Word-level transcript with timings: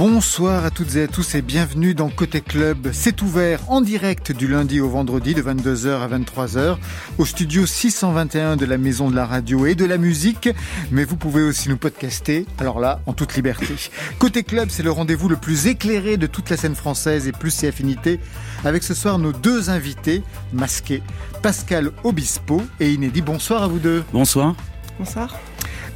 Bonsoir 0.00 0.64
à 0.64 0.70
toutes 0.70 0.96
et 0.96 1.02
à 1.02 1.08
tous 1.08 1.34
et 1.34 1.42
bienvenue 1.42 1.92
dans 1.92 2.08
Côté 2.08 2.40
Club. 2.40 2.88
C'est 2.90 3.20
ouvert 3.20 3.60
en 3.68 3.82
direct 3.82 4.32
du 4.32 4.48
lundi 4.48 4.80
au 4.80 4.88
vendredi 4.88 5.34
de 5.34 5.42
22h 5.42 6.00
à 6.00 6.08
23h 6.08 6.78
au 7.18 7.26
studio 7.26 7.66
621 7.66 8.56
de 8.56 8.64
la 8.64 8.78
Maison 8.78 9.10
de 9.10 9.14
la 9.14 9.26
Radio 9.26 9.66
et 9.66 9.74
de 9.74 9.84
la 9.84 9.98
Musique. 9.98 10.48
Mais 10.90 11.04
vous 11.04 11.16
pouvez 11.16 11.42
aussi 11.42 11.68
nous 11.68 11.76
podcaster, 11.76 12.46
alors 12.58 12.80
là, 12.80 13.02
en 13.04 13.12
toute 13.12 13.34
liberté. 13.34 13.74
Côté 14.18 14.42
Club, 14.42 14.70
c'est 14.70 14.82
le 14.82 14.90
rendez-vous 14.90 15.28
le 15.28 15.36
plus 15.36 15.66
éclairé 15.66 16.16
de 16.16 16.26
toute 16.26 16.48
la 16.48 16.56
scène 16.56 16.76
française 16.76 17.28
et 17.28 17.32
plus 17.32 17.50
ses 17.50 17.68
affinités 17.68 18.20
avec 18.64 18.82
ce 18.82 18.94
soir 18.94 19.18
nos 19.18 19.32
deux 19.32 19.68
invités 19.68 20.22
masqués, 20.54 21.02
Pascal 21.42 21.90
Obispo 22.04 22.62
et 22.80 22.90
Inédit. 22.90 23.20
Bonsoir 23.20 23.64
à 23.64 23.68
vous 23.68 23.78
deux. 23.78 24.02
Bonsoir. 24.14 24.54
Bonsoir. 24.98 25.38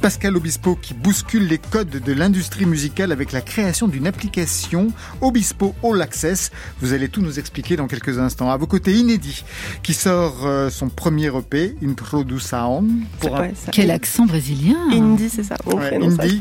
Pascal 0.05 0.37
Obispo 0.37 0.75
qui 0.79 0.93
bouscule 0.93 1.47
les 1.47 1.57
codes 1.57 1.89
de 1.89 2.13
l'industrie 2.13 2.67
musicale 2.67 3.11
avec 3.11 3.31
la 3.31 3.41
création 3.41 3.87
d'une 3.87 4.05
application 4.05 4.89
Obispo 5.19 5.73
All 5.83 5.99
Access. 5.99 6.51
Vous 6.79 6.93
allez 6.93 7.09
tout 7.09 7.23
nous 7.23 7.39
expliquer 7.39 7.75
dans 7.75 7.87
quelques 7.87 8.19
instants. 8.19 8.51
À 8.51 8.57
vos 8.57 8.67
côtés, 8.67 8.93
Inédit 8.93 9.43
qui 9.81 9.95
sort 9.95 10.45
euh, 10.45 10.69
son 10.69 10.89
premier 10.89 11.35
EP, 11.35 11.75
Introdu 11.83 12.39
Sound. 12.39 12.87
Pour 13.19 13.35
un... 13.35 13.49
Quel 13.71 13.89
accent 13.89 14.27
brésilien 14.27 14.77
Indie, 14.91 15.27
c'est 15.27 15.41
ça. 15.41 15.55
Ouais, 15.65 15.95
indie. 15.95 16.39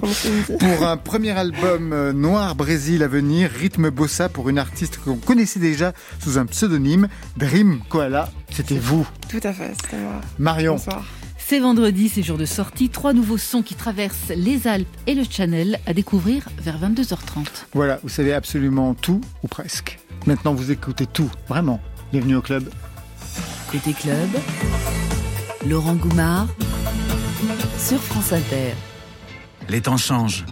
Pour 0.61 0.87
un 0.87 0.99
premier 0.99 1.31
album 1.31 1.95
euh, 1.95 2.13
Noir 2.13 2.57
Brésil 2.57 3.03
à 3.03 3.09
venir, 3.09 3.49
rythme 3.49 3.89
bossa 3.89 4.29
pour 4.29 4.51
une 4.51 4.59
artiste 4.59 4.99
qu'on 5.03 5.17
connaissait 5.17 5.59
déjà 5.59 5.95
sous 6.23 6.37
un 6.37 6.45
pseudonyme, 6.45 7.09
Dream 7.39 7.81
Koala. 7.89 8.29
C'était 8.51 8.77
vous. 8.77 9.09
Tout 9.31 9.41
à 9.43 9.55
fait, 9.55 9.73
c'était 9.83 10.03
moi. 10.03 10.21
Marion. 10.39 10.75
Bonsoir. 10.75 11.03
C'est 11.47 11.59
vendredi, 11.59 12.09
c'est 12.09 12.23
jour 12.23 12.39
de 12.39 12.47
sortie. 12.47 12.89
Trois 12.89 13.13
nouveaux 13.13 13.37
sons 13.37 13.61
qui 13.61 13.75
traversent 13.75 14.33
les 14.35 14.67
Alpes 14.67 14.89
et 15.07 15.13
le 15.13 15.25
Channel 15.29 15.79
à 15.85 15.93
découvrir 15.93 16.49
vers 16.57 16.81
22h30. 16.81 17.45
Voilà, 17.75 18.01
vous 18.03 18.09
savez 18.09 18.33
absolument 18.33 18.95
tout, 18.95 19.21
ou 19.43 19.49
presque. 19.49 19.99
Maintenant, 20.25 20.55
vous 20.55 20.71
écoutez 20.71 21.05
tout, 21.05 21.31
vraiment. 21.47 21.83
Bienvenue 22.13 22.37
au 22.37 22.41
club. 22.41 22.71
Côté 23.71 23.93
club, 23.93 24.31
Laurent 25.67 25.97
Goumard 25.97 26.49
sur 27.79 28.01
France 28.01 28.33
Inter. 28.33 28.73
Les 29.69 29.83
temps 29.83 29.99
changent. 29.99 30.47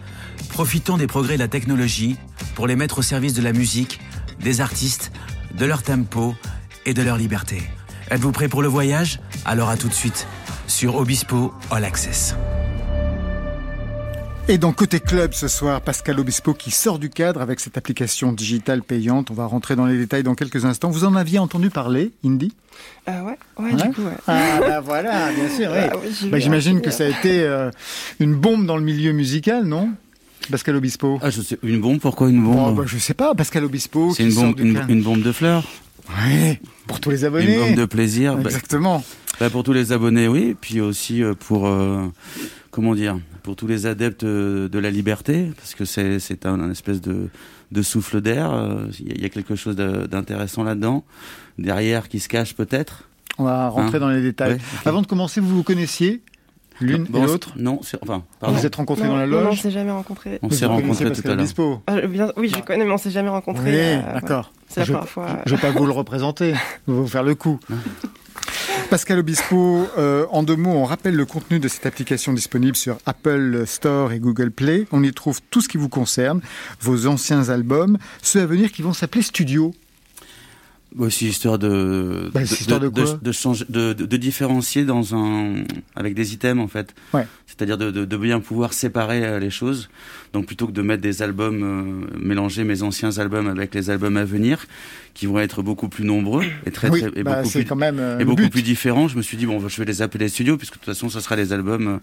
Profitons 0.50 0.98
des 0.98 1.06
progrès 1.06 1.36
de 1.36 1.38
la 1.42 1.48
technologie 1.48 2.16
pour 2.54 2.66
les 2.66 2.76
mettre 2.76 2.98
au 2.98 3.02
service 3.02 3.32
de 3.32 3.40
la 3.40 3.54
musique, 3.54 3.98
des 4.40 4.60
artistes, 4.60 5.10
de 5.56 5.64
leur 5.64 5.82
tempo 5.82 6.34
et 6.84 6.92
de 6.92 7.00
leur 7.00 7.16
liberté. 7.16 7.62
Êtes-vous 8.10 8.32
prêt 8.32 8.48
pour 8.50 8.60
le 8.60 8.68
voyage? 8.68 9.20
Alors 9.46 9.70
à 9.70 9.78
tout 9.78 9.88
de 9.88 9.94
suite 9.94 10.26
sur 10.72 10.96
Obispo 10.96 11.52
All 11.70 11.84
Access. 11.84 12.34
Et 14.48 14.56
dans 14.56 14.72
Côté 14.72 15.00
Club 15.00 15.34
ce 15.34 15.46
soir, 15.46 15.82
Pascal 15.82 16.18
Obispo 16.18 16.54
qui 16.54 16.70
sort 16.70 16.98
du 16.98 17.10
cadre 17.10 17.42
avec 17.42 17.60
cette 17.60 17.76
application 17.76 18.32
digitale 18.32 18.82
payante. 18.82 19.30
On 19.30 19.34
va 19.34 19.44
rentrer 19.44 19.76
dans 19.76 19.84
les 19.84 19.98
détails 19.98 20.22
dans 20.22 20.34
quelques 20.34 20.64
instants. 20.64 20.88
Vous 20.88 21.04
en 21.04 21.14
aviez 21.14 21.38
entendu 21.38 21.68
parler, 21.68 22.12
Indy? 22.24 22.54
Euh, 23.06 23.20
ouais, 23.20 23.38
ouais, 23.58 23.74
du 23.74 23.92
coup, 23.92 24.02
ouais. 24.02 24.16
Ah, 24.26 24.60
bah 24.60 24.80
voilà, 24.80 25.30
bien 25.32 25.48
sûr, 25.54 25.70
oui. 25.70 25.78
Ah, 25.92 25.96
oui 26.02 26.30
bah, 26.30 26.38
J'imagine 26.38 26.80
que 26.80 26.90
ça 26.90 27.04
a 27.04 27.08
été 27.08 27.42
euh, 27.42 27.70
une 28.18 28.34
bombe 28.34 28.64
dans 28.64 28.78
le 28.78 28.82
milieu 28.82 29.12
musical, 29.12 29.64
non? 29.66 29.90
Pascal 30.50 30.74
Obispo 30.76 31.20
ah, 31.22 31.28
je 31.28 31.42
sais, 31.42 31.58
Une 31.62 31.82
bombe 31.82 32.00
Pourquoi 32.00 32.30
une 32.30 32.42
bombe? 32.42 32.68
Oh, 32.70 32.72
bah, 32.72 32.84
Je 32.86 32.96
sais 32.96 33.14
pas, 33.14 33.34
Pascal 33.34 33.64
Obispo. 33.64 34.14
C'est 34.14 34.24
une, 34.24 34.34
bombe, 34.34 34.58
une, 34.58 34.82
une 34.88 35.02
bombe 35.02 35.22
de 35.22 35.32
fleurs 35.32 35.64
Oui, 36.08 36.58
pour 36.86 36.98
tous 36.98 37.10
les 37.10 37.24
abonnés. 37.26 37.56
Une 37.56 37.60
bombe 37.60 37.76
de 37.76 37.84
plaisir. 37.84 38.38
Exactement. 38.40 38.98
Bah, 38.98 39.04
pour 39.50 39.62
tous 39.62 39.72
les 39.72 39.92
abonnés, 39.92 40.28
oui. 40.28 40.56
Puis 40.60 40.80
aussi 40.80 41.22
euh, 41.22 41.34
pour, 41.34 41.66
euh, 41.66 42.06
comment 42.70 42.94
dire, 42.94 43.18
pour 43.42 43.56
tous 43.56 43.66
les 43.66 43.86
adeptes 43.86 44.24
de 44.24 44.78
la 44.78 44.90
liberté, 44.90 45.50
parce 45.56 45.74
que 45.74 45.84
c'est 45.84 46.46
un, 46.46 46.60
un, 46.60 46.70
espèce 46.70 47.00
de, 47.00 47.28
de 47.70 47.82
souffle 47.82 48.20
d'air. 48.20 48.52
Il 49.00 49.20
y, 49.20 49.24
a 49.24 49.28
quelque 49.28 49.56
chose 49.56 49.76
d'intéressant 49.76 50.62
là-dedans. 50.62 51.04
Derrière, 51.58 52.08
qui 52.08 52.20
se 52.20 52.28
cache 52.28 52.54
peut-être. 52.54 53.08
On 53.38 53.44
va 53.44 53.68
rentrer 53.68 53.96
hein 53.96 54.00
dans 54.00 54.10
les 54.10 54.22
détails. 54.22 54.52
Ouais, 54.52 54.56
okay. 54.56 54.88
Avant 54.88 55.02
de 55.02 55.06
commencer, 55.06 55.40
vous 55.40 55.56
vous 55.56 55.62
connaissiez 55.62 56.22
L'une 56.80 57.04
bon, 57.04 57.22
et 57.22 57.26
l'autre 57.26 57.52
Non, 57.56 57.80
enfin, 58.02 58.22
pardon. 58.40 58.56
Vous 58.56 58.66
êtes 58.66 58.74
rencontrés 58.74 59.04
non, 59.04 59.12
dans 59.14 59.18
la 59.18 59.26
loge 59.26 59.44
Non, 59.44 59.50
on 59.50 59.56
s'est 59.56 59.70
jamais 59.70 59.90
rencontrés. 59.90 60.38
On 60.42 60.50
s'est 60.50 60.66
rencontrés 60.66 61.12
tout 61.12 61.28
à 61.28 61.34
l'heure. 61.34 61.80
Euh, 61.90 62.32
oui, 62.36 62.48
je 62.54 62.60
connais, 62.60 62.84
mais 62.84 62.92
on 62.92 62.98
s'est 62.98 63.10
jamais 63.10 63.28
rencontrés. 63.28 63.70
Oui, 63.70 63.76
euh, 63.76 64.14
d'accord. 64.14 64.52
C'est 64.68 64.80
la 64.80 64.86
je, 64.86 64.92
première 64.92 65.08
fois. 65.08 65.26
Je 65.46 65.52
ne 65.52 65.56
vais 65.56 65.60
pas 65.60 65.78
vous 65.78 65.86
le 65.86 65.92
représenter, 65.92 66.54
je 66.86 66.92
vais 66.92 66.98
vous 66.98 67.06
faire 67.06 67.22
le 67.22 67.34
coup. 67.34 67.60
Pascal 68.92 69.20
Obispo, 69.20 69.88
euh, 69.96 70.26
en 70.32 70.42
deux 70.42 70.54
mots, 70.54 70.72
on 70.72 70.84
rappelle 70.84 71.16
le 71.16 71.24
contenu 71.24 71.58
de 71.58 71.66
cette 71.66 71.86
application 71.86 72.34
disponible 72.34 72.76
sur 72.76 72.98
Apple 73.06 73.62
Store 73.64 74.12
et 74.12 74.18
Google 74.18 74.50
Play. 74.50 74.86
On 74.92 75.02
y 75.02 75.10
trouve 75.14 75.40
tout 75.48 75.62
ce 75.62 75.68
qui 75.70 75.78
vous 75.78 75.88
concerne, 75.88 76.42
vos 76.78 77.06
anciens 77.06 77.48
albums, 77.48 77.96
ceux 78.20 78.42
à 78.42 78.44
venir 78.44 78.70
qui 78.70 78.82
vont 78.82 78.92
s'appeler 78.92 79.22
Studio. 79.22 79.74
Aussi 80.98 81.28
histoire 81.28 81.58
de 81.58 82.30
bah, 82.34 82.40
de, 82.40 82.44
histoire 82.44 82.80
de, 82.80 82.90
de, 82.90 83.18
de, 83.22 83.32
changer, 83.32 83.64
de, 83.70 83.94
de, 83.94 84.16
différencier 84.18 84.84
dans 84.84 85.14
un 85.14 85.64
avec 85.96 86.12
des 86.12 86.34
items 86.34 86.62
en 86.62 86.68
fait. 86.68 86.94
Ouais. 87.14 87.26
C'est-à-dire 87.46 87.78
de, 87.78 87.90
de, 87.90 88.16
bien 88.18 88.40
pouvoir 88.40 88.74
séparer 88.74 89.24
euh, 89.24 89.38
les 89.38 89.48
choses. 89.48 89.88
Donc 90.32 90.46
plutôt 90.46 90.66
que 90.66 90.72
de 90.72 90.82
mettre 90.82 91.02
des 91.02 91.22
albums 91.22 91.62
euh, 91.62 92.18
mélanger 92.18 92.64
mes 92.64 92.82
anciens 92.82 93.18
albums 93.18 93.48
avec 93.48 93.74
les 93.74 93.90
albums 93.90 94.16
à 94.16 94.24
venir, 94.24 94.66
qui 95.14 95.26
vont 95.26 95.38
être 95.38 95.62
beaucoup 95.62 95.88
plus 95.88 96.04
nombreux 96.04 96.44
et 96.64 96.70
très, 96.70 96.88
oui, 96.88 97.00
très 97.00 97.10
et 97.20 97.22
bah, 97.22 97.42
beaucoup 97.42 97.50
plus 97.50 97.64
quand 97.66 97.76
même, 97.76 97.98
euh, 97.98 98.18
et 98.18 98.24
beaucoup 98.24 98.48
plus 98.48 98.62
différents. 98.62 99.08
Je 99.08 99.16
me 99.16 99.22
suis 99.22 99.36
dit 99.36 99.46
bon, 99.46 99.66
je 99.68 99.78
vais 99.78 99.84
les 99.84 100.00
appeler 100.00 100.28
studios 100.28 100.56
puisque 100.56 100.74
de 100.74 100.78
toute 100.78 100.86
façon 100.86 101.08
ce 101.08 101.20
sera 101.20 101.36
les 101.36 101.52
albums 101.52 102.00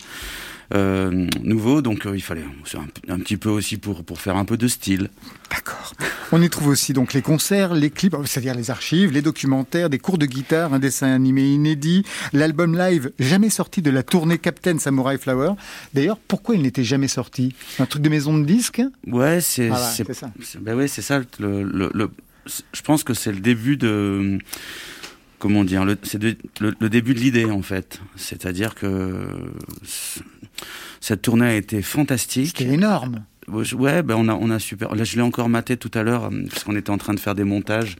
euh, 0.73 1.27
nouveaux. 1.43 1.81
Donc 1.81 2.07
il 2.13 2.21
fallait 2.21 2.43
un, 2.43 3.13
un, 3.13 3.19
petit 3.19 3.37
peu 3.37 3.49
aussi 3.49 3.77
pour 3.77 4.03
pour 4.03 4.19
faire 4.21 4.35
un 4.35 4.45
peu 4.45 4.57
de 4.57 4.67
style. 4.67 5.09
D'accord. 5.49 5.93
On 6.31 6.41
y 6.41 6.49
trouve 6.49 6.67
aussi 6.67 6.93
donc 6.93 7.13
les 7.13 7.21
concerts, 7.21 7.73
les 7.73 7.89
clips, 7.89 8.15
c'est-à-dire 8.25 8.53
les 8.53 8.69
archives, 8.69 9.11
les 9.11 9.21
documentaires, 9.21 9.89
des 9.89 9.97
cours 9.97 10.17
de 10.17 10.25
guitare, 10.25 10.73
un 10.73 10.79
dessin 10.79 11.07
animé 11.07 11.43
inédit, 11.43 12.05
l'album 12.33 12.77
live 12.77 13.11
jamais 13.19 13.49
sorti 13.49 13.81
de 13.81 13.89
la 13.89 14.03
tournée 14.03 14.37
Captain 14.37 14.77
Samurai 14.77 15.17
Flower. 15.17 15.53
D'ailleurs, 15.93 16.19
pourquoi 16.27 16.55
il 16.55 16.61
n'était 16.61 16.83
jamais 16.83 17.07
sorti? 17.07 17.55
Un 17.79 17.85
truc 17.85 18.03
de 18.03 18.09
maison 18.09 18.37
de 18.37 18.45
disques? 18.45 18.81
Ouais, 19.07 19.41
c'est 19.41 19.71
c'est 19.91 20.13
ça. 20.13 20.31
Ben 20.61 20.75
ouais, 20.75 20.87
c'est 20.87 21.01
ça. 21.01 21.21
Le, 21.39 21.63
le, 21.63 21.89
le, 21.93 22.09
je 22.73 22.81
pense 22.81 23.03
que 23.03 23.13
c'est 23.13 23.31
le 23.31 23.39
début 23.39 23.77
de 23.77 24.39
comment 25.39 25.63
dire, 25.63 25.85
c'est 26.03 26.21
le, 26.21 26.35
le, 26.59 26.89
début 26.89 27.13
de 27.13 27.19
l'idée 27.19 27.45
en 27.45 27.61
fait. 27.61 28.01
C'est-à-dire 28.15 28.75
que 28.75 29.27
cette 30.99 31.21
tournée 31.21 31.47
a 31.47 31.55
été 31.55 31.81
fantastique. 31.81 32.57
C'était 32.57 32.73
énorme. 32.73 33.23
Ouais, 33.47 34.03
ben 34.03 34.15
on 34.15 34.27
a 34.27 34.35
on 34.35 34.51
a 34.51 34.59
super. 34.59 34.93
Là, 34.93 35.03
je 35.03 35.15
l'ai 35.15 35.23
encore 35.23 35.49
maté 35.49 35.75
tout 35.75 35.89
à 35.95 36.03
l'heure 36.03 36.29
parce 36.49 36.63
qu'on 36.63 36.75
était 36.75 36.91
en 36.91 36.99
train 36.99 37.15
de 37.15 37.19
faire 37.19 37.33
des 37.33 37.43
montages. 37.43 37.95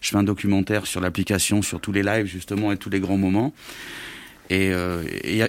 Je 0.00 0.08
fais 0.10 0.16
un 0.16 0.22
documentaire 0.22 0.86
sur 0.86 1.00
l'application, 1.00 1.60
sur 1.60 1.80
tous 1.80 1.92
les 1.92 2.02
lives 2.02 2.26
justement 2.26 2.72
et 2.72 2.78
tous 2.78 2.88
les 2.88 3.00
grands 3.00 3.18
moments. 3.18 3.52
Et 4.50 4.66
il 4.66 4.72
euh, 4.72 5.02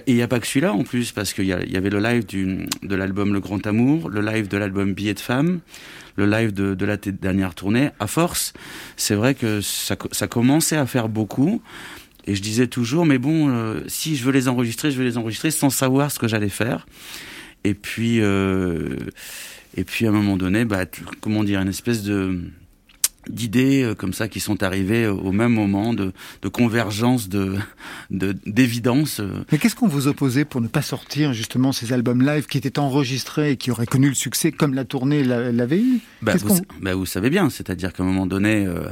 n'y 0.08 0.20
a, 0.22 0.24
a, 0.24 0.28
pas 0.28 0.40
que 0.40 0.46
celui-là 0.46 0.72
en 0.72 0.82
plus, 0.82 1.12
parce 1.12 1.34
qu'il 1.34 1.44
y, 1.44 1.48
y, 1.48 1.76
avait 1.76 1.90
le 1.90 1.98
live 1.98 2.24
du, 2.24 2.66
de 2.82 2.94
l'album 2.94 3.34
Le 3.34 3.40
Grand 3.40 3.64
Amour, 3.66 4.08
le 4.08 4.22
live 4.22 4.48
de 4.48 4.56
l'album 4.56 4.94
Billet 4.94 5.12
de 5.12 5.20
femme, 5.20 5.60
le 6.16 6.26
live 6.26 6.52
de, 6.54 6.74
de 6.74 6.84
la 6.86 6.96
dernière 6.96 7.54
tournée. 7.54 7.90
À 8.00 8.06
force, 8.06 8.54
c'est 8.96 9.14
vrai 9.14 9.34
que 9.34 9.60
ça, 9.60 9.96
ça 10.12 10.26
commençait 10.28 10.76
à 10.76 10.86
faire 10.86 11.08
beaucoup. 11.08 11.60
Et 12.26 12.34
je 12.34 12.42
disais 12.42 12.66
toujours, 12.66 13.06
mais 13.06 13.18
bon, 13.18 13.50
euh, 13.50 13.80
si 13.86 14.16
je 14.16 14.24
veux 14.24 14.32
les 14.32 14.48
enregistrer, 14.48 14.90
je 14.90 14.98
vais 14.98 15.04
les 15.04 15.18
enregistrer 15.18 15.50
sans 15.50 15.70
savoir 15.70 16.10
ce 16.10 16.18
que 16.18 16.26
j'allais 16.26 16.48
faire. 16.48 16.86
Et 17.64 17.74
puis, 17.74 18.20
euh, 18.20 18.96
et 19.76 19.84
puis 19.84 20.06
à 20.06 20.08
un 20.08 20.12
moment 20.12 20.36
donné, 20.36 20.64
bah, 20.64 20.86
comment 21.20 21.44
dire, 21.44 21.60
une 21.60 21.68
espèce 21.68 22.02
de 22.02 22.40
d'idées 23.28 23.82
euh, 23.82 23.94
comme 23.94 24.12
ça 24.12 24.28
qui 24.28 24.40
sont 24.40 24.62
arrivées 24.62 25.06
au 25.06 25.32
même 25.32 25.52
moment, 25.52 25.94
de, 25.94 26.12
de 26.42 26.48
convergence, 26.48 27.28
de 27.28 27.56
d'évidence. 28.10 29.20
euh. 29.20 29.44
Mais 29.52 29.58
qu'est-ce 29.58 29.74
qu'on 29.74 29.88
vous 29.88 30.08
opposait 30.08 30.44
pour 30.44 30.60
ne 30.60 30.68
pas 30.68 30.82
sortir 30.82 31.32
justement 31.32 31.72
ces 31.72 31.92
albums 31.92 32.22
live 32.24 32.46
qui 32.46 32.58
étaient 32.58 32.78
enregistrés 32.78 33.52
et 33.52 33.56
qui 33.56 33.70
auraient 33.70 33.86
connu 33.86 34.08
le 34.08 34.14
succès 34.14 34.52
comme 34.52 34.74
la 34.74 34.84
tournée 34.84 35.24
l'avait 35.24 35.80
eu? 35.80 36.00
Bah 36.22 36.34
vous, 36.36 36.60
bah 36.80 36.94
vous, 36.94 37.06
savez 37.06 37.30
bien, 37.30 37.50
c'est-à-dire 37.50 37.92
qu'à 37.92 38.02
un 38.02 38.06
moment 38.06 38.26
donné, 38.26 38.66
euh, 38.66 38.88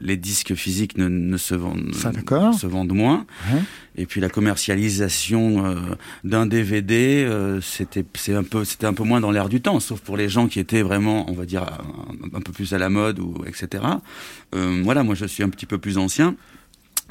les 0.00 0.16
disques 0.16 0.54
physiques 0.54 0.96
ne, 0.98 1.08
ne 1.08 1.36
se, 1.36 1.54
vendent, 1.54 1.94
Ça, 1.94 2.12
se 2.58 2.66
vendent 2.66 2.92
moins. 2.92 3.26
Et 3.98 4.04
puis 4.04 4.20
la 4.20 4.28
commercialisation 4.28 5.64
euh, 5.64 5.74
d'un 6.22 6.46
DVD, 6.46 7.24
euh, 7.24 7.60
c'était 7.62 8.04
c'est 8.14 8.34
un 8.34 8.42
peu 8.42 8.64
c'était 8.64 8.86
un 8.86 8.92
peu 8.92 9.04
moins 9.04 9.20
dans 9.20 9.30
l'air 9.30 9.48
du 9.48 9.62
temps, 9.62 9.80
sauf 9.80 10.00
pour 10.00 10.18
les 10.18 10.28
gens 10.28 10.48
qui 10.48 10.60
étaient 10.60 10.82
vraiment, 10.82 11.30
on 11.30 11.32
va 11.32 11.46
dire, 11.46 11.62
un, 11.62 12.36
un 12.36 12.40
peu 12.40 12.52
plus 12.52 12.74
à 12.74 12.78
la 12.78 12.90
mode 12.90 13.18
ou 13.20 13.34
etc. 13.46 13.55
Euh, 14.54 14.80
voilà, 14.84 15.02
moi 15.02 15.14
je 15.14 15.26
suis 15.26 15.42
un 15.42 15.48
petit 15.48 15.66
peu 15.66 15.78
plus 15.78 15.98
ancien, 15.98 16.36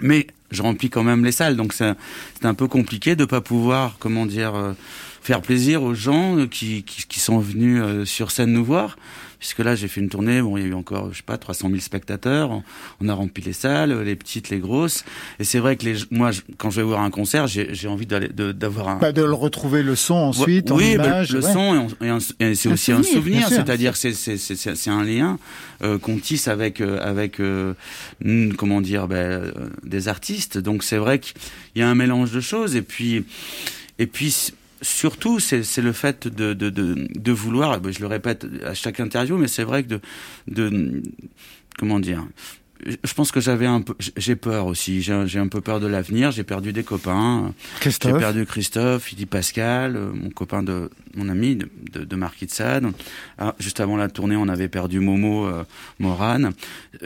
mais 0.02 0.28
je 0.52 0.62
remplis 0.62 0.90
quand 0.90 1.04
même 1.04 1.26
les 1.26 1.32
salles, 1.32 1.56
donc 1.56 1.74
c'est 1.74 1.96
un 2.44 2.54
peu 2.54 2.68
compliqué 2.68 3.16
de 3.16 3.26
pas 3.26 3.42
pouvoir, 3.42 3.98
comment 4.00 4.26
dire, 4.26 4.56
euh, 4.56 4.74
faire 5.22 5.42
plaisir 5.42 5.84
aux 5.84 5.94
gens 5.96 6.48
qui, 6.48 6.84
qui, 6.84 7.06
qui 7.08 7.20
sont 7.20 7.40
venus 7.40 7.82
euh, 7.82 8.06
sur 8.06 8.32
scène 8.32 8.52
nous 8.52 8.66
voir, 8.66 8.98
puisque 9.40 9.60
là 9.60 9.76
j'ai 9.76 9.88
fait 9.88 10.02
une 10.02 10.10
tournée, 10.10 10.42
bon 10.42 10.58
il 10.58 10.64
y 10.64 10.66
a 10.66 10.70
eu 10.70 10.74
encore 10.74 11.12
je 11.12 11.18
sais 11.18 11.24
pas 11.24 11.38
300 11.38 11.70
000 11.70 11.80
spectateurs, 11.82 12.62
on, 13.02 13.10
a 13.10 13.14
rempli 13.14 13.44
les 13.44 13.54
salles, 13.54 13.92
les 14.02 14.16
petites, 14.16 14.50
les 14.50 14.60
grosses, 14.60 15.04
et 15.40 15.44
c'est 15.44 15.60
vrai 15.60 15.76
que 15.76 15.86
les, 15.86 15.96
moi 16.12 16.32
je- 16.32 16.42
quand 16.58 16.70
je 16.70 16.78
vais 16.82 16.88
voir 16.88 17.02
un 17.02 17.10
concert, 17.12 17.48
j'ai 17.48 17.88
envie 17.88 18.06
d'aller 18.06 18.30
d'avoir 18.30 18.88
un 18.90 18.96
Bah, 19.00 19.12
de 19.12 19.22
le 19.24 19.34
retrouver 19.34 19.84
le 19.84 19.96
son 19.96 20.16
ensuite, 20.16 20.72
en 20.72 20.78
oui, 20.78 20.96
bah, 20.98 21.06
image. 21.06 21.32
le 21.34 21.42
ouais. 21.44 21.54
son, 21.54 21.88
et 22.40 22.56
c'est 22.56 22.70
aussi 22.70 22.92
un 22.92 23.04
souvenir, 23.04 23.48
c'est-à-dire 23.50 23.96
c'est- 23.96 24.14
c'est- 24.14 24.38
c'est 24.38 24.90
un 24.90 25.04
lien 25.04 25.38
euh, 25.84 25.98
qu'on 26.00 26.18
tisse 26.18 26.48
avec 26.48 26.80
euh, 26.82 27.00
avec 27.02 27.40
euh, 27.40 27.74
comment 28.58 28.82
dire 28.82 29.08
ben, 29.08 29.16
euh, 29.18 29.52
des 29.84 30.08
artistes. 30.08 30.58
Donc 30.58 30.84
c'est 30.84 30.98
vrai 30.98 31.20
qu'il 31.20 31.36
y 31.76 31.82
a 31.82 31.90
un 31.90 31.96
mélange 31.96 32.32
de 32.32 32.40
choses 32.40 32.76
et 32.76 32.82
puis 32.82 33.26
et 34.00 34.08
puis 34.08 34.34
surtout 34.82 35.40
c'est 35.40 35.78
le 35.78 35.94
fait 35.94 36.28
de 36.28 37.32
vouloir. 37.32 37.80
ben, 37.80 37.92
Je 37.92 38.00
le 38.00 38.08
répète 38.08 38.46
à 38.66 38.74
chaque 38.74 39.00
interview, 39.00 39.38
mais 39.38 39.48
c'est 39.48 39.64
vrai 39.64 39.84
que 39.84 39.90
de 39.90 40.02
de 40.48 41.04
comment 41.78 42.00
dire. 42.00 42.26
Je 42.84 43.14
pense 43.14 43.32
que 43.32 43.40
j'avais 43.40 43.66
un 43.66 43.82
peu, 43.82 43.94
j'ai 44.18 44.36
peur 44.36 44.66
aussi. 44.68 45.02
J'ai 45.02 45.40
un 45.40 45.48
peu 45.48 45.62
peur 45.62 45.80
de 45.80 45.88
l'avenir. 45.88 46.32
J'ai 46.32 46.44
perdu 46.44 46.74
des 46.74 46.84
copains. 46.84 47.54
J'ai 47.82 47.92
perdu 48.00 48.46
Christophe, 48.46 49.04
Philippe 49.04 49.30
Pascal, 49.30 49.96
euh, 49.96 50.12
mon 50.14 50.30
copain 50.30 50.62
de 50.62 50.90
mon 51.16 51.30
ami 51.30 51.56
de, 51.56 51.70
de, 51.94 52.04
de 52.04 52.16
Marquis 52.18 52.46
de 52.46 52.52
Sade. 52.52 52.86
Ah, 53.38 53.56
juste 53.60 53.80
avant 53.80 53.96
la 53.96 54.10
tournée, 54.10 54.36
on 54.36 54.50
avait 54.50 54.68
perdu 54.68 55.00
Momo 55.00 55.46
euh, 55.48 55.64
Morane. 56.00 56.52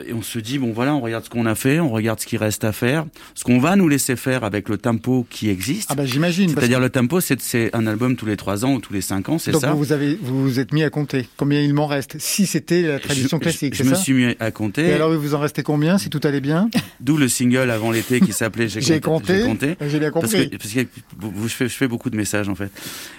Et 0.04 0.12
on 0.12 0.22
se 0.22 0.40
dit 0.40 0.58
bon 0.58 0.72
voilà, 0.72 0.94
on 0.94 1.00
regarde 1.00 1.24
ce 1.24 1.30
qu'on 1.30 1.46
a 1.46 1.54
fait, 1.54 1.78
on 1.78 1.90
regarde 1.90 2.18
ce 2.20 2.26
qui 2.26 2.36
reste 2.36 2.64
à 2.64 2.72
faire, 2.72 3.06
ce 3.34 3.44
qu'on 3.44 3.60
va 3.60 3.76
nous 3.76 3.88
laisser 3.88 4.16
faire 4.16 4.42
avec 4.44 4.68
le 4.68 4.76
tempo 4.76 5.24
qui 5.30 5.48
existe. 5.48 5.88
Ah 5.90 5.94
bah 5.94 6.04
j'imagine. 6.04 6.50
C'est-à-dire 6.50 6.80
le 6.80 6.90
tempo, 6.90 7.20
c'est 7.20 7.74
un 7.74 7.86
album 7.86 8.16
tous 8.16 8.26
les 8.26 8.36
trois 8.36 8.64
ans 8.64 8.74
ou 8.74 8.80
tous 8.80 8.92
les 8.92 9.00
cinq 9.00 9.28
ans, 9.28 9.38
c'est 9.38 9.52
Donc 9.52 9.60
ça. 9.60 9.70
vous 9.72 9.78
vous 9.78 9.92
avez 9.92 10.18
vous 10.20 10.42
vous 10.42 10.58
êtes 10.58 10.72
mis 10.72 10.82
à 10.82 10.90
compter 10.90 11.28
combien 11.36 11.60
il 11.60 11.72
m'en 11.74 11.86
reste? 11.86 12.16
Si 12.18 12.44
c'était 12.46 12.82
la 12.82 12.98
tradition 12.98 13.38
je, 13.38 13.42
classique, 13.44 13.74
je, 13.74 13.84
je 13.84 13.88
me 13.88 13.94
ça? 13.94 14.00
suis 14.02 14.12
mis 14.12 14.34
à 14.40 14.48
Et 14.48 14.52
compter. 14.52 14.92
alors 14.92 15.12
il 15.12 15.18
vous 15.18 15.34
en 15.34 15.38
combien 15.62 15.98
si 15.98 16.10
tout 16.10 16.20
allait 16.24 16.40
bien 16.40 16.68
D'où 17.00 17.16
le 17.16 17.28
single 17.28 17.70
avant 17.70 17.90
l'été 17.90 18.20
qui 18.20 18.32
s'appelait 18.32 18.68
J'ai 18.68 19.00
compté. 19.00 19.38
J'ai 19.40 19.46
compté. 19.46 19.76
J'ai 19.88 19.98
bien 19.98 20.10
Parce 20.10 20.26
compris. 20.26 20.50
que, 20.50 20.56
parce 20.56 20.72
que 20.72 20.80
vous- 21.18 21.48
je, 21.48 21.54
fais, 21.54 21.68
je 21.68 21.74
fais 21.74 21.88
beaucoup 21.88 22.10
de 22.10 22.16
messages 22.16 22.48
en 22.48 22.54
fait. 22.54 22.70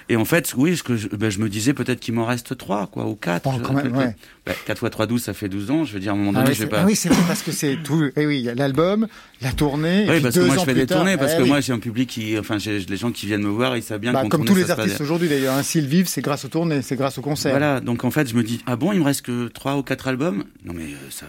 Et 0.09 0.15
en 0.15 0.25
fait, 0.25 0.53
oui, 0.57 0.75
ce 0.77 0.83
que 0.83 0.97
je, 0.97 1.07
ben, 1.07 1.29
je 1.29 1.39
me 1.39 1.49
disais 1.49 1.73
peut-être 1.73 1.99
qu'il 1.99 2.13
m'en 2.13 2.25
reste 2.25 2.57
trois, 2.57 2.87
quoi, 2.87 3.05
ou 3.07 3.15
quatre. 3.15 3.43
Bon, 3.43 3.57
Je- 3.57 3.63
quand 3.63 3.73
même, 3.73 3.95
ouais. 3.95 4.15
Ben, 4.45 4.55
4 4.65 4.79
fois 4.79 4.89
3, 4.89 5.05
12, 5.05 5.21
ça 5.21 5.33
fait 5.33 5.49
12 5.49 5.69
ans. 5.71 5.85
Je 5.85 5.93
veux 5.93 5.99
dire, 5.99 6.11
à 6.11 6.15
un 6.15 6.17
moment 6.17 6.31
Ah 6.35 6.39
donné, 6.41 6.49
oui, 6.49 6.55
je 6.55 6.63
vais 6.63 6.69
pas. 6.69 6.81
ah 6.81 6.85
oui, 6.85 6.95
c'est 6.95 7.09
vrai 7.09 7.21
parce 7.27 7.43
que 7.43 7.51
c'est 7.51 7.77
tout. 7.83 8.09
Eh 8.15 8.25
oui, 8.25 8.39
il 8.39 8.45
y 8.45 8.49
a 8.49 8.55
l'album, 8.55 9.07
la 9.41 9.51
tournée. 9.51 10.05
et 10.05 10.09
Oui, 10.09 10.19
parce 10.19 10.33
que 10.35 10.39
moi 10.41 10.55
je 10.59 10.63
fais 10.65 10.73
des 10.73 10.85
tard, 10.87 10.97
tournées, 10.99 11.15
parce 11.17 11.33
eh 11.33 11.37
que 11.37 11.41
oui. 11.43 11.47
moi 11.49 11.61
j'ai 11.61 11.73
un 11.73 11.79
public 11.79 12.09
qui, 12.09 12.37
enfin, 12.39 12.57
les 12.57 12.97
gens 12.97 13.11
qui 13.11 13.27
viennent 13.27 13.43
me 13.43 13.49
voir, 13.49 13.77
ils 13.77 13.83
savent 13.83 13.99
bien 13.99 14.13
Bah, 14.13 14.23
comme 14.29 14.43
tous 14.45 14.55
les 14.55 14.69
artistes 14.71 14.99
aujourd'hui 14.99 15.29
d'ailleurs, 15.29 15.55
hein, 15.55 15.63
s'ils 15.63 15.85
vivent, 15.87 16.07
c'est 16.07 16.21
grâce 16.21 16.43
aux 16.45 16.47
tournées, 16.47 16.81
c'est 16.81 16.95
grâce 16.95 17.17
aux 17.19 17.21
concerts. 17.21 17.51
Voilà, 17.51 17.79
donc 17.81 18.03
en 18.03 18.09
fait, 18.11 18.27
je 18.27 18.35
me 18.35 18.41
dis, 18.43 18.61
ah 18.65 18.75
bon, 18.75 18.91
il 18.93 18.99
me 18.99 19.05
reste 19.05 19.21
que 19.21 19.47
trois 19.47 19.77
ou 19.77 19.83
quatre 19.83 20.07
albums? 20.07 20.43
Non, 20.65 20.73
mais 20.75 20.85
euh, 20.85 20.97
ça, 21.11 21.25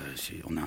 on 0.51 0.57
a, 0.57 0.61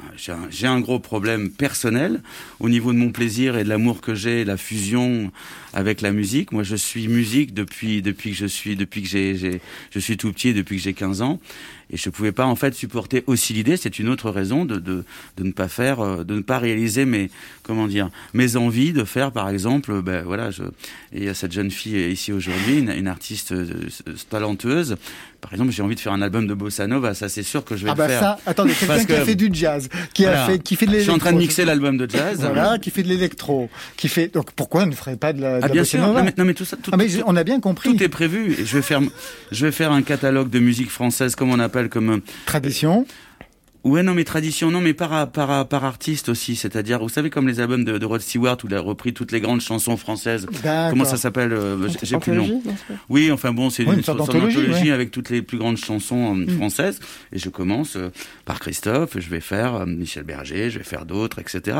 j'ai 0.49 0.67
un, 0.67 0.79
gros 0.79 0.99
problème 0.99 1.49
personnel 1.49 2.21
au 2.59 2.69
niveau 2.69 2.93
de 2.93 2.97
mon 2.97 3.11
plaisir 3.11 3.57
et 3.57 3.63
de 3.63 3.69
l'amour 3.69 4.01
que 4.01 4.15
j'ai, 4.15 4.45
la 4.45 4.57
fusion 4.57 5.31
avec 5.73 6.01
la 6.01 6.11
musique. 6.11 6.51
Moi, 6.51 6.63
je 6.63 6.75
suis 6.75 7.07
musique 7.07 7.53
depuis 7.53 8.01
depuis 8.01 8.31
que 8.31 8.37
je 8.37 8.45
suis 8.45 8.75
depuis 8.75 9.01
que 9.01 9.07
j'ai 9.07 9.61
je 9.91 9.99
suis 9.99 10.17
tout 10.17 10.31
petit, 10.31 10.53
depuis 10.53 10.77
que 10.77 10.83
j'ai 10.83 10.93
15 10.93 11.21
ans, 11.21 11.39
et 11.91 11.97
je 11.97 12.09
pouvais 12.09 12.31
pas 12.31 12.45
en 12.45 12.55
fait 12.55 12.73
supporter 12.73 13.23
aussi 13.27 13.53
l'idée. 13.53 13.77
C'est 13.77 13.99
une 13.99 14.09
autre 14.09 14.29
raison 14.31 14.65
de, 14.65 14.77
de 14.77 15.03
de 15.37 15.43
ne 15.43 15.51
pas 15.51 15.67
faire, 15.67 15.99
euh, 15.99 16.23
de 16.23 16.35
ne 16.35 16.41
pas 16.41 16.57
réaliser 16.59 17.05
mes 17.05 17.29
comment 17.63 17.87
dire 17.87 18.09
mes 18.33 18.55
envies 18.55 18.93
de 18.93 19.03
faire, 19.03 19.31
par 19.31 19.49
exemple, 19.49 19.91
euh, 19.91 20.01
ben 20.01 20.23
voilà, 20.23 20.51
je 20.51 20.63
et 20.63 21.19
il 21.19 21.23
y 21.23 21.29
a 21.29 21.33
cette 21.33 21.51
jeune 21.51 21.71
fille 21.71 22.11
ici 22.11 22.31
aujourd'hui, 22.33 22.79
une, 22.79 22.89
une 22.89 23.07
artiste 23.07 23.51
euh, 23.51 23.65
talentueuse. 24.29 24.97
Par 25.41 25.53
exemple, 25.53 25.71
j'ai 25.71 25.83
envie 25.83 25.93
de 25.95 25.99
faire 25.99 26.13
un 26.13 26.21
album 26.23 26.47
de 26.47 26.53
bossa 26.55 26.87
nova. 26.87 27.13
Ça, 27.13 27.29
c'est 27.29 27.43
sûr 27.43 27.63
que 27.63 27.75
je 27.77 27.85
vais 27.85 27.91
Ah 27.91 27.93
le 27.93 27.97
bah 27.99 28.07
faire. 28.07 28.19
ça, 28.19 28.39
attendez, 28.47 28.73
quelqu'un 28.73 29.05
qui 29.05 29.13
a 29.13 29.23
fait 29.25 29.35
du 29.35 29.49
jazz, 29.53 29.89
qui 30.13 30.25
a 30.25 30.47
fait, 30.47 30.57
qui 30.59 30.75
fait 30.75 30.87
de 30.87 30.91
Je 30.91 30.95
l'électro. 30.97 31.13
suis 31.13 31.21
en 31.21 31.23
train 31.23 31.33
de 31.33 31.37
mixer 31.37 31.65
l'album 31.65 31.97
de 31.97 32.09
jazz. 32.09 32.39
Voilà, 32.39 32.79
qui 32.79 32.89
fait 32.89 33.03
de 33.03 33.09
l'électro, 33.09 33.69
qui 33.95 34.07
fait. 34.07 34.33
Donc 34.33 34.51
pourquoi 34.53 34.87
ne 34.87 34.91
ferait 34.93 35.17
pas 35.17 35.33
de 35.33 35.41
la, 35.41 35.59
de 35.59 35.63
Ah 35.63 35.67
la 35.67 35.73
bien 35.73 35.81
bossa 35.83 35.97
sûr. 35.97 36.01
nova 36.01 36.19
Non 36.21 36.25
mais, 36.25 36.33
non, 36.35 36.45
mais 36.45 36.55
tout 36.55 36.65
ça, 36.65 36.77
tout, 36.81 36.89
Ah, 36.93 36.97
mais 36.97 37.09
je- 37.09 37.21
on 37.27 37.35
a 37.35 37.43
bien 37.43 37.59
compris. 37.59 37.95
tout 37.95 38.01
est 38.03 38.09
prévu. 38.09 38.55
Je 38.57 38.75
vais 38.77 38.81
faire, 38.81 39.01
je 39.51 39.65
vais 39.67 39.71
faire 39.71 39.91
un 39.91 40.01
catalogue 40.01 40.49
de 40.49 40.57
musique 40.59 40.89
française, 40.89 41.35
comme 41.35 41.51
on 41.51 41.59
comme 41.89 42.10
euh, 42.10 42.18
Tradition. 42.45 43.06
Ouais, 43.83 44.01
non, 44.01 44.16
mais 44.16 44.24
tradition, 44.24 44.72
non, 44.72 44.81
mais 44.81 44.95
par, 44.95 45.30
par, 45.31 45.68
par 45.68 45.86
artiste 45.86 46.27
aussi. 46.30 46.56
C'est-à-dire, 46.56 46.98
vous 47.04 47.07
savez, 47.07 47.30
comme 47.30 47.48
les 47.48 47.60
albums 47.60 47.86
de, 47.86 48.00
de 48.00 48.06
Rod 48.07 48.19
Stewart, 48.19 48.57
où 48.63 48.68
il 48.68 48.74
a 48.74 48.80
repris 48.81 49.13
toutes 49.13 49.31
les 49.31 49.39
grandes 49.39 49.62
chansons 49.62 49.95
françaises. 49.95 50.48
Comment 50.89 51.06
ça 51.06 51.18
s'appelle 51.18 51.54
euh, 51.54 51.88
j'ai- 52.01 52.18
plus 52.18 52.31
le 52.33 52.38
nom. 52.39 52.63
Oui, 53.10 53.31
enfin 53.31 53.51
bon, 53.54 53.69
c'est 53.69 53.83
Oui, 53.83 53.89
une, 53.92 53.98
une 54.00 54.04
sorte 54.04 54.18
d'anthologie, 54.18 54.57
ouais. 54.57 54.89
avec 54.89 55.12
toutes 55.12 55.30
les 55.30 55.44
plus 55.44 55.60
grandes 55.60 55.77
chansons 55.77 56.36
euh, 56.36 56.45
Mm. 56.48 56.57
françaises. 56.57 57.00
Et 57.31 57.38
je 57.38 57.50
commence 57.50 57.95
euh, 57.95 58.10
par 58.44 58.60
Christophe, 58.60 59.19
je 59.19 59.30
vais 59.30 59.39
faire 59.39 59.75
euh, 59.75 59.86
Michel 59.86 60.24
Berger, 60.24 60.71
je 60.71 60.80
vais 60.80 60.83
faire 60.83 61.06
d'autres, 61.06 61.38
etc. 61.38 61.78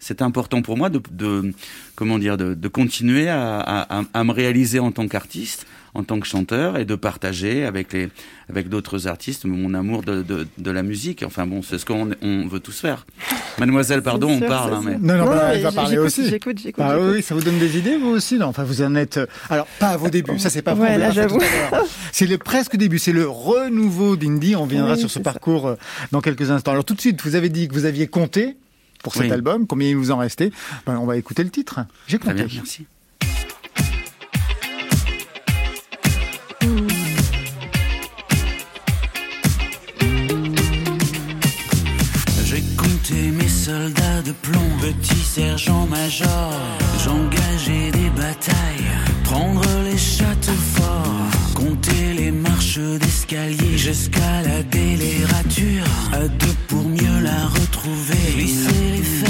C'est 0.00 0.22
important 0.22 0.60
pour 0.60 0.76
moi 0.76 0.90
de, 0.90 1.00
de 1.12 1.52
comment 1.94 2.18
dire, 2.18 2.36
de, 2.36 2.54
de 2.54 2.68
continuer 2.68 3.28
à, 3.28 3.60
à, 3.60 4.00
à- 4.00 4.04
à 4.12 4.24
me 4.24 4.32
réaliser 4.32 4.80
en 4.80 4.90
tant 4.90 5.06
qu'artiste, 5.06 5.68
en 5.94 6.02
tant 6.04 6.18
que 6.20 6.26
chanteur, 6.26 6.76
et 6.76 6.84
de 6.84 6.94
partager 6.96 7.64
avec 7.64 7.92
les 7.92 8.08
avec 8.50 8.68
d'autres 8.68 9.06
artistes 9.06 9.44
mon 9.44 9.72
amour 9.74 10.02
de, 10.02 10.22
de, 10.22 10.46
de 10.58 10.70
la 10.70 10.82
musique. 10.82 11.22
Enfin 11.24 11.46
bon, 11.46 11.62
c'est 11.62 11.78
ce 11.78 11.86
qu'on 11.86 12.10
on 12.20 12.46
veut 12.46 12.60
tous 12.60 12.78
faire. 12.80 13.06
Mademoiselle, 13.58 14.02
pardon, 14.02 14.28
on 14.30 14.40
parle, 14.40 14.74
hein, 14.74 14.80
mais 14.84 14.98
Non, 14.98 15.16
non, 15.18 15.26
bah, 15.26 15.54
elle 15.54 15.62
va 15.62 15.72
parler 15.72 15.96
aussi. 15.98 16.28
J'écoute, 16.28 16.58
j'écoute. 16.60 16.84
Ah 16.86 16.98
oui, 16.98 17.22
ça 17.22 17.34
vous 17.34 17.42
donne 17.42 17.58
des 17.58 17.78
idées, 17.78 17.96
vous 17.96 18.08
aussi 18.08 18.36
non? 18.38 18.46
Enfin, 18.46 18.64
vous 18.64 18.82
en 18.82 18.94
êtes. 18.96 19.20
Alors, 19.48 19.66
pas 19.78 19.88
à 19.88 19.96
vos 19.96 20.08
débuts, 20.08 20.38
ça 20.38 20.50
c'est 20.50 20.62
pas 20.62 20.74
vrai. 20.74 20.96
Ouais, 20.98 21.12
j'avoue. 21.12 21.40
C'est 22.12 22.26
le 22.26 22.38
presque 22.38 22.76
début, 22.76 22.98
c'est 22.98 23.12
le 23.12 23.28
renouveau 23.28 24.16
d'Indie. 24.16 24.56
On 24.56 24.66
viendra 24.66 24.94
Oui, 24.94 24.98
sur 25.00 25.08
ce 25.10 25.20
ça. 25.20 25.22
parcours 25.22 25.68
euh, 25.68 25.74
dans 26.10 26.20
quelques 26.20 26.50
instants. 26.50 26.72
Alors, 26.72 26.84
tout 26.84 26.94
de 26.94 27.00
suite, 27.00 27.22
vous 27.22 27.36
avez 27.36 27.48
dit 27.48 27.68
que 27.68 27.74
vous 27.74 27.84
aviez 27.84 28.08
compté 28.08 28.56
pour 29.02 29.12
cet 29.14 29.22
Oui. 29.24 29.32
album. 29.32 29.66
Combien 29.66 29.88
il 29.88 29.96
vous 29.96 30.10
en 30.10 30.18
restait? 30.18 30.50
Ben, 30.86 30.98
On 30.98 31.06
va 31.06 31.16
écouter 31.16 31.44
le 31.44 31.50
titre. 31.50 31.80
J'ai 32.08 32.18
très 32.18 32.32
compté. 32.32 32.44
bien, 32.44 32.54
merci. 32.56 32.86
Soldats 43.64 44.20
de 44.26 44.32
plomb, 44.32 44.70
petit 44.78 45.24
sergent-major. 45.24 46.52
J'engageais 47.02 47.90
des 47.92 48.10
batailles, 48.10 48.90
prendre 49.24 49.64
les 49.84 49.96
châteaux 49.96 50.62
forts, 50.74 51.30
compter 51.54 52.12
les 52.14 52.30
marches 52.30 52.78
d'escalier, 53.00 53.78
j'escaladais 53.78 54.96
les 55.04 55.24
ratures, 55.24 55.94
à 56.12 56.28
deux 56.28 56.56
pour 56.68 56.84
mieux 56.84 57.20
la 57.22 57.40
retrouver, 57.58 58.24
lisser 58.36 58.84
les 58.96 59.23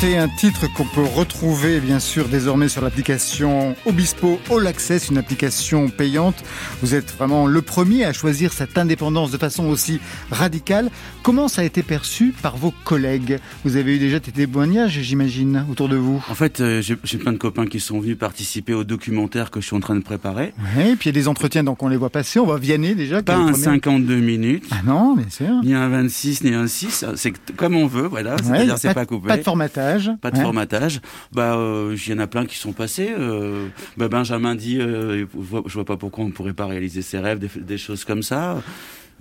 C'est 0.00 0.16
un 0.16 0.28
titre 0.30 0.66
qu'on 0.72 0.86
peut 0.86 1.04
retrouver 1.04 1.78
bien 1.78 2.00
sûr 2.00 2.28
désormais 2.28 2.70
sur 2.70 2.80
l'application 2.80 3.76
Obispo 3.84 4.40
All 4.50 4.66
Access, 4.66 5.10
une 5.10 5.18
application 5.18 5.90
payante. 5.90 6.42
Vous 6.82 6.94
êtes 6.94 7.12
vraiment 7.12 7.46
le 7.46 7.60
premier 7.60 8.06
à 8.06 8.14
choisir 8.14 8.54
cette 8.54 8.78
indépendance 8.78 9.30
de 9.30 9.36
façon 9.36 9.66
aussi 9.66 10.00
radicale. 10.30 10.90
Comment 11.22 11.46
ça 11.46 11.60
a 11.60 11.64
été 11.64 11.82
perçu 11.82 12.32
par 12.42 12.56
vos 12.56 12.72
collègues 12.84 13.38
Vous 13.66 13.76
avez 13.76 13.96
eu 13.96 13.98
déjà 13.98 14.18
des 14.18 14.32
témoignages, 14.32 14.98
j'imagine, 15.02 15.66
autour 15.70 15.90
de 15.90 15.96
vous 15.96 16.24
En 16.30 16.34
fait, 16.34 16.60
euh, 16.60 16.80
j'ai 16.80 17.18
plein 17.18 17.32
de 17.32 17.36
copains 17.36 17.66
qui 17.66 17.80
sont 17.80 18.00
venus 18.00 18.16
participer 18.16 18.72
au 18.72 18.84
documentaire 18.84 19.50
que 19.50 19.60
je 19.60 19.66
suis 19.66 19.76
en 19.76 19.80
train 19.80 19.94
de 19.94 20.02
préparer. 20.02 20.54
Oui, 20.74 20.88
et 20.92 20.96
puis 20.96 21.10
il 21.10 21.14
y 21.14 21.18
a 21.18 21.20
des 21.20 21.28
entretiens, 21.28 21.64
donc 21.64 21.82
on 21.82 21.88
les 21.88 21.98
voit 21.98 22.08
passer. 22.08 22.40
On 22.40 22.46
va 22.46 22.56
Vianney 22.56 22.94
déjà. 22.94 23.22
Pas 23.22 23.36
un 23.36 23.52
52 23.52 24.16
minutes. 24.16 24.64
Ah 24.70 24.76
non, 24.82 25.14
bien 25.16 25.28
sûr. 25.28 25.62
Ni 25.62 25.74
un 25.74 25.88
26, 25.88 26.44
ni 26.44 26.54
un 26.54 26.66
6. 26.66 27.04
C'est 27.16 27.32
comme 27.56 27.76
on 27.76 27.88
veut, 27.88 28.06
voilà. 28.06 28.36
C'est-à-dire, 28.42 28.78
c'est 28.78 28.94
pas 28.94 29.04
coupé. 29.04 29.28
Pas 29.28 29.36
de 29.36 29.42
formatage. 29.42 30.10
Pas 30.22 30.30
de 30.30 30.38
formatage. 30.38 31.02
Bah, 31.32 31.56
euh, 31.56 31.94
il 31.94 32.10
y 32.10 32.14
en 32.14 32.20
a 32.20 32.26
plein 32.26 32.46
qui 32.46 32.56
sont 32.56 32.72
passés. 32.72 33.10
Euh, 33.18 33.66
bah, 33.98 34.08
Benjamin 34.08 34.54
dit, 34.54 34.78
je 34.80 35.26
vois 35.74 35.84
pas 35.84 35.98
pourquoi 35.98 36.24
on 36.24 36.30
pourrait 36.30 36.54
pas 36.54 36.69
réaliser 36.70 37.02
ses 37.02 37.18
rêves, 37.18 37.38
des, 37.38 37.78
choses 37.78 38.04
comme 38.04 38.22
ça. 38.22 38.62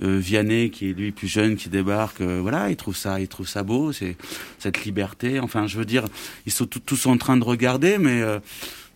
Vianney, 0.01 0.69
qui 0.69 0.91
est 0.91 0.93
lui 0.93 1.11
plus 1.11 1.27
jeune, 1.27 1.57
qui 1.57 1.67
débarque, 1.67 2.21
voilà, 2.21 2.69
il 2.69 2.77
trouve 2.77 2.95
ça, 2.95 3.19
il 3.19 3.27
trouve 3.27 3.49
ça 3.49 3.63
beau, 3.63 3.91
c'est 3.91 4.15
cette 4.57 4.85
liberté. 4.85 5.41
Enfin, 5.41 5.67
je 5.67 5.77
veux 5.77 5.83
dire, 5.83 6.05
ils 6.45 6.53
sont 6.53 6.65
tous 6.65 7.05
en 7.05 7.17
train 7.17 7.35
de 7.35 7.43
regarder, 7.43 7.97
mais 7.97 8.23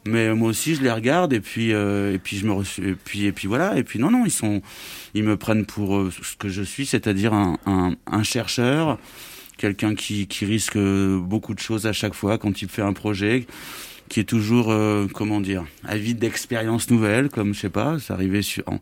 mais 0.05 0.33
moi 0.33 0.49
aussi 0.49 0.75
je 0.75 0.81
les 0.81 0.91
regarde 0.91 1.33
et 1.33 1.39
puis 1.39 1.69
et 1.69 2.19
puis 2.21 2.37
je 2.37 2.45
me 2.45 2.95
puis 2.95 3.25
et 3.25 3.31
puis 3.31 3.47
voilà 3.47 3.77
et 3.77 3.83
puis 3.83 3.99
non 3.99 4.11
non 4.11 4.25
ils 4.25 4.31
sont 4.31 4.61
ils 5.13 5.23
me 5.23 5.37
prennent 5.37 5.65
pour 5.65 6.09
ce 6.11 6.35
que 6.35 6.49
je 6.49 6.61
suis 6.61 6.85
c'est-à-dire 6.85 7.33
un, 7.33 8.23
chercheur 8.23 8.99
quelqu'un 9.57 9.95
qui 9.95 10.27
risque 10.41 10.77
beaucoup 10.77 11.53
de 11.53 11.59
choses 11.59 11.85
à 11.87 11.93
chaque 11.93 12.13
fois 12.13 12.37
quand 12.37 12.61
il 12.61 12.67
fait 12.67 12.81
un 12.81 12.93
projet 12.93 13.45
qui 14.09 14.19
est 14.19 14.25
toujours, 14.25 14.71
euh, 14.71 15.07
comment 15.11 15.41
dire, 15.41 15.65
avide 15.85 16.19
d'expériences 16.19 16.89
nouvelles, 16.89 17.29
comme, 17.29 17.53
je 17.53 17.61
sais 17.61 17.69
pas, 17.69 17.97
ça 17.99 18.13
arrivait 18.13 18.41
sur, 18.41 18.63
en, 18.67 18.79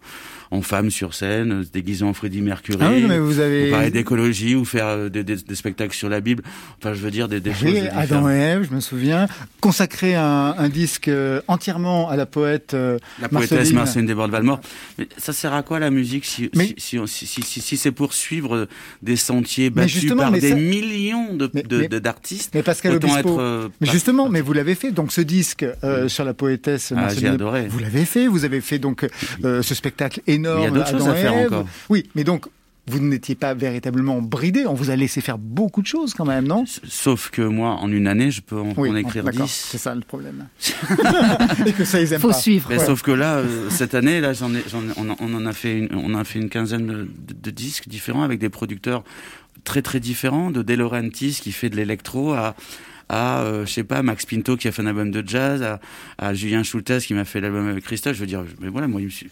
en 0.51 0.61
femme 0.61 0.89
sur 0.89 1.13
scène, 1.13 1.63
se 1.63 1.69
déguiser 1.69 2.03
en 2.03 2.13
Freddie 2.13 2.41
Mercury, 2.41 2.77
ah 2.81 2.91
oui, 2.91 3.05
mais 3.07 3.19
vous 3.19 3.39
avez... 3.39 3.69
ou 3.69 3.71
parler 3.71 3.91
d'écologie, 3.91 4.55
ou 4.55 4.65
faire 4.65 4.87
euh, 4.87 5.09
des, 5.09 5.23
des, 5.23 5.37
des, 5.37 5.55
spectacles 5.55 5.95
sur 5.95 6.09
la 6.09 6.19
Bible, 6.19 6.43
enfin, 6.79 6.93
je 6.93 6.99
veux 6.99 7.11
dire, 7.11 7.29
des, 7.29 7.39
des 7.39 7.51
oui, 7.63 7.77
choses 7.77 7.89
Adam 7.93 8.29
et 8.29 8.35
Ève, 8.35 8.67
je 8.69 8.75
me 8.75 8.81
souviens, 8.81 9.27
consacrer 9.61 10.15
un, 10.15 10.55
un 10.57 10.69
disque 10.69 11.07
euh, 11.07 11.41
entièrement 11.47 12.09
à 12.09 12.15
la 12.15 12.25
poète 12.25 12.75
La 13.21 13.29
poétesse 13.29 13.71
Marceline. 13.71 14.05
Desbordes-Valmort. 14.05 14.59
Mais 14.97 15.07
ça 15.17 15.31
sert 15.31 15.53
à 15.53 15.63
quoi, 15.63 15.79
la 15.79 15.91
musique, 15.91 16.25
si, 16.25 16.49
mais... 16.55 16.73
si, 16.77 16.99
si, 17.05 17.25
si, 17.27 17.41
si, 17.43 17.61
si 17.61 17.77
c'est 17.77 17.91
pour 17.91 18.13
suivre 18.13 18.67
des 19.01 19.15
sentiers 19.15 19.69
battus 19.69 20.13
par 20.15 20.31
des 20.31 20.49
ça... 20.49 20.55
millions 20.55 21.33
d'artistes 21.35 22.53
de, 22.53 22.57
mais, 22.57 22.59
mais 22.59 22.63
Pascal 22.63 22.95
autant 22.95 23.13
Obispo, 23.13 23.39
être... 23.39 23.71
mais 23.79 23.87
justement, 23.87 24.27
mais 24.27 24.41
vous 24.41 24.53
l'avez 24.53 24.75
fait, 24.75 24.91
donc 24.91 25.10
ce 25.11 25.21
disque 25.21 25.65
euh, 25.83 26.07
sur 26.07 26.23
la 26.23 26.33
poétesse 26.33 26.93
ah, 26.95 27.09
j'ai 27.13 27.27
adoré. 27.27 27.67
Vous 27.67 27.79
l'avez 27.79 28.05
fait, 28.05 28.27
vous 28.27 28.45
avez 28.45 28.61
fait 28.61 28.79
donc 28.79 29.07
euh, 29.43 29.61
ce 29.61 29.75
spectacle 29.75 30.21
énorme. 30.25 30.59
Il 30.61 30.63
y 30.63 30.67
a 30.67 30.71
d'autres 30.71 30.89
choses 30.91 31.07
à 31.07 31.15
faire 31.15 31.35
encore. 31.35 31.65
Oui, 31.89 32.09
mais 32.15 32.23
donc 32.23 32.47
vous 32.87 32.99
n'étiez 32.99 33.35
pas 33.35 33.53
véritablement 33.53 34.21
bridé, 34.21 34.65
on 34.65 34.73
vous 34.73 34.89
a 34.89 34.95
laissé 34.95 35.21
faire 35.21 35.37
beaucoup 35.37 35.81
de 35.81 35.87
choses 35.87 36.13
quand 36.13 36.25
même, 36.25 36.47
non? 36.47 36.63
Sauf 36.83 37.29
que 37.29 37.41
moi, 37.43 37.75
en 37.75 37.91
une 37.91 38.07
année, 38.07 38.31
je 38.31 38.41
peux 38.41 38.57
en, 38.59 38.73
oui, 38.75 38.89
en 38.89 38.95
écrire 38.95 39.23
10. 39.23 39.45
C'est 39.45 39.77
ça 39.77 39.93
le 39.93 40.01
problème. 40.01 40.47
Et 41.65 41.73
que 41.73 41.85
ça, 41.85 42.01
ils 42.01 42.11
aiment 42.11 42.21
Faut 42.21 42.29
pas. 42.29 42.33
suivre. 42.33 42.69
Mais 42.71 42.79
Sauf 42.79 43.03
que 43.03 43.11
là, 43.11 43.35
euh, 43.37 43.69
cette 43.69 43.93
année, 43.93 44.19
là, 44.19 44.33
j'en 44.33 44.53
ai, 44.55 44.63
j'en 44.67 44.81
ai, 44.81 44.93
on, 44.97 45.15
on, 45.19 45.33
en 45.35 45.45
a 45.45 45.53
fait 45.53 45.77
une, 45.77 45.89
on 45.93 46.15
a 46.15 46.23
fait 46.23 46.39
une 46.39 46.49
quinzaine 46.49 46.87
de, 46.87 46.93
de, 47.03 47.33
de 47.39 47.51
disques 47.51 47.87
différents 47.87 48.23
avec 48.23 48.39
des 48.39 48.49
producteurs 48.49 49.03
très 49.63 49.83
très 49.83 49.99
différents, 49.99 50.49
de 50.49 50.63
De 50.63 50.73
Laurentiis 50.73 51.39
qui 51.41 51.51
fait 51.51 51.69
de 51.69 51.75
l'électro 51.75 52.33
à 52.33 52.55
à, 53.11 53.41
euh, 53.41 53.65
je 53.65 53.71
sais 53.71 53.83
pas, 53.83 54.01
Max 54.01 54.25
Pinto 54.25 54.55
qui 54.55 54.69
a 54.69 54.71
fait 54.71 54.81
un 54.81 54.87
album 54.87 55.11
de 55.11 55.21
jazz, 55.27 55.61
à, 55.61 55.81
à 56.17 56.33
Julien 56.33 56.63
Schultes 56.63 56.99
qui 56.99 57.13
m'a 57.13 57.25
fait 57.25 57.41
l'album 57.41 57.67
avec 57.67 57.83
Christophe. 57.83 58.15
Je 58.15 58.21
veux 58.21 58.25
dire, 58.25 58.45
mais 58.61 58.69
voilà, 58.69 58.87
moi, 58.87 59.01
je 59.01 59.05
me 59.05 59.09
suis... 59.09 59.27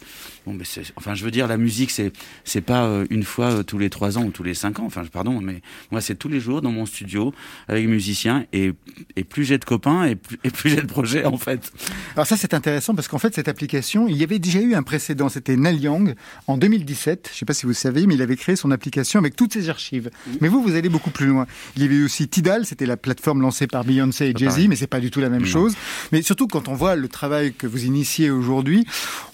bon, 0.46 0.52
mais 0.52 0.64
enfin, 0.96 1.14
je 1.14 1.24
veux 1.24 1.30
dire, 1.30 1.48
la 1.48 1.56
musique, 1.56 1.90
c'est, 1.90 2.12
c'est 2.44 2.60
pas 2.60 2.84
euh, 2.84 3.06
une 3.08 3.22
fois 3.22 3.46
euh, 3.46 3.62
tous 3.62 3.78
les 3.78 3.88
trois 3.88 4.18
ans 4.18 4.24
ou 4.24 4.30
tous 4.30 4.42
les 4.42 4.52
cinq 4.52 4.80
ans. 4.80 4.84
Enfin, 4.84 5.02
pardon, 5.10 5.40
mais 5.40 5.62
moi, 5.90 6.02
c'est 6.02 6.14
tous 6.14 6.28
les 6.28 6.40
jours 6.40 6.60
dans 6.60 6.72
mon 6.72 6.84
studio 6.84 7.32
avec 7.68 7.88
musiciens 7.88 8.44
et, 8.52 8.72
et 9.16 9.24
plus 9.24 9.44
j'ai 9.44 9.56
de 9.56 9.64
copains 9.64 10.04
et 10.04 10.14
plus, 10.14 10.38
et 10.44 10.50
plus 10.50 10.70
j'ai 10.70 10.82
de 10.82 10.86
projets, 10.86 11.24
en 11.24 11.38
fait. 11.38 11.72
Alors 12.16 12.26
ça, 12.26 12.36
c'est 12.36 12.52
intéressant 12.52 12.94
parce 12.94 13.08
qu'en 13.08 13.18
fait, 13.18 13.34
cette 13.34 13.48
application, 13.48 14.08
il 14.08 14.16
y 14.18 14.22
avait 14.22 14.38
déjà 14.38 14.60
eu 14.60 14.74
un 14.74 14.82
précédent. 14.82 15.30
C'était 15.30 15.56
Nal 15.56 15.80
Young 15.80 16.14
en 16.48 16.58
2017. 16.58 17.30
Je 17.32 17.38
sais 17.38 17.46
pas 17.46 17.54
si 17.54 17.64
vous 17.64 17.72
savez, 17.72 18.06
mais 18.06 18.14
il 18.14 18.20
avait 18.20 18.36
créé 18.36 18.56
son 18.56 18.70
application 18.72 19.18
avec 19.18 19.36
toutes 19.36 19.54
ses 19.54 19.70
archives. 19.70 20.10
Mais 20.42 20.48
vous, 20.48 20.62
vous 20.62 20.74
allez 20.74 20.90
beaucoup 20.90 21.10
plus 21.10 21.26
loin. 21.26 21.46
Il 21.76 21.82
y 21.82 21.86
avait 21.86 22.02
aussi 22.02 22.28
Tidal, 22.28 22.66
c'était 22.66 22.84
la 22.84 22.98
plateforme 22.98 23.40
lancée 23.40 23.69
par 23.70 23.84
Beyoncé 23.84 24.26
et 24.26 24.32
Jay-Z, 24.36 24.66
mais 24.68 24.76
c'est 24.76 24.86
pas 24.86 25.00
du 25.00 25.10
tout 25.10 25.20
la 25.20 25.28
même 25.28 25.42
Non. 25.42 25.46
chose. 25.46 25.74
Mais 26.12 26.22
surtout 26.22 26.46
quand 26.48 26.68
on 26.68 26.74
voit 26.74 26.96
le 26.96 27.08
travail 27.08 27.52
que 27.52 27.66
vous 27.66 27.84
initiez 27.84 28.30
aujourd'hui, 28.30 28.86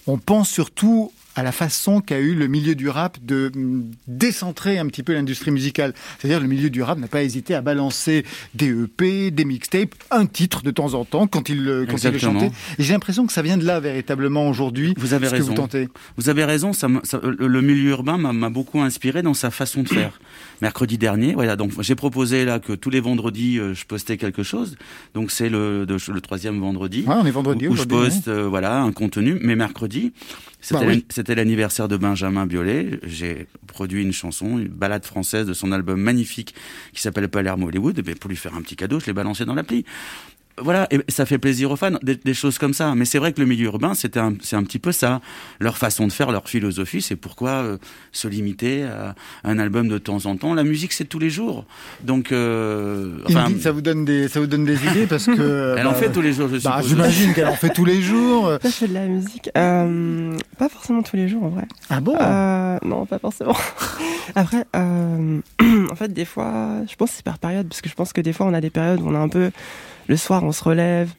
on 0.05 0.17
pense 0.17 0.49
surtout 0.49 1.11
à 1.37 1.43
la 1.43 1.51
façon 1.51 2.01
qu'a 2.01 2.19
eu 2.19 2.33
le 2.33 2.47
milieu 2.47 2.73
du 2.73 2.89
rap 2.89 3.17
de 3.23 3.51
mm, 3.55 3.91
décentrer 4.07 4.79
un 4.79 4.87
petit 4.87 5.03
peu 5.03 5.13
l'industrie 5.13 5.51
musicale. 5.51 5.93
C'est-à-dire 6.17 6.39
le 6.39 6.47
milieu 6.47 6.69
du 6.71 6.81
rap 6.81 6.97
n'a 6.97 7.07
pas 7.07 7.21
hésité 7.21 7.53
à 7.53 7.61
balancer 7.61 8.25
des 8.55 8.69
EP, 8.69 9.29
des 9.31 9.45
mixtapes, 9.45 9.93
un 10.09 10.25
titre 10.25 10.63
de 10.63 10.71
temps 10.71 10.95
en 10.95 11.05
temps 11.05 11.27
quand 11.27 11.47
il, 11.49 11.63
le- 11.63 11.85
quand 11.85 12.03
il 12.03 12.09
le 12.11 12.17
chantait. 12.17 12.51
J'ai 12.79 12.93
l'impression 12.93 13.27
que 13.27 13.33
ça 13.33 13.43
vient 13.43 13.57
de 13.57 13.65
là 13.65 13.79
véritablement 13.79 14.49
aujourd'hui. 14.49 14.95
Vous 14.97 15.13
avez 15.13 15.27
ce 15.27 15.31
que 15.31 15.35
raison. 15.37 15.49
vous 15.49 15.55
tentez. 15.55 15.89
Vous 16.17 16.29
avez 16.29 16.43
raison, 16.43 16.73
ça, 16.73 16.87
ça- 17.03 17.21
le 17.23 17.61
milieu 17.61 17.91
urbain 17.91 18.17
m'a- 18.17 18.49
beaucoup 18.49 18.81
inspiré 18.81 19.21
dans 19.21 19.33
sa 19.35 19.51
façon 19.51 19.83
de 19.83 19.89
faire. 19.89 20.19
Mercredi 20.61 20.97
dernier, 20.97 21.33
voilà, 21.33 21.55
donc 21.55 21.71
j'ai 21.81 21.93
proposé 21.93 22.43
là 22.43 22.57
que 22.57 22.73
tous 22.73 22.89
les 22.89 22.99
vendredis 22.99 23.59
euh, 23.59 23.75
je 23.75 23.85
postais 23.85 24.17
quelque 24.17 24.41
chose. 24.41 24.75
Donc 25.13 25.29
c'est 25.29 25.49
le, 25.49 25.85
troisième 26.23 26.59
vendredi. 26.59 27.03
Ouais, 27.05 27.13
on 27.15 27.25
est 27.27 27.31
vendredi 27.31 27.67
où, 27.67 27.73
où 27.73 27.75
je 27.75 27.83
poste 27.83 28.27
euh, 28.27 28.47
voilà 28.47 28.79
un 28.81 28.91
contenu, 28.91 29.37
mais 29.41 29.55
mercredi, 29.55 30.13
c'était 30.59 30.79
Bah 30.79 30.85
oui. 30.87 31.05
C'était 31.27 31.41
l'anniversaire 31.41 31.89
de 31.89 31.97
Benjamin 31.97 32.45
Biolay. 32.45 33.01
J'ai 33.03 33.47
produit 33.67 34.01
une 34.01 34.13
chanson, 34.13 34.59
une 34.59 34.69
balade 34.69 35.03
française 35.03 35.45
de 35.45 35.53
son 35.53 35.73
album 35.73 35.99
magnifique 35.99 36.55
qui 36.93 37.01
s'appelle 37.01 37.27
Palermo 37.27 37.67
Hollywood. 37.67 37.99
Et 37.99 38.01
bien, 38.01 38.15
pour 38.15 38.29
lui 38.29 38.37
faire 38.37 38.55
un 38.55 38.61
petit 38.61 38.77
cadeau, 38.77 39.01
je 39.01 39.07
l'ai 39.07 39.13
balancé 39.13 39.43
dans 39.43 39.53
l'appli. 39.53 39.83
Voilà, 40.59 40.87
et 40.91 40.99
ça 41.09 41.25
fait 41.25 41.37
plaisir 41.37 41.71
aux 41.71 41.75
fans, 41.75 41.91
des, 42.01 42.33
choses 42.33 42.57
comme 42.57 42.73
ça. 42.73 42.95
Mais 42.95 43.05
c'est 43.05 43.19
vrai 43.19 43.31
que 43.31 43.39
le 43.39 43.45
milieu 43.45 43.65
urbain, 43.65 43.93
c'était 43.93 44.19
c'est 44.41 44.55
un 44.55 44.63
petit 44.63 44.79
peu 44.79 44.91
ça. 44.91 45.21
Leur 45.59 45.77
façon 45.77 46.07
de 46.07 46.11
faire, 46.11 46.31
leur 46.31 46.49
philosophie, 46.49 47.01
c'est 47.01 47.15
pourquoi 47.15 47.49
euh, 47.49 47.77
se 48.11 48.27
limiter 48.27 48.83
à 48.83 49.15
un 49.43 49.59
album 49.59 49.87
de 49.87 49.97
temps 49.97 50.25
en 50.25 50.35
temps. 50.35 50.53
La 50.53 50.63
musique, 50.63 50.93
c'est 50.93 51.05
tous 51.05 51.19
les 51.19 51.29
jours. 51.29 51.65
Donc, 52.03 52.31
euh, 52.31 53.19
enfin, 53.29 53.47
ça 53.59 53.71
vous 53.71 53.81
donne 53.81 54.05
des, 54.05 54.27
ça 54.27 54.39
vous 54.39 54.47
donne 54.47 54.65
des 54.65 54.83
idées 54.85 55.05
parce 55.05 55.27
que. 55.27 55.75
Elle 55.77 55.87
en 55.87 55.91
bah, 55.91 55.97
fait 55.97 56.11
tous 56.11 56.21
les 56.21 56.33
jours, 56.33 56.49
je 56.51 56.57
bah, 56.63 56.81
J'imagine 56.83 57.33
qu'elle 57.33 57.47
en 57.47 57.55
fait 57.55 57.69
tous 57.69 57.85
les 57.85 58.01
jours. 58.01 58.51
je 58.63 58.69
fais 58.69 58.87
de 58.87 58.93
la 58.93 59.05
musique, 59.05 59.49
euh, 59.57 60.35
pas 60.57 60.69
forcément 60.69 61.03
tous 61.03 61.15
les 61.15 61.27
jours 61.27 61.43
en 61.43 61.49
vrai. 61.49 61.65
Ah 61.89 62.01
bon? 62.01 62.15
Non, 62.83 63.05
pas 63.05 63.19
forcément. 63.19 63.55
Après, 64.35 64.65
en 64.73 65.95
fait, 65.95 66.11
des 66.11 66.25
fois, 66.25 66.77
je 66.89 66.95
pense 66.95 67.11
que 67.11 67.15
c'est 67.17 67.25
par 67.25 67.37
période 67.37 67.67
parce 67.67 67.81
que 67.81 67.89
je 67.89 67.95
pense 67.95 68.11
que 68.11 68.21
des 68.21 68.33
fois, 68.33 68.47
on 68.47 68.53
a 68.53 68.61
des 68.61 68.69
périodes 68.69 69.01
où 69.01 69.07
on 69.07 69.15
a 69.15 69.19
un 69.19 69.29
peu 69.29 69.51
le 70.07 70.17
soir, 70.17 70.43
on 70.43 70.51
se 70.51 70.63
relève, 70.63 71.09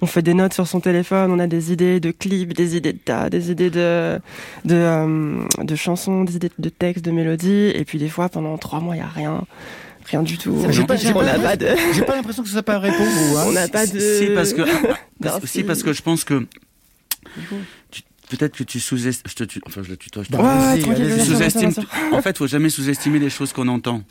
on 0.00 0.06
fait 0.06 0.22
des 0.22 0.34
notes 0.34 0.52
sur 0.52 0.66
son 0.66 0.80
téléphone, 0.80 1.30
on 1.32 1.38
a 1.38 1.46
des 1.46 1.72
idées 1.72 2.00
de 2.00 2.10
clips, 2.10 2.52
des 2.52 2.76
idées 2.76 2.92
de 2.92 2.98
tas, 2.98 3.30
des 3.30 3.50
idées 3.50 3.70
de 3.70 4.20
de, 4.64 4.74
euh, 4.74 5.44
de 5.62 5.76
chansons, 5.76 6.24
des 6.24 6.36
idées 6.36 6.50
de 6.58 6.68
textes, 6.68 7.04
de 7.04 7.10
mélodies, 7.10 7.72
et 7.74 7.84
puis 7.84 7.98
des 7.98 8.08
fois 8.08 8.28
pendant 8.28 8.56
trois 8.58 8.80
mois 8.80 8.96
il 8.96 8.98
y 8.98 9.02
a 9.02 9.08
rien. 9.08 9.44
Rien 10.06 10.22
du 10.22 10.36
tout. 10.36 10.62
J'ai 10.68 10.84
pas, 10.84 10.96
pas, 10.96 11.56
de... 11.56 12.04
pas 12.04 12.16
l'impression 12.16 12.42
que 12.42 12.48
ça 12.50 12.62
pas 12.62 12.78
répondre. 12.78 13.08
Hein. 13.38 13.44
On 13.48 13.52
n'a 13.52 13.68
pas 13.68 13.86
de. 13.86 13.98
Si 13.98 14.26
parce 14.34 14.52
que, 14.52 14.60
parce 15.62 15.82
que 15.82 15.94
je 15.94 16.02
pense 16.02 16.24
que 16.24 16.46
peut-être 18.28 18.56
que 18.56 18.64
tu 18.64 18.80
sous-estimes. 18.80 19.22
Je 19.26 19.44
te, 19.44 19.58
enfin, 19.66 19.82
je 19.82 19.90
le 19.90 19.96
tutoie. 19.96 20.22
Je 20.22 20.28
te 20.28 20.36
ouais, 20.36 21.24
sous-estimes. 21.24 21.72
En 22.12 22.20
fait, 22.20 22.36
faut 22.36 22.46
jamais 22.46 22.68
sous-estimer 22.68 23.18
les 23.18 23.30
choses 23.30 23.54
qu'on 23.54 23.68
entend 23.68 24.02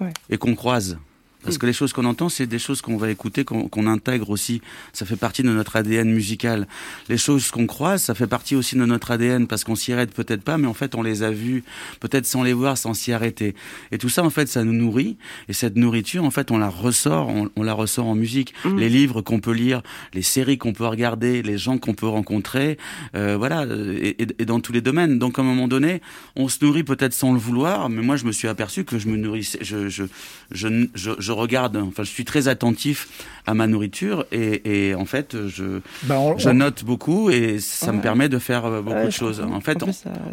ouais. 0.00 0.12
et 0.28 0.36
qu'on 0.36 0.54
croise. 0.54 0.98
Parce 1.42 1.58
que 1.58 1.66
les 1.66 1.72
choses 1.72 1.92
qu'on 1.92 2.04
entend, 2.04 2.28
c'est 2.28 2.46
des 2.46 2.58
choses 2.58 2.80
qu'on 2.80 2.96
va 2.96 3.10
écouter, 3.10 3.44
qu'on 3.44 3.86
intègre 3.86 4.30
aussi. 4.30 4.62
Ça 4.92 5.06
fait 5.06 5.16
partie 5.16 5.42
de 5.42 5.50
notre 5.50 5.76
ADN 5.76 6.10
musical. 6.10 6.66
Les 7.08 7.18
choses 7.18 7.50
qu'on 7.50 7.66
croise, 7.66 8.02
ça 8.02 8.14
fait 8.14 8.26
partie 8.26 8.54
aussi 8.54 8.76
de 8.76 8.84
notre 8.84 9.10
ADN 9.10 9.46
parce 9.46 9.64
qu'on 9.64 9.74
s'y 9.74 9.92
arrête 9.92 10.12
peut-être 10.12 10.42
pas, 10.42 10.58
mais 10.58 10.66
en 10.66 10.74
fait, 10.74 10.94
on 10.94 11.02
les 11.02 11.22
a 11.22 11.30
vues, 11.30 11.64
peut-être 12.00 12.26
sans 12.26 12.42
les 12.42 12.52
voir, 12.52 12.78
sans 12.78 12.94
s'y 12.94 13.12
arrêter. 13.12 13.54
Et 13.90 13.98
tout 13.98 14.08
ça, 14.08 14.24
en 14.24 14.30
fait, 14.30 14.48
ça 14.48 14.64
nous 14.64 14.72
nourrit. 14.72 15.16
Et 15.48 15.52
cette 15.52 15.76
nourriture, 15.76 16.24
en 16.24 16.30
fait, 16.30 16.50
on 16.50 16.58
la 16.58 16.68
ressort, 16.68 17.28
on, 17.28 17.62
la 17.62 17.74
ressort 17.74 18.06
en 18.06 18.14
musique. 18.14 18.54
Mmh. 18.64 18.78
Les 18.78 18.88
livres 18.88 19.22
qu'on 19.22 19.40
peut 19.40 19.52
lire, 19.52 19.82
les 20.14 20.22
séries 20.22 20.58
qu'on 20.58 20.72
peut 20.72 20.86
regarder, 20.86 21.42
les 21.42 21.58
gens 21.58 21.78
qu'on 21.78 21.94
peut 21.94 22.06
rencontrer, 22.08 22.78
euh, 23.14 23.36
voilà, 23.36 23.66
et, 23.66 24.16
et, 24.20 24.44
dans 24.44 24.60
tous 24.60 24.72
les 24.72 24.80
domaines. 24.80 25.18
Donc, 25.18 25.38
à 25.38 25.42
un 25.42 25.44
moment 25.44 25.68
donné, 25.68 26.02
on 26.36 26.48
se 26.48 26.64
nourrit 26.64 26.84
peut-être 26.84 27.14
sans 27.14 27.32
le 27.32 27.38
vouloir, 27.38 27.88
mais 27.88 28.02
moi, 28.02 28.16
je 28.16 28.24
me 28.24 28.32
suis 28.32 28.48
aperçu 28.48 28.84
que 28.84 28.98
je 28.98 29.08
me 29.08 29.16
nourrissais, 29.16 29.58
je, 29.60 29.88
je, 29.88 30.04
je, 30.50 30.70
je 30.94 31.31
je 31.32 31.38
regarde, 31.38 31.76
enfin, 31.76 32.02
je 32.02 32.10
suis 32.10 32.24
très 32.24 32.48
attentif 32.48 33.08
à 33.46 33.54
ma 33.54 33.66
nourriture 33.66 34.26
et, 34.32 34.88
et 34.88 34.94
en 34.94 35.06
fait, 35.06 35.48
je, 35.48 35.80
bah, 36.04 36.18
je 36.36 36.50
note 36.50 36.84
beaucoup 36.84 37.30
et 37.30 37.58
ça 37.58 37.92
me 37.92 38.00
permet 38.00 38.28
de 38.28 38.38
faire 38.38 38.66
euh, 38.66 38.82
beaucoup 38.82 39.06
de 39.06 39.10
choses. 39.10 39.40
En 39.40 39.60
fait, 39.60 39.78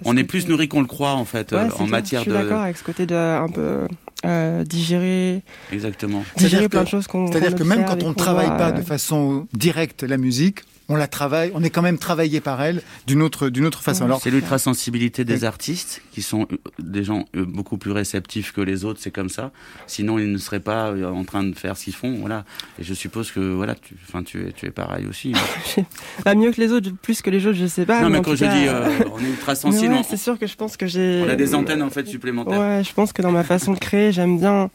on, 0.05 0.17
est 0.17 0.23
plus 0.23 0.47
nourri 0.47 0.67
qu'on 0.67 0.81
le 0.81 0.87
croit 0.87 1.13
en 1.13 1.25
fait 1.25 1.53
euh, 1.53 1.69
en 1.79 1.87
matière 1.87 2.25
de. 2.25 2.31
Je 2.31 2.35
suis 2.35 2.43
d'accord 2.43 2.61
avec 2.61 2.77
ce 2.77 2.83
côté 2.83 3.05
de 3.05 3.15
un 3.15 3.47
peu 3.47 3.87
euh, 4.25 4.63
digérer. 4.65 5.41
Exactement. 5.71 6.23
Digérer 6.37 6.67
plein 6.67 6.83
de 6.83 6.89
choses 6.89 7.07
qu'on. 7.07 7.31
C'est-à-dire 7.31 7.55
que 7.55 7.63
même 7.63 7.85
quand 7.85 8.03
on 8.03 8.09
ne 8.09 8.13
travaille 8.13 8.49
pas 8.57 8.71
de 8.71 8.81
façon 8.81 9.47
directe 9.53 10.03
la 10.03 10.17
musique, 10.17 10.59
on 10.89 10.95
la 10.95 11.07
travaille, 11.07 11.51
on 11.53 11.63
est 11.63 11.69
quand 11.69 11.83
même 11.83 11.99
travaillé 11.99 12.41
par 12.41 12.61
elle 12.61 12.81
d'une 13.05 13.21
autre, 13.21 13.49
d'une 13.49 13.65
autre 13.65 13.83
façon. 13.83 14.05
Alors, 14.05 14.19
c'est 14.19 14.31
l'ultra-sensibilité 14.31 15.23
des 15.23 15.43
artistes 15.43 16.01
qui 16.11 16.23
sont 16.23 16.47
euh, 16.51 16.57
des 16.79 17.03
gens 17.03 17.25
euh, 17.35 17.45
beaucoup 17.45 17.77
plus 17.77 17.91
réceptifs 17.91 18.51
que 18.51 18.61
les 18.61 18.85
autres, 18.85 18.99
c'est 19.01 19.11
comme 19.11 19.29
ça. 19.29 19.51
Sinon, 19.85 20.17
ils 20.17 20.31
ne 20.31 20.37
seraient 20.39 20.59
pas 20.59 20.87
euh, 20.87 21.07
en 21.07 21.23
train 21.23 21.43
de 21.43 21.53
faire 21.55 21.77
ce 21.77 21.85
qu'ils 21.85 21.95
font, 21.95 22.17
voilà. 22.19 22.43
Et 22.79 22.83
je 22.83 22.95
suppose 22.95 23.31
que, 23.31 23.39
voilà, 23.39 23.75
tu, 23.75 23.95
enfin, 24.07 24.23
tu 24.23 24.47
es, 24.47 24.51
tu 24.51 24.65
es 24.65 24.71
pareil 24.71 25.05
aussi. 25.05 25.33
pas 26.23 26.33
mieux 26.33 26.51
que 26.51 26.59
les 26.59 26.71
autres, 26.71 26.89
plus 27.03 27.21
que 27.21 27.29
les 27.29 27.45
autres, 27.45 27.59
je 27.59 27.67
sais 27.67 27.85
pas. 27.85 28.01
Non, 28.01 28.09
mais, 28.09 28.21
quand 28.23 28.35
je 28.35 28.45
dis, 28.45 29.05
on 29.13 29.19
est 29.19 29.29
ultra 29.29 29.53
sensible. 29.53 29.95
c'est 30.09 30.17
sûr 30.17 30.39
que 30.39 30.47
je 30.47 30.55
pense 30.55 30.75
que 30.75 30.87
j'ai. 30.87 31.23
On 31.23 31.29
a 31.29 31.35
des 31.35 31.53
antennes, 31.53 31.83
en 31.83 31.91
fait, 31.91 32.07
supplémentaires. 32.07 32.59
Ouais, 32.59 32.83
je 32.83 32.93
pense 32.93 33.13
que 33.13 33.21
dans 33.21 33.31
ma 33.31 33.43
façon 33.43 33.73
de 33.73 33.79
créer, 33.79 34.11
j'aime 34.11 34.39
bien. 34.39 34.71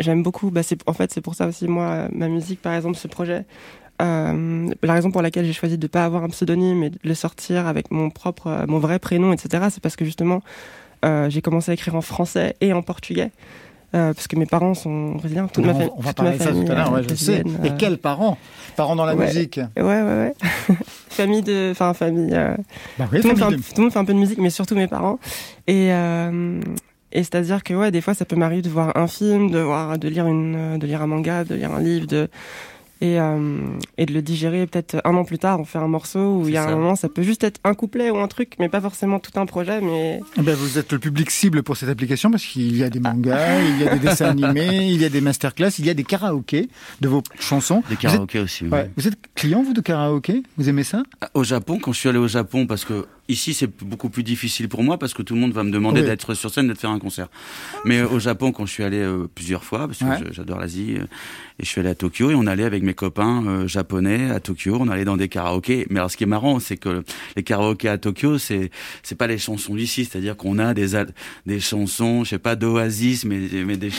j'aime 0.00 0.24
beaucoup, 0.24 0.50
bah 0.50 0.62
en 0.86 0.92
fait 0.92 1.12
c'est 1.12 1.20
pour 1.20 1.34
ça 1.34 1.46
aussi 1.46 1.66
moi 1.66 2.08
ma 2.12 2.28
musique 2.28 2.62
par 2.62 2.74
exemple 2.74 2.96
ce 2.96 3.08
projet 3.08 3.44
euh, 4.00 4.70
la 4.82 4.92
raison 4.92 5.10
pour 5.10 5.22
laquelle 5.22 5.44
j'ai 5.44 5.52
choisi 5.52 5.76
de 5.76 5.84
ne 5.84 5.88
pas 5.88 6.04
avoir 6.04 6.24
un 6.24 6.28
pseudonyme 6.28 6.82
et 6.82 6.90
de 6.90 6.98
le 7.02 7.14
sortir 7.14 7.66
avec 7.66 7.90
mon 7.90 8.10
propre, 8.10 8.46
euh, 8.46 8.66
mon 8.66 8.78
vrai 8.78 8.98
prénom, 8.98 9.32
etc., 9.32 9.66
c'est 9.70 9.82
parce 9.82 9.96
que 9.96 10.04
justement, 10.04 10.42
euh, 11.04 11.28
j'ai 11.28 11.42
commencé 11.42 11.70
à 11.70 11.74
écrire 11.74 11.94
en 11.94 12.00
français 12.00 12.56
et 12.60 12.72
en 12.72 12.82
portugais. 12.82 13.30
Euh, 13.92 14.14
parce 14.14 14.28
que 14.28 14.36
mes 14.36 14.46
parents 14.46 14.74
sont 14.74 15.16
brésiliens. 15.16 15.48
Toute 15.48 15.66
ma 15.66 15.72
on 15.72 16.00
va 16.00 16.12
parler 16.12 16.38
de 16.38 16.42
ça 16.42 16.52
tout 16.52 16.64
à 16.70 16.74
l'heure, 16.76 16.92
ouais, 16.92 17.02
je 17.08 17.14
sais. 17.14 17.42
Et 17.64 17.70
quels 17.76 17.98
parents? 17.98 18.38
Parents 18.76 18.94
dans 18.94 19.04
la 19.04 19.16
musique 19.16 19.58
Ouais, 19.76 19.82
ouais, 19.82 20.02
ouais. 20.02 20.34
famille 21.08 21.42
de. 21.42 21.72
Enfin, 21.72 21.92
famille. 21.92 22.30
Bah 22.96 23.08
oui, 23.12 23.20
tout, 23.20 23.34
famille 23.34 23.56
de... 23.56 23.62
tout, 23.62 23.74
le 23.78 23.82
monde 23.82 23.92
fait 23.92 23.98
un 23.98 24.04
peu 24.04 24.14
de 24.14 24.18
musique, 24.18 24.38
mais 24.38 24.50
surtout 24.50 24.76
mes 24.76 24.86
parents. 24.86 25.18
Et. 25.66 25.88
et 25.88 25.90
c'est-à-dire 27.14 27.64
que 27.64 27.74
ouais, 27.74 27.90
des 27.90 28.00
fois, 28.00 28.14
ça 28.14 28.24
peut 28.24 28.36
m'arriver 28.36 28.62
de 28.62 28.68
voir 28.68 28.96
un 28.96 29.08
film, 29.08 29.50
de 29.50 29.58
voir, 29.58 29.98
de 29.98 30.06
lire 30.06 30.28
une, 30.28 30.78
de 30.78 30.86
lire 30.86 31.02
un 31.02 31.08
manga, 31.08 31.42
de 31.42 31.56
lire 31.56 31.72
un 31.72 31.80
livre, 31.80 32.06
de 32.06 32.30
et, 33.00 33.20
euh, 33.20 33.58
et 33.98 34.06
de 34.06 34.12
le 34.12 34.22
digérer 34.22 34.66
peut-être 34.66 35.00
un 35.04 35.14
an 35.14 35.24
plus 35.24 35.38
tard, 35.38 35.60
on 35.60 35.64
fait 35.64 35.78
un 35.78 35.88
morceau 35.88 36.36
où 36.36 36.48
il 36.48 36.54
y 36.54 36.56
a 36.56 36.64
un 36.64 36.76
moment, 36.76 36.96
ça 36.96 37.08
peut 37.08 37.22
juste 37.22 37.44
être 37.44 37.60
un 37.64 37.74
couplet 37.74 38.10
ou 38.10 38.18
un 38.18 38.28
truc, 38.28 38.54
mais 38.58 38.68
pas 38.68 38.80
forcément 38.80 39.18
tout 39.18 39.38
un 39.38 39.46
projet. 39.46 39.80
Mais 39.80 40.20
eh 40.38 40.42
ben 40.42 40.54
vous 40.54 40.78
êtes 40.78 40.92
le 40.92 40.98
public 40.98 41.30
cible 41.30 41.62
pour 41.62 41.76
cette 41.76 41.88
application 41.88 42.30
parce 42.30 42.44
qu'il 42.44 42.76
y 42.76 42.84
a 42.84 42.90
des 42.90 43.00
mangas, 43.00 43.60
il 43.62 43.82
y 43.82 43.88
a 43.88 43.96
des 43.96 44.06
dessins 44.06 44.26
animés, 44.30 44.88
il 44.88 45.00
y 45.00 45.04
a 45.04 45.08
des 45.08 45.20
masterclass, 45.20 45.78
il 45.78 45.86
y 45.86 45.90
a 45.90 45.94
des 45.94 46.04
karaokés 46.04 46.68
de 47.00 47.08
vos 47.08 47.22
chansons. 47.38 47.82
Des 47.88 47.96
karaokés 47.96 48.40
aussi. 48.40 48.64
Oui. 48.64 48.80
Vous 48.96 49.08
êtes 49.08 49.18
client 49.34 49.62
vous 49.62 49.72
de 49.72 49.80
karaoké 49.80 50.42
Vous 50.56 50.68
aimez 50.68 50.84
ça? 50.84 51.02
Au 51.34 51.44
Japon, 51.44 51.78
quand 51.80 51.92
je 51.92 51.98
suis 51.98 52.08
allé 52.08 52.18
au 52.18 52.28
Japon, 52.28 52.66
parce 52.66 52.84
que 52.84 53.06
Ici, 53.30 53.54
c'est 53.54 53.68
beaucoup 53.84 54.08
plus 54.08 54.24
difficile 54.24 54.68
pour 54.68 54.82
moi 54.82 54.98
parce 54.98 55.14
que 55.14 55.22
tout 55.22 55.34
le 55.34 55.40
monde 55.40 55.52
va 55.52 55.62
me 55.62 55.70
demander 55.70 56.02
d'être 56.02 56.34
sur 56.34 56.50
scène, 56.50 56.66
de 56.66 56.74
faire 56.74 56.90
un 56.90 56.98
concert. 56.98 57.28
Mais 57.84 57.98
euh, 58.00 58.08
au 58.08 58.18
Japon, 58.18 58.50
quand 58.50 58.66
je 58.66 58.72
suis 58.72 58.82
allé 58.82 58.98
euh, 58.98 59.28
plusieurs 59.32 59.62
fois, 59.62 59.86
parce 59.86 60.00
que 60.00 60.32
j'adore 60.32 60.58
l'Asie, 60.58 60.96
euh, 60.98 61.04
et 61.60 61.64
je 61.64 61.66
suis 61.66 61.80
allé 61.80 61.90
à 61.90 61.94
Tokyo 61.94 62.32
et 62.32 62.34
on 62.34 62.48
allait 62.48 62.64
avec 62.64 62.82
mes 62.82 62.94
copains 62.94 63.68
japonais 63.68 64.30
à 64.30 64.40
Tokyo, 64.40 64.78
on 64.80 64.88
allait 64.88 65.04
dans 65.04 65.16
des 65.16 65.28
karaokés. 65.28 65.86
Mais 65.90 66.00
alors, 66.00 66.10
ce 66.10 66.16
qui 66.16 66.24
est 66.24 66.26
marrant, 66.26 66.58
c'est 66.58 66.76
que 66.76 67.04
les 67.36 67.44
karaokés 67.44 67.88
à 67.88 67.98
Tokyo, 67.98 68.38
c'est 68.38 68.70
c'est 69.04 69.14
pas 69.14 69.28
les 69.28 69.38
chansons 69.38 69.76
d'ici, 69.76 70.06
c'est-à-dire 70.06 70.36
qu'on 70.36 70.58
a 70.58 70.74
des 70.74 71.00
des 71.46 71.60
chansons, 71.60 72.24
je 72.24 72.30
sais 72.30 72.38
pas, 72.38 72.56
d'Oasis, 72.56 73.26
mais 73.26 73.38
mais 73.64 73.76
des 73.76 73.90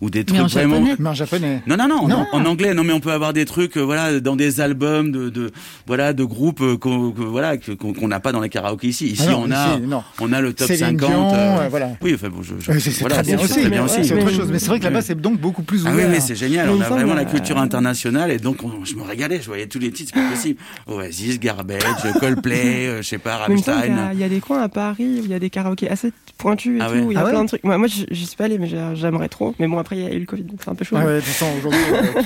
ou 0.00 0.10
des 0.10 0.24
trucs 0.24 0.40
vraiment. 0.40 0.80
Mais 0.98 1.08
en 1.08 1.14
japonais. 1.14 1.62
Non, 1.68 1.76
non, 1.76 1.86
non, 1.86 2.08
non. 2.08 2.26
En, 2.32 2.44
anglais. 2.46 2.74
Non, 2.74 2.82
mais 2.82 2.94
on 2.94 3.00
peut 3.00 3.12
avoir 3.12 3.32
des 3.32 3.44
trucs, 3.44 3.76
voilà, 3.76 4.18
dans 4.18 4.34
des 4.34 4.60
albums 4.60 5.12
de, 5.12 5.28
de 5.28 5.52
voilà 5.86 6.14
de 6.14 6.24
groupes 6.24 6.76
qu'on 6.78 7.10
voilà 7.10 7.58
qu'on 7.58 8.08
n'a 8.08 8.18
pas 8.18 8.32
dans 8.32 8.40
les 8.40 8.48
karaokés 8.48 8.71
ici. 8.82 9.08
Ici, 9.08 9.24
ah 9.28 9.36
on, 9.36 9.50
a, 9.50 9.78
on 10.20 10.32
a 10.32 10.40
le 10.40 10.52
top 10.52 10.68
50. 10.68 11.02
Euh, 11.02 11.68
voilà. 11.70 11.90
Oui, 12.00 12.12
enfin, 12.14 12.28
bon, 12.28 12.42
je, 12.42 12.54
c'est 12.78 13.08
très 13.08 13.22
bien 13.22 13.38
aussi. 13.38 14.04
C'est 14.04 14.14
autre 14.14 14.30
chose. 14.30 14.50
Mais 14.50 14.58
c'est 14.58 14.68
vrai 14.68 14.78
que 14.78 14.84
là-bas, 14.84 15.02
c'est 15.02 15.20
donc 15.20 15.38
beaucoup 15.38 15.62
plus 15.62 15.82
ouvert. 15.82 15.92
Ah 15.94 15.96
oui, 15.96 16.04
mais 16.10 16.20
c'est 16.20 16.34
génial. 16.34 16.68
on 16.70 16.80
a 16.80 16.88
vraiment 16.88 17.14
la 17.14 17.24
culture 17.24 17.58
internationale 17.58 18.30
et 18.30 18.38
donc 18.38 18.58
je 18.84 18.94
me 18.94 19.02
régalais. 19.02 19.40
Je 19.40 19.46
voyais 19.46 19.66
tous 19.66 19.78
les 19.78 19.90
titres, 19.90 20.12
c'est 20.14 20.20
pas 20.20 20.30
possible. 20.30 20.60
Oasis, 20.86 21.40
Garbage, 21.40 21.82
Coldplay, 22.20 22.86
euh, 22.86 23.02
je 23.02 23.08
sais 23.08 23.18
pas, 23.18 23.36
Rammstein. 23.38 24.10
Il 24.12 24.20
y, 24.20 24.24
a 24.24 24.28
des 24.28 24.40
coins 24.40 24.62
à 24.62 24.68
Paris 24.68 25.20
où 25.20 25.24
il 25.24 25.30
y 25.30 25.34
a 25.34 25.38
des 25.38 25.50
karaokés 25.50 25.88
assez 25.88 26.12
pointus 26.38 26.80
et 26.80 26.82
ah 26.82 26.88
tout. 26.90 27.10
Il 27.10 27.14
y 27.14 27.16
a 27.16 27.24
plein 27.24 27.42
de 27.42 27.48
trucs. 27.48 27.64
Moi, 27.64 27.86
je 27.86 28.14
suis 28.14 28.36
pas 28.36 28.44
allé, 28.44 28.58
mais 28.58 28.68
j'aimerais 28.94 29.28
trop. 29.28 29.54
Mais 29.58 29.66
bon, 29.66 29.78
après, 29.78 29.96
il 29.96 30.02
y 30.02 30.06
a 30.06 30.12
eu 30.12 30.20
le 30.20 30.26
Covid, 30.26 30.42
donc 30.44 30.60
c'est 30.62 30.70
un 30.70 30.74
peu 30.74 30.84
chaud. 30.84 30.96
Ah 30.98 31.04
ouais, 31.04 31.20
aujourd'hui, 31.58 31.80
euh, 31.92 32.22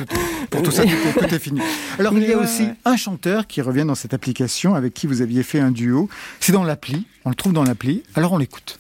pour 0.51 0.63
tout 0.63 0.71
ça, 0.71 0.83
tout 0.85 1.35
est 1.35 1.39
fini. 1.39 1.61
Alors, 1.99 2.13
il 2.15 2.25
y 2.25 2.33
a 2.33 2.39
aussi 2.39 2.69
un 2.85 2.97
chanteur 2.97 3.47
qui 3.47 3.61
revient 3.61 3.85
dans 3.87 3.95
cette 3.95 4.15
application 4.15 4.75
avec 4.75 4.95
qui 4.95 5.07
vous 5.07 5.23
aviez 5.23 5.43
fait 5.43 5.61
un 5.61 5.71
duo. 5.71 6.09
C'est 6.41 6.53
dans 6.53 6.65
l'appli. 6.65 7.07
On 7.25 7.31
le 7.31 7.35
trouve 7.35 7.53
dans 7.53 7.65
l'appli. 7.65 8.03
Alors 8.15 8.33
on 8.33 8.39
l'écoute. 8.39 8.79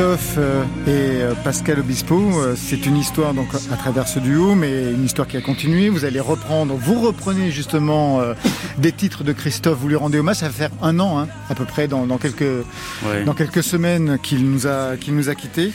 Christophe 0.00 0.36
euh, 0.38 0.64
et 0.86 1.22
euh, 1.22 1.34
Pascal 1.44 1.78
Obispo, 1.78 2.16
euh, 2.16 2.54
c'est 2.56 2.86
une 2.86 2.96
histoire 2.96 3.34
donc 3.34 3.48
à 3.70 3.76
travers 3.76 4.08
ce 4.08 4.18
duo, 4.18 4.54
mais 4.54 4.92
une 4.92 5.04
histoire 5.04 5.28
qui 5.28 5.36
a 5.36 5.42
continué. 5.42 5.90
Vous 5.90 6.06
allez 6.06 6.20
reprendre, 6.20 6.74
vous 6.74 7.02
reprenez 7.02 7.50
justement 7.50 8.22
des 8.78 8.92
titres 8.92 9.24
de 9.24 9.34
Christophe, 9.34 9.78
vous 9.78 9.88
lui 9.88 9.96
rendez 9.96 10.18
hommage. 10.18 10.36
Ça 10.36 10.46
va 10.46 10.52
faire 10.52 10.70
un 10.80 10.98
an 11.00 11.18
hein, 11.18 11.28
à 11.50 11.54
peu 11.54 11.66
près 11.66 11.86
dans, 11.86 12.06
quelques 12.16 12.64
dans 13.26 13.34
quelques 13.34 13.62
semaines 13.62 14.18
qu'il 14.22 14.50
nous 14.50 14.66
a 14.66 14.96
qu'il 14.96 15.14
nous 15.14 15.28
a 15.28 15.34
quittés. 15.34 15.70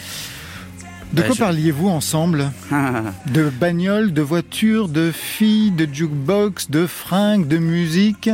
De 1.13 1.21
quoi 1.21 1.35
parliez-vous 1.35 1.89
ensemble? 1.89 2.51
De 3.31 3.51
bagnole, 3.51 4.11
de 4.11 4.23
voiture, 4.23 4.89
de 4.89 5.11
filles, 5.11 5.69
de 5.69 5.87
jukebox, 5.91 6.71
de 6.71 6.87
fringues, 6.87 7.47
de 7.47 7.59
musique? 7.59 8.31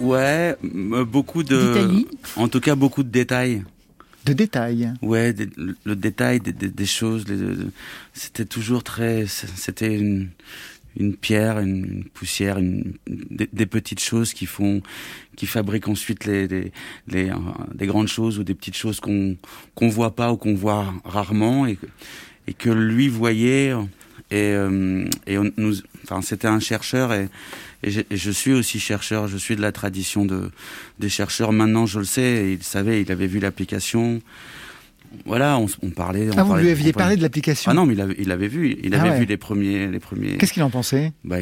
Ouais, 0.00 0.56
beaucoup 0.62 1.42
de. 1.42 1.74
D'Italie 1.74 2.06
En 2.36 2.48
tout 2.48 2.60
cas, 2.60 2.74
beaucoup 2.76 3.02
de 3.02 3.10
détails. 3.10 3.62
De 4.24 4.32
détails 4.32 4.92
Ouais, 5.02 5.34
le, 5.84 5.96
détail 5.96 6.40
des, 6.40 6.86
choses. 6.86 7.26
les- 7.28 7.56
C'était 8.12 8.44
toujours 8.44 8.84
très. 8.84 9.26
C'était 9.26 9.98
une, 9.98 10.28
une 10.96 11.16
pierre, 11.16 11.58
une, 11.58 12.04
poussière, 12.14 12.58
une, 12.58 12.94
des, 13.06 13.66
petites 13.66 14.00
choses 14.00 14.32
qui 14.32 14.46
font, 14.46 14.80
qui 15.36 15.46
fabriquent 15.46 15.88
ensuite 15.88 16.24
les, 16.24 16.46
les, 16.46 16.72
euh, 17.30 17.34
des 17.74 17.86
grandes 17.86 18.08
choses 18.08 18.38
ou 18.38 18.44
des 18.44 18.54
petites 18.54 18.76
choses 18.76 19.00
qu'on 19.00 19.36
qu'on 19.74 19.88
voit 19.88 20.14
pas 20.14 20.32
ou 20.32 20.36
qu'on 20.36 20.54
voit 20.54 20.92
rarement 21.04 21.66
et, 21.66 21.78
et 22.46 22.54
que 22.54 22.70
lui 22.70 23.08
voyait. 23.08 23.72
Et, 24.30 24.52
euh, 24.54 25.04
et 25.26 25.36
on 25.36 25.50
nous, 25.56 25.74
enfin, 26.04 26.22
c'était 26.22 26.48
un 26.48 26.60
chercheur 26.60 27.12
et, 27.12 27.28
et, 27.82 27.90
je, 27.90 28.00
et 28.10 28.16
je 28.16 28.30
suis 28.30 28.52
aussi 28.52 28.78
chercheur. 28.80 29.28
Je 29.28 29.36
suis 29.36 29.56
de 29.56 29.60
la 29.62 29.72
tradition 29.72 30.24
de 30.24 30.50
des 30.98 31.08
chercheurs. 31.08 31.52
Maintenant, 31.52 31.86
je 31.86 31.98
le 31.98 32.04
sais. 32.04 32.52
il 32.58 32.62
savait, 32.62 33.02
il 33.02 33.10
avait 33.12 33.26
vu 33.26 33.38
l'application. 33.40 34.20
Voilà, 35.26 35.58
on, 35.58 35.66
on 35.82 35.90
parlait. 35.90 36.28
on 36.30 36.38
Ah, 36.38 36.42
vous 36.42 36.48
parlait- 36.50 36.62
lui 36.64 36.70
aviez 36.70 36.92
parlait- 36.92 37.04
parlé 37.04 37.16
de 37.18 37.22
l'application 37.22 37.70
Ah 37.70 37.74
non, 37.74 37.84
mais 37.84 37.92
il 37.92 38.00
avait, 38.00 38.16
il 38.18 38.30
avait 38.32 38.48
vu. 38.48 38.78
Il 38.82 38.94
Ah 38.94 39.00
avait 39.02 39.10
ouais. 39.10 39.18
vu 39.20 39.24
les 39.26 39.36
premiers, 39.36 39.86
les 39.88 40.00
premiers. 40.00 40.38
Qu'est-ce 40.38 40.54
qu'il 40.54 40.62
en 40.62 40.70
pensait? 40.70 41.12
Bah, 41.22 41.36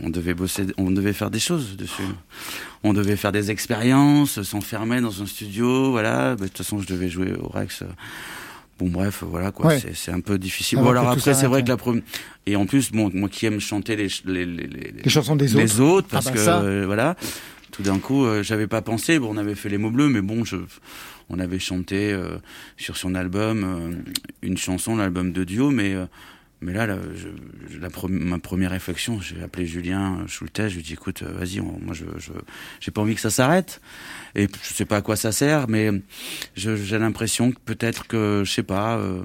on 0.00 0.08
devait 0.08 0.34
bosser, 0.34 0.66
on 0.76 0.90
devait 0.92 1.12
faire 1.12 1.30
des 1.30 1.40
choses 1.40 1.76
dessus. 1.76 2.02
On 2.84 2.92
devait 2.92 3.16
faire 3.16 3.32
des 3.32 3.50
expériences, 3.50 4.40
s'enfermer 4.42 5.00
dans 5.00 5.20
un 5.20 5.26
studio, 5.26 5.90
voilà. 5.90 6.36
Bah, 6.36 6.42
De 6.44 6.46
toute 6.48 6.58
façon, 6.58 6.78
je 6.80 6.86
devais 6.86 7.08
jouer 7.08 7.32
au 7.34 7.48
Rex. 7.48 7.82
Bon, 8.78 8.88
bref, 8.88 9.24
voilà 9.26 9.50
quoi. 9.50 9.66
Ouais. 9.66 9.80
C'est, 9.80 9.94
c'est 9.96 10.12
un 10.12 10.20
peu 10.20 10.38
difficile. 10.38 10.78
Bon, 10.78 10.90
alors 10.90 11.08
après, 11.08 11.34
c'est 11.34 11.46
vrai 11.46 11.56
ouais. 11.58 11.64
que 11.64 11.68
la 11.68 11.76
première. 11.76 12.02
Et 12.46 12.56
en 12.56 12.64
plus, 12.66 12.92
bon, 12.92 13.10
moi 13.12 13.28
qui 13.28 13.46
aime 13.46 13.60
chanter 13.60 13.96
les, 13.96 14.08
les, 14.24 14.46
les, 14.46 14.66
les, 14.66 14.92
Les 15.04 15.10
chansons 15.10 15.36
des 15.36 15.54
autres 15.54 15.62
les 15.62 15.80
autres, 15.80 16.08
Ah 16.10 16.14
parce 16.14 16.26
bah 16.26 16.32
que 16.32 16.38
euh, 16.66 16.86
voilà. 16.86 17.16
Tout 17.72 17.82
d'un 17.82 17.98
coup, 17.98 18.24
euh, 18.24 18.42
j'avais 18.42 18.66
pas 18.66 18.80
pensé. 18.82 19.18
Bon, 19.18 19.34
on 19.34 19.36
avait 19.36 19.54
fait 19.54 19.68
les 19.68 19.78
mots 19.78 19.90
bleus, 19.90 20.08
mais 20.08 20.22
bon, 20.22 20.44
je, 20.44 20.56
on 21.28 21.38
avait 21.38 21.58
chanté 21.58 22.12
euh, 22.12 22.38
sur 22.76 22.96
son 22.96 23.14
album 23.14 23.64
euh, 23.64 24.12
une 24.42 24.56
chanson, 24.56 24.96
l'album 24.96 25.32
de 25.32 25.44
duo, 25.44 25.70
mais 25.70 25.94
euh, 25.94 26.06
mais 26.60 26.72
là, 26.72 26.86
là, 26.86 26.96
je, 27.14 27.78
la 27.78 27.88
ma 28.08 28.38
première 28.38 28.70
réflexion, 28.72 29.20
j'ai 29.20 29.42
appelé 29.42 29.64
Julien 29.66 30.18
Schultes, 30.26 30.68
je 30.68 30.74
lui 30.74 30.80
ai 30.80 30.82
dit 30.82 30.92
écoute, 30.94 31.22
euh, 31.22 31.32
vas-y, 31.38 31.60
moi 31.60 31.92
je 31.92 32.04
je 32.18 32.32
j'ai 32.80 32.90
pas 32.90 33.00
envie 33.00 33.14
que 33.14 33.20
ça 33.20 33.30
s'arrête. 33.30 33.80
Et 34.34 34.48
je 34.62 34.74
sais 34.74 34.84
pas 34.84 34.96
à 34.96 35.02
quoi 35.02 35.16
ça 35.16 35.32
sert, 35.32 35.68
mais 35.68 35.90
je- 36.56 36.76
j'ai 36.76 36.98
l'impression 36.98 37.52
que 37.52 37.58
peut-être 37.64 38.06
que 38.06 38.42
je 38.44 38.50
sais 38.52 38.62
pas. 38.62 38.96
euh, 38.96 39.22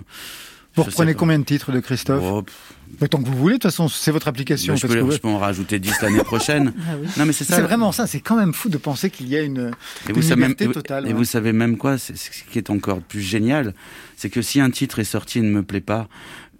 Vous 0.76 0.84
reprenez 0.84 1.14
combien 1.14 1.38
de 1.38 1.44
titres 1.44 1.72
de 1.72 1.80
Christophe 1.80 2.24
Oh, 2.26 2.42
pff, 2.42 2.56
Bah, 3.00 3.08
Tant 3.08 3.22
que 3.22 3.28
vous 3.28 3.38
voulez, 3.38 3.56
de 3.56 3.60
toute 3.60 3.72
façon, 3.72 3.88
c'est 3.88 4.12
votre 4.12 4.28
application. 4.28 4.74
bah, 4.74 4.78
je, 4.78 4.82
parce 4.82 4.94
peux, 4.94 5.00
que 5.00 5.06
vous- 5.06 5.12
je 5.12 5.18
peux 5.18 5.28
en 5.28 5.38
rajouter 5.40 5.78
10 5.80 6.00
l'année 6.02 6.24
prochaine. 6.24 6.74
Ah 6.88 6.94
oui. 7.00 7.08
Non 7.18 7.26
mais 7.26 7.34
c'est 7.34 7.44
ça. 7.44 7.56
C'est 7.58 7.62
vraiment 7.64 7.92
ça, 7.92 8.06
c'est 8.08 8.20
quand 8.22 8.36
même 8.36 8.54
fou 8.54 8.70
de 8.70 8.78
penser 8.78 9.10
qu'il 9.12 9.28
y 9.28 9.36
a 9.36 9.42
une, 9.42 9.72
Et 10.08 10.10
une 10.12 10.16
vous, 10.16 10.22
liberté 10.22 10.68
totale. 10.68 11.06
et 11.06 11.08
ouais. 11.10 11.14
vous 11.14 11.26
savez 11.26 11.54
même 11.54 11.78
quoi 11.78 11.98
C'est 12.00 12.16
ce 12.18 12.30
qui 12.52 12.58
est 12.60 12.70
encore 12.72 13.02
plus 13.02 13.22
génial, 13.22 13.74
c'est 14.18 14.30
que 14.32 14.42
si 14.42 14.62
un 14.62 14.70
titre 14.72 14.98
est 15.00 15.04
sorti 15.04 15.40
et 15.40 15.42
ne 15.42 15.50
me 15.52 15.64
plaît 15.64 15.82
pas 15.82 16.08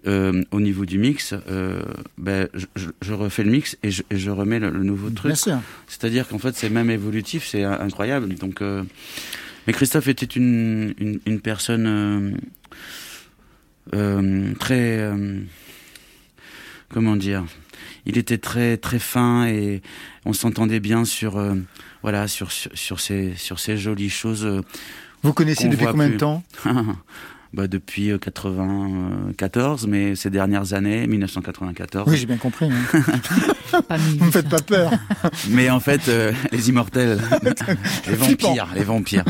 euh, 0.06 0.42
au 0.50 0.60
niveau 0.60 0.84
du 0.84 0.98
mix, 0.98 1.34
euh, 1.50 1.82
ben, 2.18 2.48
je, 2.54 2.66
je- 3.02 3.12
refais 3.14 3.42
le 3.44 3.50
mix 3.50 3.76
et 3.82 3.90
je, 3.90 4.02
et 4.10 4.16
je 4.18 4.30
remets 4.30 4.58
le, 4.60 4.70
le 4.70 4.82
nouveau 4.84 5.08
truc. 5.10 5.32
C'est-à-dire 5.86 6.28
qu'en 6.28 6.38
fait, 6.38 6.54
c'est 6.54 6.68
même 6.70 6.90
évolutif, 6.90 7.46
c'est 7.46 7.62
in- 7.64 7.80
incroyable. 7.80 8.34
Donc, 8.34 8.60
euh, 8.62 8.82
mais 9.66 9.72
Christophe 9.72 10.08
était 10.08 10.26
une, 10.26 10.94
une, 10.98 11.20
une 11.26 11.40
personne 11.40 11.86
euh, 11.86 12.30
euh, 13.94 14.54
très, 14.58 14.98
euh, 14.98 15.40
comment 16.90 17.16
dire, 17.16 17.44
il 18.06 18.18
était 18.18 18.38
très 18.38 18.76
très 18.76 18.98
fin 18.98 19.46
et 19.46 19.82
on 20.24 20.32
s'entendait 20.32 20.80
bien 20.80 21.04
sur, 21.04 21.36
euh, 21.38 21.54
voilà, 22.02 22.28
sur 22.28 22.50
sur, 22.52 22.70
sur 22.74 23.00
ces 23.00 23.34
sur 23.36 23.58
ces 23.58 23.76
jolies 23.76 24.10
choses. 24.10 24.46
Vous 25.22 25.32
connaissiez 25.32 25.66
qu'on 25.66 25.70
depuis 25.72 25.86
combien 25.92 26.08
de 26.10 26.16
temps? 26.18 26.44
bah, 27.54 27.68
depuis 27.68 28.10
euh, 28.10 28.18
94, 28.18 29.86
mais 29.86 30.14
ces 30.16 30.30
dernières 30.30 30.72
années, 30.74 31.06
1994. 31.06 32.04
Oui, 32.10 32.16
j'ai 32.16 32.26
bien 32.26 32.36
compris. 32.36 32.66
hein. 32.66 33.00
Pas 33.88 33.96
Vous 33.96 34.24
me 34.26 34.30
faites 34.30 34.48
pas 34.48 34.60
peur. 34.60 34.90
Mais 35.50 35.70
en 35.70 35.80
fait, 35.80 36.08
euh, 36.08 36.32
les 36.52 36.68
immortels, 36.68 37.18
les 38.08 38.14
vampires, 38.14 38.68
les 38.74 38.84
vampires. 38.84 39.24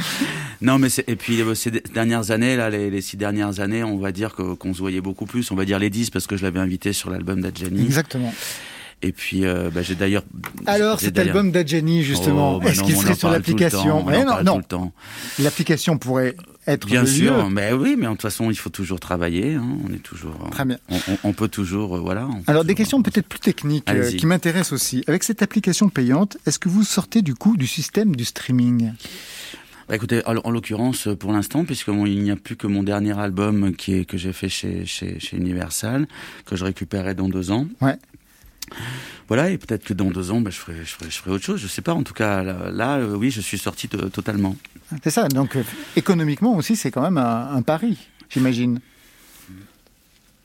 Non, 0.60 0.78
mais 0.78 0.88
et 1.06 1.16
puis 1.16 1.40
euh, 1.40 1.54
ces 1.54 1.70
dernières 1.70 2.30
années, 2.30 2.56
là, 2.56 2.70
les, 2.70 2.90
les 2.90 3.00
six 3.00 3.16
dernières 3.16 3.60
années, 3.60 3.82
on 3.84 3.98
va 3.98 4.12
dire 4.12 4.34
que- 4.34 4.54
qu'on 4.54 4.74
se 4.74 4.78
voyait 4.80 5.00
beaucoup 5.00 5.26
plus. 5.26 5.50
On 5.50 5.54
va 5.54 5.64
dire 5.64 5.78
les 5.78 5.90
dix 5.90 6.10
parce 6.10 6.26
que 6.26 6.36
je 6.36 6.42
l'avais 6.42 6.60
invité 6.60 6.92
sur 6.92 7.10
l'album 7.10 7.40
d'Adjani. 7.40 7.82
Exactement. 7.84 8.32
Et 9.02 9.12
puis, 9.12 9.44
euh, 9.44 9.70
bah, 9.74 9.82
j'ai 9.82 9.94
d'ailleurs. 9.96 10.22
Alors, 10.66 11.00
cet 11.00 11.18
album 11.18 11.50
d'Adjani, 11.50 12.02
justement, 12.02 12.56
Oh, 12.56 12.60
bah 12.60 12.70
est-ce 12.70 12.82
qu'il 12.82 12.96
serait 12.96 13.14
sur 13.14 13.28
l'application 13.30 14.04
non, 14.04 14.60
non. 14.70 14.92
L'application 15.38 15.98
pourrait 15.98 16.36
être 16.66 16.86
Bien 16.86 17.02
le 17.02 17.06
sûr, 17.06 17.44
lieu. 17.44 17.50
mais 17.50 17.72
oui, 17.72 17.94
mais 17.98 18.06
de 18.06 18.10
toute 18.12 18.22
façon, 18.22 18.50
il 18.50 18.56
faut 18.56 18.70
toujours 18.70 19.00
travailler. 19.00 19.54
hein, 19.54 19.78
on 19.88 19.92
est 19.92 20.02
toujours. 20.02 20.48
Très 20.50 20.64
bien. 20.64 20.78
On, 20.88 20.96
on- 21.08 21.18
on 21.24 21.32
peut 21.32 21.48
toujours, 21.48 21.96
euh, 21.96 22.00
voilà. 22.00 22.28
Alors, 22.46 22.64
des 22.64 22.74
questions 22.74 23.02
peut-être 23.02 23.26
plus 23.28 23.40
techniques 23.40 23.88
euh, 23.90 24.10
qui 24.10 24.26
m'intéressent 24.26 24.72
aussi. 24.72 25.04
Avec 25.06 25.22
cette 25.24 25.42
application 25.42 25.88
payante, 25.88 26.36
est-ce 26.46 26.58
que 26.58 26.68
vous 26.68 26.82
sortez 26.84 27.22
du 27.22 27.34
coup 27.34 27.56
du 27.56 27.66
système 27.66 28.16
du 28.16 28.24
streaming? 28.24 28.92
Bah, 29.88 29.96
écoutez, 29.96 30.22
en, 30.26 30.36
en 30.38 30.50
l'occurrence, 30.50 31.08
pour 31.20 31.32
l'instant, 31.32 31.64
puisque 31.66 31.88
il 31.88 32.22
n'y 32.22 32.30
a 32.30 32.36
plus 32.36 32.56
que 32.56 32.66
mon 32.66 32.82
dernier 32.82 33.18
album 33.18 33.74
qui 33.76 33.94
est 33.94 34.04
que 34.06 34.16
j'ai 34.16 34.32
fait 34.32 34.48
chez, 34.48 34.86
chez, 34.86 35.20
chez 35.20 35.36
Universal, 35.36 36.06
que 36.46 36.56
je 36.56 36.64
récupérerai 36.64 37.14
dans 37.14 37.28
deux 37.28 37.50
ans. 37.50 37.66
Ouais. 37.82 37.96
Voilà, 39.28 39.50
et 39.50 39.58
peut-être 39.58 39.84
que 39.84 39.94
dans 39.94 40.10
deux 40.10 40.30
ans, 40.30 40.40
bah, 40.40 40.50
je, 40.50 40.58
ferai, 40.58 40.78
je, 40.84 40.90
ferai, 40.94 41.10
je 41.10 41.16
ferai 41.18 41.30
autre 41.30 41.44
chose. 41.44 41.60
Je 41.60 41.66
sais 41.66 41.82
pas. 41.82 41.94
En 41.94 42.02
tout 42.02 42.14
cas, 42.14 42.42
là, 42.42 42.70
là, 42.70 42.96
euh, 42.98 43.14
oui, 43.16 43.30
je 43.30 43.40
suis 43.40 43.58
sorti 43.58 43.88
to- 43.88 44.08
totalement. 44.10 44.56
C'est 45.02 45.10
ça. 45.10 45.28
Donc, 45.28 45.56
euh, 45.56 45.62
économiquement 45.96 46.54
aussi, 46.56 46.76
c'est 46.76 46.90
quand 46.90 47.02
même 47.02 47.18
un, 47.18 47.50
un 47.54 47.62
pari, 47.62 47.98
j'imagine. 48.30 48.80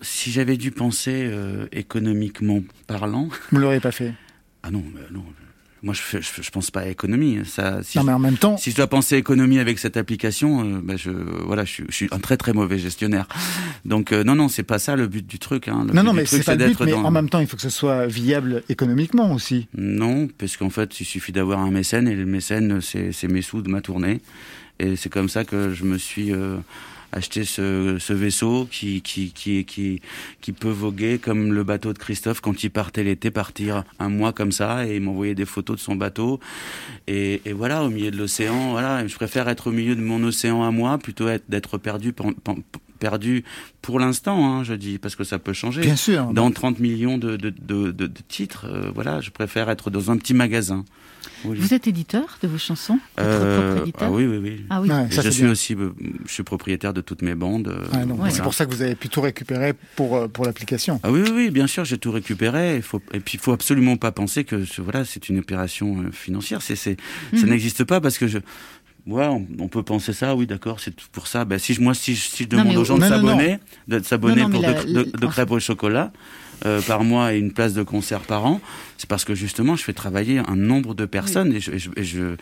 Si 0.01 0.31
j'avais 0.31 0.55
dû 0.55 0.71
penser 0.71 1.23
euh, 1.25 1.67
économiquement 1.73 2.61
parlant, 2.87 3.27
Vous 3.51 3.57
ne 3.57 3.61
l'auriez 3.61 3.81
pas 3.81 3.91
fait. 3.91 4.13
ah 4.63 4.71
non, 4.71 4.83
bah, 4.95 5.01
non. 5.11 5.25
Moi, 5.81 5.93
je, 5.93 6.01
fais, 6.01 6.21
je, 6.21 6.41
je 6.41 6.49
pense 6.51 6.71
pas 6.71 6.81
à 6.81 6.87
économie. 6.87 7.39
Ça, 7.45 7.79
si 7.83 7.97
non, 7.97 8.01
je- 8.03 8.07
mais 8.07 8.13
en 8.13 8.19
même 8.19 8.37
temps, 8.37 8.57
Si 8.57 8.71
je 8.71 8.75
dois 8.75 8.87
penser 8.87 9.15
économie 9.15 9.59
avec 9.59 9.79
cette 9.79 9.95
application, 9.97 10.61
euh, 10.63 10.79
bah, 10.83 10.95
je 10.97 11.09
voilà, 11.09 11.63
je 11.65 11.71
suis, 11.71 11.83
je 11.89 11.95
suis 11.95 12.07
un 12.11 12.19
très 12.19 12.35
très 12.37 12.51
mauvais 12.53 12.77
gestionnaire. 12.77 13.27
Donc 13.85 14.11
euh, 14.11 14.23
non 14.23 14.35
non, 14.35 14.49
c'est 14.49 14.63
pas 14.63 14.79
ça 14.79 14.95
le 14.95 15.07
but 15.07 15.25
du 15.25 15.39
truc. 15.39 15.67
Hein. 15.67 15.85
Le 15.87 15.93
non, 15.93 16.03
non, 16.03 16.13
mais 16.13 16.25
c'est 16.25 16.43
pas 16.43 16.55
le 16.55 16.65
but, 16.67 16.79
mais 16.81 16.91
dans- 16.91 17.05
en 17.05 17.11
même 17.11 17.29
temps, 17.29 17.39
il 17.39 17.47
faut 17.47 17.55
que 17.55 17.61
ce 17.61 17.69
soit 17.69 18.07
viable 18.07 18.63
économiquement 18.69 19.33
aussi. 19.33 19.67
Non, 19.77 20.27
parce 20.37 20.57
qu'en 20.57 20.69
fait, 20.69 20.99
il 20.99 21.05
suffit 21.05 21.31
d'avoir 21.31 21.59
un 21.59 21.71
mécène 21.71 22.07
et 22.07 22.15
le 22.15 22.25
mécène, 22.25 22.81
c'est 22.81 23.11
c'est 23.11 23.27
mes 23.27 23.41
sous 23.41 23.61
de 23.61 23.69
ma 23.69 23.81
tournée. 23.81 24.21
Et 24.79 24.95
c'est 24.95 25.09
comme 25.09 25.27
ça 25.29 25.43
que 25.43 25.73
je 25.73 25.83
me 25.83 25.97
suis 25.97 26.31
euh, 26.33 26.57
acheté 27.11 27.43
ce, 27.43 27.97
ce 27.99 28.13
vaisseau 28.13 28.67
qui, 28.69 29.01
qui, 29.01 29.31
qui, 29.31 29.65
qui, 29.65 30.01
qui 30.41 30.51
peut 30.51 30.69
voguer 30.69 31.17
comme 31.19 31.53
le 31.53 31.63
bateau 31.63 31.93
de 31.93 31.97
Christophe 31.97 32.41
quand 32.41 32.63
il 32.63 32.69
partait 32.69 33.03
l'été, 33.03 33.31
partir 33.31 33.83
un 33.99 34.09
mois 34.09 34.33
comme 34.33 34.51
ça 34.51 34.87
et 34.87 34.97
il 34.97 35.01
m'envoyait 35.01 35.35
des 35.35 35.45
photos 35.45 35.77
de 35.77 35.81
son 35.81 35.95
bateau. 35.95 36.39
Et, 37.07 37.41
et 37.45 37.53
voilà, 37.53 37.83
au 37.83 37.89
milieu 37.89 38.11
de 38.11 38.17
l'océan, 38.17 38.71
voilà, 38.71 39.07
je 39.07 39.15
préfère 39.15 39.49
être 39.49 39.67
au 39.67 39.71
milieu 39.71 39.95
de 39.95 40.01
mon 40.01 40.23
océan 40.23 40.63
à 40.63 40.71
moi 40.71 40.97
plutôt 40.97 41.27
être- 41.27 41.45
d'être 41.49 41.77
perdu, 41.77 42.13
perdu 42.99 43.43
pour 43.81 43.99
l'instant, 43.99 44.45
hein, 44.59 44.63
je 44.63 44.73
dis, 44.73 44.97
parce 44.99 45.15
que 45.15 45.23
ça 45.23 45.39
peut 45.39 45.53
changer. 45.53 45.81
Bien 45.81 45.95
sûr. 45.95 46.27
Dans 46.33 46.51
30 46.51 46.79
millions 46.79 47.17
de, 47.17 47.37
de, 47.37 47.49
de, 47.49 47.91
de- 47.91 48.07
de 48.07 48.11
titres, 48.27 48.65
euh, 48.69 48.91
voilà, 48.93 49.21
je 49.21 49.29
préfère 49.31 49.69
être 49.69 49.89
dans 49.89 50.11
un 50.11 50.17
petit 50.17 50.33
magasin. 50.33 50.83
Oui. 51.45 51.57
Vous 51.57 51.73
êtes 51.73 51.87
éditeur 51.87 52.37
de 52.41 52.47
vos 52.49 52.57
chansons 52.57 52.99
Votre 53.17 53.29
Euh, 53.29 53.67
propre 53.71 53.83
éditeur 53.83 54.07
ah 54.09 54.11
oui, 54.11 54.25
oui, 54.25 54.37
oui. 54.37 54.65
Ah 54.69 54.81
oui. 54.81 54.89
Ouais, 54.89 55.07
Et 55.09 55.13
ça, 55.13 55.21
je 55.21 55.29
suis 55.29 55.43
bien. 55.43 55.51
aussi, 55.51 55.73
euh, 55.73 55.89
je 56.25 56.31
suis 56.33 56.43
propriétaire 56.43 56.93
de 56.93 56.99
toutes 57.01 57.21
mes 57.21 57.35
bandes. 57.35 57.73
Ah, 57.93 58.05
non, 58.05 58.15
Ouais. 58.15 58.29
C'est 58.29 58.41
pour 58.41 58.53
ça 58.53 58.65
que 58.65 58.71
vous 58.73 58.81
avez 58.81 58.95
pu 58.95 59.07
tout 59.09 59.21
récupérer 59.21 59.73
pour, 59.95 60.29
pour 60.29 60.45
l'application. 60.45 60.99
Ah 61.03 61.11
oui, 61.11 61.21
oui, 61.23 61.31
oui, 61.33 61.49
bien 61.49 61.67
sûr, 61.67 61.85
j'ai 61.85 61.97
tout 61.97 62.11
récupéré. 62.11 62.75
Il 62.77 62.81
faut, 62.81 63.01
et 63.13 63.19
puis, 63.21 63.35
il 63.37 63.39
faut 63.39 63.53
absolument 63.53 63.95
pas 63.95 64.11
penser 64.11 64.43
que 64.43 64.65
ce- 64.65 64.81
voilà, 64.81 65.05
c'est 65.05 65.29
une 65.29 65.39
opération 65.39 66.05
financière. 66.11 66.61
C'est, 66.61 66.75
c'est, 66.75 66.97
ça 67.33 67.43
Mhm. 67.45 67.49
n'existe 67.51 67.83
pas 67.85 68.01
parce 68.01 68.17
que 68.17 68.27
je. 68.27 68.39
Ouais, 69.09 69.25
on, 69.25 69.45
on 69.59 69.67
peut 69.67 69.83
penser 69.83 70.13
ça, 70.13 70.35
oui, 70.35 70.45
d'accord, 70.45 70.79
c'est 70.79 70.93
pour 71.11 71.27
ça. 71.27 71.43
Ben, 71.45 71.57
si 71.57 71.73
je, 71.73 71.81
moi, 71.81 71.93
si, 71.93 72.15
je- 72.15 72.29
si 72.29 72.43
je 72.43 72.55
Non, 72.55 72.61
demande 72.61 72.67
mais 72.73 72.77
aux 72.77 72.85
gens 72.85 72.97
de 72.97 73.01
Non, 73.03 73.09
non, 73.09 73.15
s'abonner, 73.27 73.59
de 73.87 73.99
s'abonner 74.03 74.41
Non, 74.43 74.49
non, 74.49 74.53
pour 74.59 74.61
la- 74.61 74.83
deux- 74.83 75.05
la- 75.11 75.19
deux 75.19 75.27
crêpes 75.27 75.51
au 75.51 75.59
chocolat 75.59 76.11
euh, 76.65 76.81
par 76.81 77.03
mois 77.05 77.33
et 77.33 77.39
une 77.39 77.53
place 77.53 77.73
de 77.73 77.83
concert 77.83 78.19
par 78.19 78.45
an, 78.45 78.59
c'est 78.97 79.07
parce 79.09 79.23
que 79.23 79.33
justement, 79.33 79.77
je 79.77 79.83
fais 79.83 79.93
travailler 79.93 80.39
un 80.39 80.57
nombre 80.57 80.93
de 80.93 81.05
personnes 81.05 81.53
et, 81.53 81.61
je, 81.61 81.71
et, 81.71 81.79
je, 81.79 81.89
et, 81.95 82.03
je- 82.03 82.35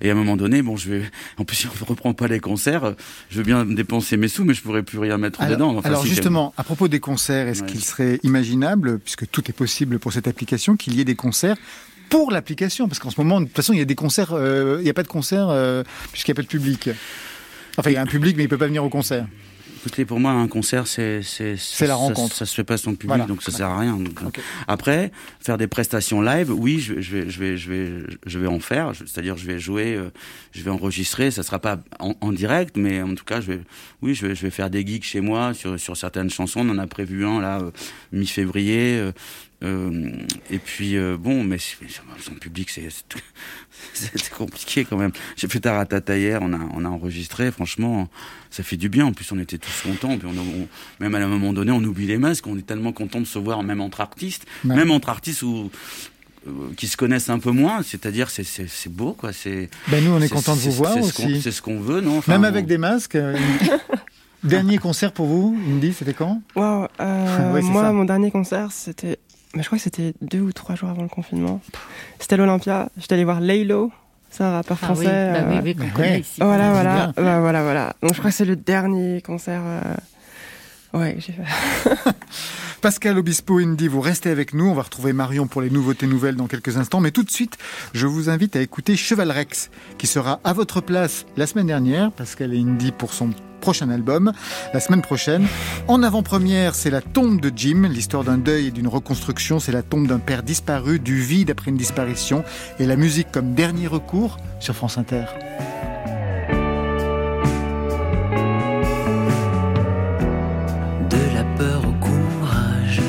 et 0.00 0.08
à 0.10 0.12
un 0.12 0.16
moment 0.16 0.36
donné, 0.36 0.60
bon, 0.60 0.76
je 0.76 0.90
vais, 0.90 1.02
en 1.38 1.44
plus, 1.44 1.54
si 1.60 1.66
on 1.68 1.84
ne 1.84 1.88
reprend 1.88 2.12
pas 2.12 2.26
les 2.26 2.40
concerts, 2.40 2.94
je 3.30 3.38
veux 3.38 3.44
bien 3.44 3.64
dépenser 3.64 4.16
mes 4.16 4.26
sous, 4.28 4.44
mais 4.44 4.54
je 4.54 4.62
pourrais 4.62 4.82
plus 4.82 4.98
rien 4.98 5.16
mettre 5.18 5.40
Alors, 5.40 5.52
dedans. 5.56 5.76
Enfin, 5.78 5.88
alors 5.88 6.02
si 6.02 6.08
justement, 6.08 6.52
à 6.56 6.64
propos 6.64 6.88
des 6.88 6.98
concerts, 7.00 7.46
est-ce 7.48 7.62
Ouais. 7.62 7.68
qu'il 7.68 7.84
serait 7.84 8.18
imaginable, 8.24 8.98
puisque 8.98 9.30
tout 9.30 9.42
est 9.48 9.54
possible 9.54 9.98
pour 10.00 10.12
cette 10.12 10.26
application, 10.26 10.76
qu'il 10.76 10.94
y 10.96 11.00
ait 11.00 11.04
des 11.04 11.14
concerts 11.14 11.56
pour 12.10 12.30
l'application 12.30 12.88
Parce 12.88 12.98
qu'en 12.98 13.10
ce 13.10 13.18
moment, 13.18 13.40
de 13.40 13.46
toute 13.46 13.56
façon, 13.56 13.72
il 13.72 13.78
y 13.78 13.82
a 13.82 13.86
des 13.86 13.94
concerts, 13.94 14.32
euh, 14.32 14.76
il 14.80 14.84
n'y 14.84 14.90
a 14.90 14.94
pas 14.94 15.02
de 15.02 15.08
concert 15.08 15.48
euh, 15.48 15.82
puisqu'il 16.12 16.32
n'y 16.32 16.34
a 16.34 16.40
pas 16.40 16.42
de 16.42 16.48
public. 16.48 16.90
Enfin, 17.78 17.90
il 17.90 17.94
y 17.94 17.96
a 17.96 18.02
un 18.02 18.06
public, 18.06 18.36
mais 18.36 18.42
il 18.42 18.48
peut 18.48 18.58
pas 18.58 18.66
venir 18.66 18.84
au 18.84 18.90
concert. 18.90 19.26
Écoutez, 19.82 20.04
pour 20.04 20.20
moi, 20.20 20.32
un 20.32 20.46
concert, 20.46 20.86
c'est 20.86 21.22
c'est 21.22 21.86
la 21.86 21.94
rencontre. 21.94 22.36
Ça, 22.36 22.44
se 22.44 22.54
fait 22.54 22.64
pas 22.64 22.76
sans 22.76 22.94
public, 22.94 23.24
donc 23.26 23.42
ça 23.42 23.50
sert 23.50 23.68
à 23.68 23.78
rien. 23.78 23.98
Après, 24.68 25.10
faire 25.40 25.56
des 25.56 25.68
prestations 25.68 26.20
live, 26.20 26.52
oui, 26.52 26.80
je, 26.80 27.00
je, 27.00 27.16
vais, 27.16 27.30
je 27.30 27.40
vais, 27.40 27.56
je 27.56 27.70
vais, 27.70 28.02
je 28.26 28.38
vais 28.38 28.46
en 28.46 28.60
faire. 28.60 28.92
C'est-à-dire, 28.94 29.38
je 29.38 29.46
vais 29.46 29.58
jouer, 29.58 29.94
euh, 29.94 30.10
je 30.52 30.62
vais 30.62 30.70
enregistrer. 30.70 31.30
Ça 31.30 31.42
sera 31.42 31.60
pas 31.60 31.78
en, 31.98 32.32
direct, 32.32 32.76
mais 32.76 33.00
en 33.00 33.14
tout 33.14 33.24
cas, 33.24 33.40
je 33.40 33.52
vais, 33.52 33.60
oui, 34.02 34.14
je 34.14 34.26
vais, 34.26 34.34
je 34.34 34.42
vais 34.42 34.50
faire 34.50 34.68
des 34.68 34.86
gigs 34.86 35.02
chez 35.02 35.22
moi 35.22 35.54
sur 35.54 35.80
sur 35.80 35.96
certaines 35.96 36.28
chansons. 36.28 36.60
On 36.60 36.68
en 36.68 36.78
a 36.78 36.86
prévu 36.86 37.24
un 37.24 37.40
là 37.40 37.60
euh, 37.60 37.70
mi-février. 38.12 39.12
Euh, 39.62 40.12
et 40.50 40.58
puis 40.58 40.96
euh, 40.96 41.18
bon, 41.18 41.44
mais 41.44 41.58
son 41.58 42.34
public, 42.40 42.70
c'est 43.92 44.30
compliqué 44.30 44.84
quand 44.84 44.96
même. 44.96 45.12
J'ai 45.36 45.48
fait 45.48 45.60
Taratata 45.60 46.16
hier, 46.16 46.40
on 46.42 46.52
a 46.52 46.58
on 46.74 46.84
a 46.84 46.88
enregistré. 46.88 47.50
Franchement, 47.50 48.08
ça 48.50 48.62
fait 48.62 48.78
du 48.78 48.88
bien. 48.88 49.06
En 49.06 49.12
plus, 49.12 49.30
on 49.32 49.38
était 49.38 49.58
tous 49.58 49.82
contents. 49.82 50.16
Puis 50.16 50.26
on, 50.26 50.68
même 51.02 51.14
à 51.14 51.18
un 51.18 51.26
moment 51.26 51.52
donné, 51.52 51.72
on 51.72 51.82
oublie 51.84 52.06
les 52.06 52.16
masques. 52.16 52.46
On 52.46 52.56
est 52.56 52.66
tellement 52.66 52.92
content 52.92 53.20
de 53.20 53.26
se 53.26 53.38
voir, 53.38 53.62
même 53.62 53.80
entre 53.80 54.00
artistes, 54.00 54.46
même 54.64 54.90
entre 54.90 55.10
artistes 55.10 55.42
ou 55.42 55.70
euh, 56.48 56.50
qui 56.78 56.86
se 56.86 56.96
connaissent 56.96 57.28
un 57.28 57.38
peu 57.38 57.50
moins, 57.50 57.82
c'est-à-dire 57.82 58.30
c'est 58.30 58.44
c'est 58.44 58.92
beau 58.92 59.12
quoi. 59.12 59.34
C'est 59.34 59.68
ben 59.88 60.02
nous 60.02 60.12
on 60.12 60.20
est, 60.22 60.30
content 60.30 60.56
de 60.56 60.60
vous 60.60 60.72
voir 60.72 60.96
aussi. 60.96 61.42
C'est 61.42 61.52
ce 61.52 61.60
qu'on 61.60 61.80
veut, 61.80 62.00
non? 62.00 62.22
Même 62.28 62.44
avec 62.44 62.64
des 62.64 62.78
masques. 62.78 63.18
dernier 64.42 64.78
concert 64.78 65.12
pour 65.12 65.26
vous, 65.26 65.60
Indy, 65.68 65.92
c'était 65.92 66.14
quand? 66.14 66.40
Wow, 66.56 66.88
Moi, 66.98 67.92
mon 67.92 68.06
dernier 68.06 68.30
concert, 68.30 68.72
c'était 68.72 69.18
mais 69.29 69.29
je 69.54 69.62
crois 69.64 69.78
que 69.78 69.84
c'était 69.84 70.14
deux 70.20 70.40
ou 70.40 70.52
trois 70.52 70.74
jours 70.74 70.88
avant 70.88 71.02
le 71.02 71.08
confinement. 71.08 71.60
C'était 72.18 72.34
à 72.34 72.38
l'Olympia. 72.38 72.88
J'étais 72.96 73.14
allé 73.14 73.24
voir 73.24 73.40
Laylo. 73.40 73.90
C'est 74.30 74.44
un 74.44 74.52
rappeur 74.52 74.78
ah 74.80 74.86
français. 74.86 75.32
Bah 75.32 75.44
oui, 75.48 75.60
oui, 75.64 75.74
qu'on 75.74 75.84
euh, 75.84 75.90
connaît 75.94 76.20
ici. 76.20 76.40
Voilà, 76.40 76.72
voilà, 76.72 77.12
bah, 77.16 77.40
voilà, 77.40 77.62
voilà. 77.62 77.96
Donc 78.00 78.14
je 78.14 78.18
crois 78.18 78.30
que 78.30 78.36
c'est 78.36 78.44
le 78.44 78.54
dernier 78.54 79.20
concert. 79.22 79.60
Euh... 79.64 79.94
Ouais, 80.92 81.16
j'ai 81.18 81.32
fait. 81.32 81.42
Pascal 82.80 83.18
Obispo 83.18 83.58
Indy, 83.58 83.88
vous 83.88 84.00
restez 84.00 84.30
avec 84.30 84.54
nous. 84.54 84.66
On 84.66 84.74
va 84.74 84.82
retrouver 84.82 85.12
Marion 85.12 85.48
pour 85.48 85.62
les 85.62 85.70
nouveautés 85.70 86.06
nouvelles 86.06 86.36
dans 86.36 86.46
quelques 86.46 86.76
instants. 86.76 87.00
Mais 87.00 87.10
tout 87.10 87.24
de 87.24 87.30
suite, 87.30 87.58
je 87.92 88.06
vous 88.06 88.30
invite 88.30 88.54
à 88.54 88.60
écouter 88.60 88.96
Cheval 88.96 89.30
Rex, 89.32 89.70
qui 89.98 90.06
sera 90.06 90.40
à 90.44 90.52
votre 90.52 90.80
place 90.80 91.26
la 91.36 91.46
semaine 91.46 91.66
dernière. 91.66 92.12
Pascal 92.12 92.54
et 92.54 92.58
Indy 92.58 92.92
pour 92.92 93.12
son 93.12 93.30
prochain 93.60 93.90
album, 93.90 94.32
la 94.74 94.80
semaine 94.80 95.02
prochaine. 95.02 95.46
En 95.86 96.02
avant-première, 96.02 96.74
c'est 96.74 96.90
La 96.90 97.00
tombe 97.00 97.40
de 97.40 97.52
Jim, 97.54 97.88
l'histoire 97.88 98.24
d'un 98.24 98.38
deuil 98.38 98.66
et 98.66 98.70
d'une 98.70 98.88
reconstruction. 98.88 99.60
C'est 99.60 99.72
la 99.72 99.82
tombe 99.82 100.06
d'un 100.06 100.18
père 100.18 100.42
disparu, 100.42 100.98
du 100.98 101.20
vide 101.20 101.50
après 101.50 101.70
une 101.70 101.76
disparition. 101.76 102.42
Et 102.78 102.86
la 102.86 102.96
musique 102.96 103.30
comme 103.30 103.54
dernier 103.54 103.86
recours 103.86 104.38
sur 104.58 104.74
France 104.74 104.98
Inter. 104.98 105.24
De 111.10 111.34
la 111.34 111.44
peur 111.56 111.82
au 111.86 111.92
courage, 112.04 113.00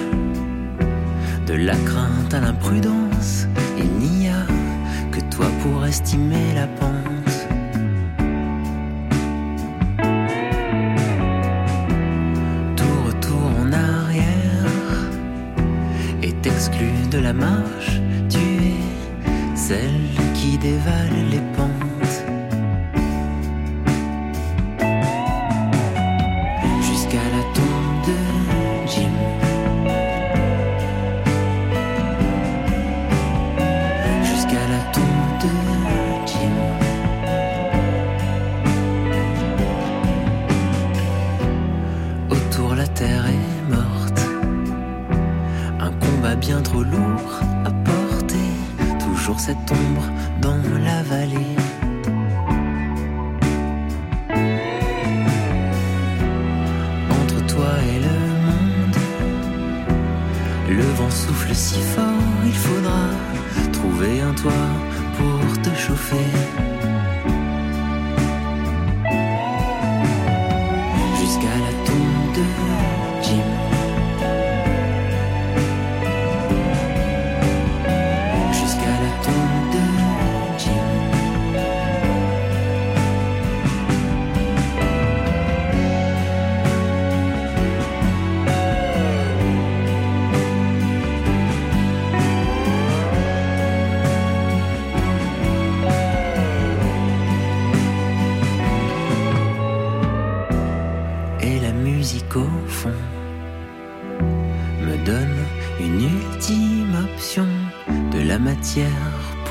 de 1.47 1.53
la 1.53 1.75
crainte 1.75 2.33
à 2.33 2.39
l'imprudence, 2.39 3.47
il 3.77 3.89
n'y 4.07 4.27
a 4.27 4.45
que 5.11 5.19
toi 5.35 5.47
pour 5.61 5.85
estimer 5.85 6.53
la 6.55 6.67
pente 6.67 7.20
de 16.69 17.17
la 17.17 17.33
marche, 17.33 17.99
tu 18.29 18.37
es 18.37 19.55
celle 19.55 19.89
qui 20.35 20.59
dévale 20.59 21.29
les 21.31 21.41
pentes. 21.55 21.70
Combat 46.83 48.33
bien 48.77 48.97
trop 48.97 49.15
lourd 49.15 49.39
cette 49.39 49.71
ombre 49.71 50.10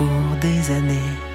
tombe 0.01 0.41
de 0.41 1.30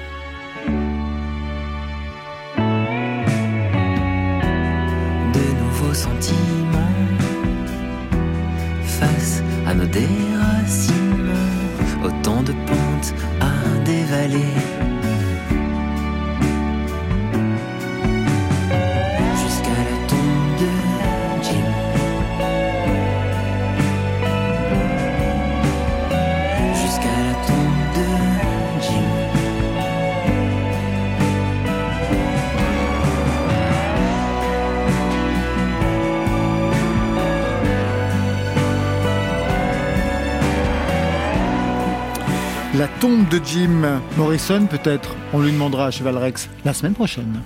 Jim 43.44 44.00
Morrison, 44.16 44.66
peut-être. 44.66 45.14
On 45.32 45.40
lui 45.40 45.52
demandera 45.52 45.86
à 45.86 45.90
Cheval 45.90 46.16
Rex 46.16 46.48
la 46.64 46.72
semaine 46.72 46.94
prochaine. 46.94 47.42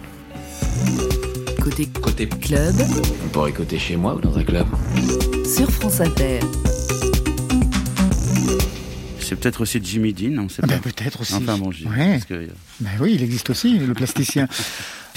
Côté, 1.63 1.87
côté 1.87 2.27
club. 2.29 2.75
On 3.25 3.29
pourrait 3.29 3.51
écouter 3.51 3.79
chez 3.79 3.97
moi 3.97 4.15
ou 4.15 4.21
dans 4.21 4.37
un 4.37 4.45
club. 4.45 4.67
Sur 5.47 5.71
France 5.71 6.01
Inter. 6.01 6.41
C'est 9.21 9.37
peut-être 9.37 9.61
aussi 9.61 9.81
Jimmy 9.83 10.13
Dean, 10.13 10.39
on 10.39 10.49
sait 10.49 10.63
ah 10.65 10.67
pas. 10.67 10.75
Ben 10.75 10.81
peut-être 10.81 11.21
aussi. 11.21 11.35
Enfin 11.35 11.57
bon, 11.57 11.69
ouais. 11.69 12.21
que... 12.29 12.49
ben 12.81 12.91
oui, 13.01 13.13
il 13.15 13.23
existe 13.23 13.51
aussi, 13.51 13.79
le 13.79 13.95
plasticien. 13.95 14.49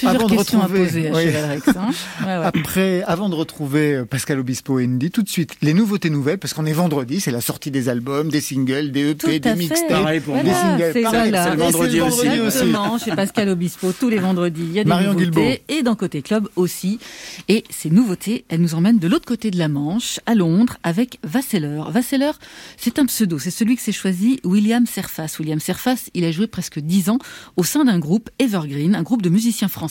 avant 0.06 0.28
de 0.28 0.36
retrouver, 0.36 1.10
hein. 1.10 1.92
Après, 2.44 3.04
avant 3.04 3.30
de 3.30 3.36
retrouver 3.36 3.94
euh, 3.96 4.06
Pascal 4.06 4.40
Obispo 4.40 4.80
et 4.80 4.86
Indy, 4.86 5.12
tout 5.12 5.22
de 5.22 5.30
suite, 5.30 5.56
les 5.62 5.74
nouveautés 5.74 6.10
nouvelles, 6.10 6.38
parce 6.38 6.54
qu'on 6.54 6.66
est 6.66 6.74
vendredi, 6.74 7.20
c'est 7.20 7.32
la 7.32 7.42
sortie 7.42 7.72
des 7.72 7.90
albums, 7.90 8.30
des 8.30 8.42
singles, 8.42 8.92
des 8.92 9.12
EP, 9.12 9.40
des 9.40 9.56
mixtapes, 9.56 9.88
pareil 9.90 10.20
pour 10.20 10.36
des 10.36 10.52
singles. 10.52 10.92
C'est 10.94 11.02
le 11.02 11.58
vendredi, 11.58 12.02
aussi. 12.02 12.28
Exactement, 12.28 12.98
chez 12.98 13.12
Pascal 13.12 13.50
Obispo, 13.50 13.92
tous 13.94 14.10
les 14.10 14.20
vendredis, 14.20 14.64
il 14.64 14.74
y 14.74 14.80
a 14.80 14.84
des 14.84 15.08
nouveautés. 15.08 15.64
Et 15.70 15.84
dans 15.84 15.96
Côté 15.96 16.22
Club 16.22 16.48
aussi. 16.56 17.00
Et 17.48 17.64
ces 17.70 17.90
nouveautés, 17.90 18.46
elles 18.50 18.62
nous 18.62 18.76
emmènent 18.76 19.00
de 19.00 19.08
l'autre 19.08 19.26
côté 19.26 19.52
de 19.52 19.58
la 19.58 19.68
Manche, 19.68 20.20
à 20.26 20.36
Londres, 20.36 20.78
avec 20.84 21.20
Vasseller. 21.24 21.84
Vasseller, 21.90 22.32
c'est 22.78 23.00
un 23.00 23.06
pseudo, 23.06 23.40
c'est 23.40 23.52
celui 23.52 23.76
que 23.76 23.82
s'est 23.82 23.92
choisi 23.92 24.40
William 24.44 24.86
Serfas. 24.86 25.36
William 25.40 25.60
Serfas, 25.60 26.10
il 26.14 26.26
a 26.26 26.32
joué 26.32 26.48
presque 26.48 26.80
dix 26.80 27.10
ans 27.10 27.20
au 27.58 27.64
sein 27.64 27.86
d'un 27.86 28.00
groupe 28.00 28.30
Evergreen, 28.40 28.96
un 28.96 29.04
groupe 29.04 29.22
de 29.22 29.30
musiciens 29.30 29.68
français 29.68 29.83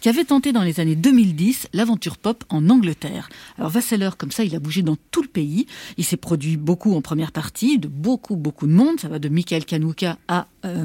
qui 0.00 0.08
avait 0.08 0.24
tenté 0.24 0.52
dans 0.52 0.62
les 0.62 0.80
années 0.80 0.96
2010 0.96 1.68
l'aventure 1.72 2.18
pop 2.18 2.44
en 2.48 2.68
Angleterre. 2.68 3.28
Alors 3.58 3.70
Vasseler, 3.70 4.10
comme 4.18 4.30
ça, 4.30 4.44
il 4.44 4.54
a 4.54 4.60
bougé 4.60 4.82
dans 4.82 4.96
tout 5.10 5.22
le 5.22 5.28
pays. 5.28 5.66
Il 5.96 6.04
s'est 6.04 6.16
produit 6.16 6.56
beaucoup 6.56 6.94
en 6.94 7.00
première 7.00 7.32
partie, 7.32 7.78
de 7.78 7.88
beaucoup, 7.88 8.36
beaucoup 8.36 8.66
de 8.66 8.72
monde. 8.72 9.00
Ça 9.00 9.08
va 9.08 9.18
de 9.18 9.28
Michael 9.28 9.64
Kanuka 9.64 10.18
à 10.28 10.46
euh. 10.64 10.84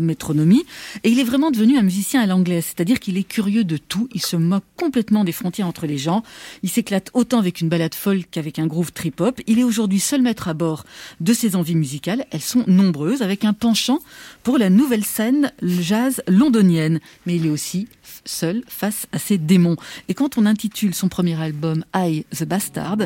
Et 1.03 1.09
il 1.09 1.19
est 1.19 1.23
vraiment 1.23 1.51
devenu 1.51 1.77
un 1.77 1.83
musicien 1.83 2.21
à 2.21 2.25
l'anglaise, 2.25 2.65
c'est-à-dire 2.65 2.99
qu'il 2.99 3.17
est 3.17 3.23
curieux 3.23 3.63
de 3.63 3.77
tout. 3.77 4.09
Il 4.13 4.21
se 4.21 4.35
moque 4.35 4.63
complètement 4.75 5.23
des 5.23 5.31
frontières 5.31 5.67
entre 5.67 5.85
les 5.85 5.97
gens. 5.97 6.23
Il 6.63 6.69
s'éclate 6.69 7.11
autant 7.13 7.39
avec 7.39 7.61
une 7.61 7.69
balade 7.69 7.93
folle 7.93 8.23
qu'avec 8.25 8.59
un 8.59 8.67
groove 8.67 8.91
trip-hop. 8.91 9.39
Il 9.47 9.59
est 9.59 9.63
aujourd'hui 9.63 9.99
seul 9.99 10.21
maître 10.21 10.47
à 10.47 10.53
bord 10.53 10.85
de 11.19 11.33
ses 11.33 11.55
envies 11.55 11.75
musicales. 11.75 12.25
Elles 12.31 12.41
sont 12.41 12.63
nombreuses, 12.67 13.21
avec 13.21 13.45
un 13.45 13.53
penchant 13.53 13.99
pour 14.43 14.57
la 14.57 14.69
nouvelle 14.69 15.05
scène 15.05 15.51
jazz 15.61 16.21
londonienne. 16.27 16.99
Mais 17.25 17.35
il 17.35 17.45
est 17.45 17.51
aussi 17.51 17.87
seul 18.25 18.63
face 18.67 19.07
à 19.11 19.19
ses 19.19 19.37
démons. 19.37 19.75
Et 20.07 20.13
quand 20.13 20.37
on 20.37 20.45
intitule 20.45 20.93
son 20.93 21.07
premier 21.09 21.39
album 21.41 21.83
I 21.95 22.25
the 22.37 22.43
Bastard, 22.45 22.97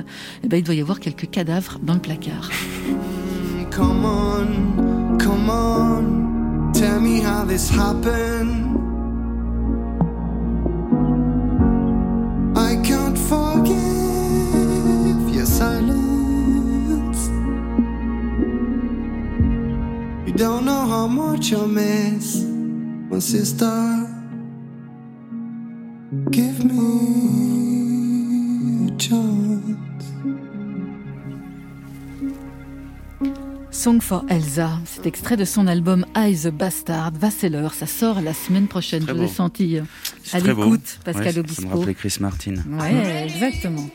eh 0.44 0.48
ben, 0.48 0.58
il 0.58 0.64
doit 0.64 0.76
y 0.76 0.82
avoir 0.82 1.00
quelques 1.00 1.30
cadavres 1.30 1.80
dans 1.84 1.94
le 1.94 2.00
placard. 2.00 2.50
Come 3.72 4.06
on, 4.06 5.18
come 5.18 5.50
on, 5.50 6.72
tell 6.74 7.00
me 7.00 7.22
how 7.22 7.46
this 7.46 7.70
happened. 7.70 8.68
I 12.56 12.76
can't 12.84 13.18
forgive 13.18 13.76
your 15.34 15.46
silence. 15.46 17.30
You 20.26 20.34
don't 20.34 20.66
know 20.66 20.86
how 20.86 21.08
much 21.08 21.54
I 21.54 21.66
miss 21.66 22.44
my 23.10 23.20
sister. 23.20 24.21
Give 26.12 26.66
me 26.66 26.74
a 28.90 29.00
chance. 29.00 29.62
Song 33.72 34.02
for 34.02 34.26
Elsa, 34.28 34.72
c'est 34.84 35.06
extrait 35.06 35.38
de 35.38 35.46
son 35.46 35.68
album 35.68 36.06
I 36.14 36.36
the 36.36 36.50
Bastard, 36.50 37.14
Vasseller, 37.14 37.70
ça 37.74 37.88
sort 37.88 38.20
la 38.20 38.34
semaine 38.34 38.68
prochaine, 38.68 39.06
je 39.08 39.14
l'ai 39.14 39.30
senti 39.30 39.78
euh, 39.78 39.84
à 40.34 40.40
l'écoute, 40.40 41.00
Pascal 41.06 41.28
ouais, 41.28 41.40
Obispo. 41.40 41.62
Ça 41.62 41.68
me 41.70 41.74
rappelait 41.74 41.94
Chris 41.94 42.18
Martin. 42.20 42.56
Ouais, 42.78 43.24
exactement. 43.24 43.90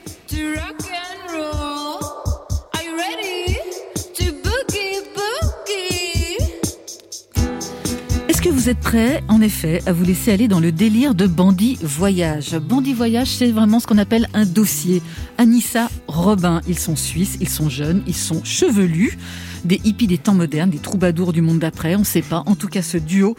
Vous 8.50 8.68
êtes 8.68 8.80
prêts, 8.80 9.22
en 9.28 9.40
effet, 9.40 9.82
à 9.86 9.92
vous 9.92 10.04
laisser 10.04 10.30
aller 10.32 10.46
dans 10.46 10.60
le 10.60 10.70
délire 10.70 11.14
de 11.14 11.26
Bandit 11.26 11.78
Voyage. 11.82 12.56
Bandit 12.56 12.92
Voyage, 12.92 13.28
c'est 13.28 13.50
vraiment 13.50 13.80
ce 13.80 13.86
qu'on 13.86 13.98
appelle 13.98 14.28
un 14.34 14.44
dossier. 14.44 15.02
Anissa, 15.38 15.88
Robin, 16.06 16.60
ils 16.68 16.78
sont 16.78 16.96
suisses, 16.96 17.38
ils 17.40 17.48
sont 17.48 17.68
jeunes, 17.68 18.02
ils 18.06 18.14
sont 18.14 18.44
chevelus 18.44 19.18
des 19.64 19.80
hippies 19.84 20.06
des 20.06 20.18
temps 20.18 20.34
modernes, 20.34 20.70
des 20.70 20.78
troubadours 20.78 21.32
du 21.32 21.42
monde 21.42 21.58
d'après, 21.58 21.94
on 21.94 22.00
ne 22.00 22.04
sait 22.04 22.22
pas. 22.22 22.42
En 22.46 22.54
tout 22.54 22.68
cas, 22.68 22.82
ce 22.82 22.98
duo 22.98 23.36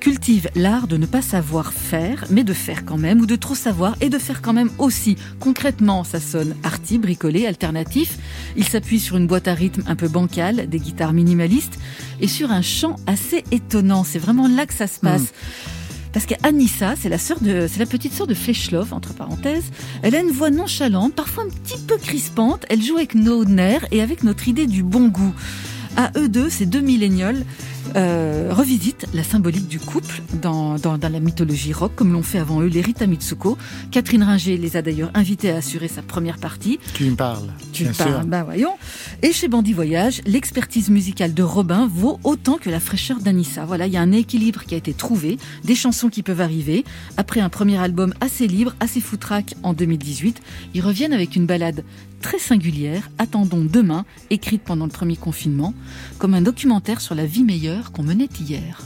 cultive 0.00 0.48
l'art 0.54 0.86
de 0.86 0.96
ne 0.96 1.06
pas 1.06 1.22
savoir 1.22 1.72
faire, 1.72 2.24
mais 2.30 2.44
de 2.44 2.52
faire 2.52 2.84
quand 2.84 2.98
même, 2.98 3.20
ou 3.20 3.26
de 3.26 3.36
trop 3.36 3.54
savoir 3.54 3.96
et 4.00 4.08
de 4.08 4.18
faire 4.18 4.42
quand 4.42 4.52
même 4.52 4.70
aussi. 4.78 5.16
Concrètement, 5.40 6.04
ça 6.04 6.20
sonne 6.20 6.54
arty, 6.62 6.98
bricolé, 6.98 7.46
alternatif. 7.46 8.18
Il 8.56 8.64
s'appuie 8.64 9.00
sur 9.00 9.16
une 9.16 9.26
boîte 9.26 9.48
à 9.48 9.54
rythme 9.54 9.82
un 9.86 9.96
peu 9.96 10.08
bancale, 10.08 10.68
des 10.68 10.78
guitares 10.78 11.12
minimalistes, 11.12 11.78
et 12.20 12.28
sur 12.28 12.50
un 12.50 12.62
chant 12.62 12.96
assez 13.06 13.44
étonnant. 13.50 14.04
C'est 14.04 14.18
vraiment 14.18 14.48
là 14.48 14.66
que 14.66 14.74
ça 14.74 14.86
se 14.86 15.00
passe. 15.00 15.22
Hmm. 15.22 15.77
Parce 16.12 16.26
qu'Anissa, 16.26 16.94
c'est 16.96 17.08
la 17.08 17.18
c'est 17.18 17.78
la 17.78 17.86
petite 17.86 18.12
sœur 18.12 18.26
de 18.26 18.34
Flechlov, 18.34 18.92
entre 18.92 19.14
parenthèses. 19.14 19.70
Elle 20.02 20.14
a 20.14 20.20
une 20.20 20.30
voix 20.30 20.50
nonchalante, 20.50 21.14
parfois 21.14 21.44
un 21.44 21.48
petit 21.48 21.80
peu 21.82 21.96
crispante. 21.96 22.64
Elle 22.68 22.82
joue 22.82 22.96
avec 22.96 23.14
nos 23.14 23.44
nerfs 23.44 23.86
et 23.90 24.02
avec 24.02 24.22
notre 24.22 24.48
idée 24.48 24.66
du 24.66 24.82
bon 24.82 25.08
goût. 25.08 25.34
À 25.96 26.12
eux 26.16 26.28
deux, 26.28 26.48
ces 26.48 26.66
deux 26.66 26.80
millénioles, 26.80 27.44
euh, 27.96 28.48
revisite 28.52 29.06
la 29.14 29.22
symbolique 29.22 29.68
du 29.68 29.78
couple 29.78 30.22
dans, 30.40 30.76
dans, 30.76 30.98
dans 30.98 31.08
la 31.08 31.20
mythologie 31.20 31.72
rock, 31.72 31.92
comme 31.94 32.12
l'ont 32.12 32.22
fait 32.22 32.38
avant 32.38 32.60
eux 32.60 32.66
les 32.66 32.80
Rita 32.80 33.06
Mitsuko. 33.06 33.56
Catherine 33.90 34.22
Ringer 34.22 34.56
les 34.56 34.76
a 34.76 34.82
d'ailleurs 34.82 35.10
invités 35.14 35.50
à 35.50 35.56
assurer 35.56 35.88
sa 35.88 36.02
première 36.02 36.38
partie. 36.38 36.78
Tu 36.94 37.04
me 37.04 37.16
parles. 37.16 37.48
Tu 37.72 37.84
me 37.84 37.92
parles, 37.92 38.26
bah 38.26 38.44
voyons. 38.44 38.74
Et 39.22 39.32
chez 39.32 39.48
Bandit 39.48 39.72
Voyage, 39.72 40.20
l'expertise 40.26 40.90
musicale 40.90 41.34
de 41.34 41.42
Robin 41.42 41.88
vaut 41.92 42.18
autant 42.24 42.58
que 42.58 42.70
la 42.70 42.80
fraîcheur 42.80 43.18
d'Anissa. 43.20 43.64
Voilà, 43.64 43.86
il 43.86 43.92
y 43.92 43.96
a 43.96 44.02
un 44.02 44.12
équilibre 44.12 44.64
qui 44.64 44.74
a 44.74 44.78
été 44.78 44.92
trouvé, 44.92 45.38
des 45.64 45.74
chansons 45.74 46.08
qui 46.08 46.22
peuvent 46.22 46.40
arriver. 46.40 46.84
Après 47.16 47.40
un 47.40 47.48
premier 47.48 47.78
album 47.78 48.14
assez 48.20 48.46
libre, 48.46 48.74
assez 48.80 49.00
foutraque 49.00 49.54
en 49.62 49.72
2018, 49.72 50.40
ils 50.74 50.82
reviennent 50.82 51.12
avec 51.12 51.36
une 51.36 51.46
balade 51.46 51.84
très 52.20 52.38
singulière, 52.38 53.10
Attendons 53.18 53.64
demain, 53.64 54.04
écrite 54.30 54.62
pendant 54.62 54.84
le 54.84 54.90
premier 54.90 55.16
confinement, 55.16 55.74
comme 56.18 56.34
un 56.34 56.42
documentaire 56.42 57.00
sur 57.00 57.14
la 57.14 57.26
vie 57.26 57.44
meilleure 57.44 57.92
qu'on 57.92 58.02
menait 58.02 58.28
hier. 58.40 58.82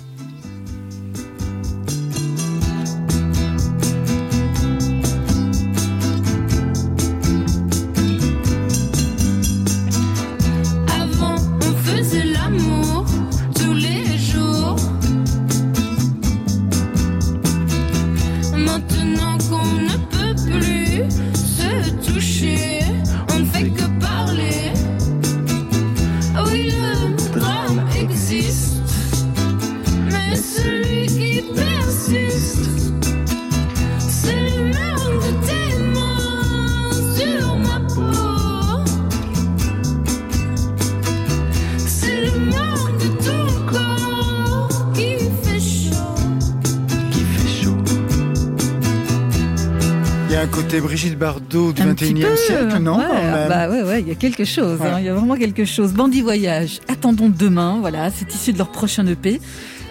Côté 50.46 50.80
Brigitte 50.80 51.18
Bardot 51.18 51.72
du 51.72 51.82
21e 51.82 52.36
siècle, 52.36 52.78
non 52.80 52.98
ouais, 52.98 53.48
bah 53.48 53.68
ouais, 53.68 53.82
ouais, 53.82 54.00
il 54.00 54.08
y 54.08 54.10
a 54.10 54.14
quelque 54.14 54.44
chose. 54.44 54.80
Hein, 54.82 54.96
il 54.98 55.04
y 55.04 55.08
a 55.08 55.14
vraiment 55.14 55.36
quelque 55.36 55.64
chose. 55.64 55.92
Bandit 55.92 56.22
Voyage, 56.22 56.80
attendons 56.88 57.28
demain. 57.28 57.78
Voilà, 57.80 58.10
c'est 58.10 58.32
issu 58.34 58.52
de 58.52 58.58
leur 58.58 58.70
prochain 58.70 59.06
EP, 59.06 59.40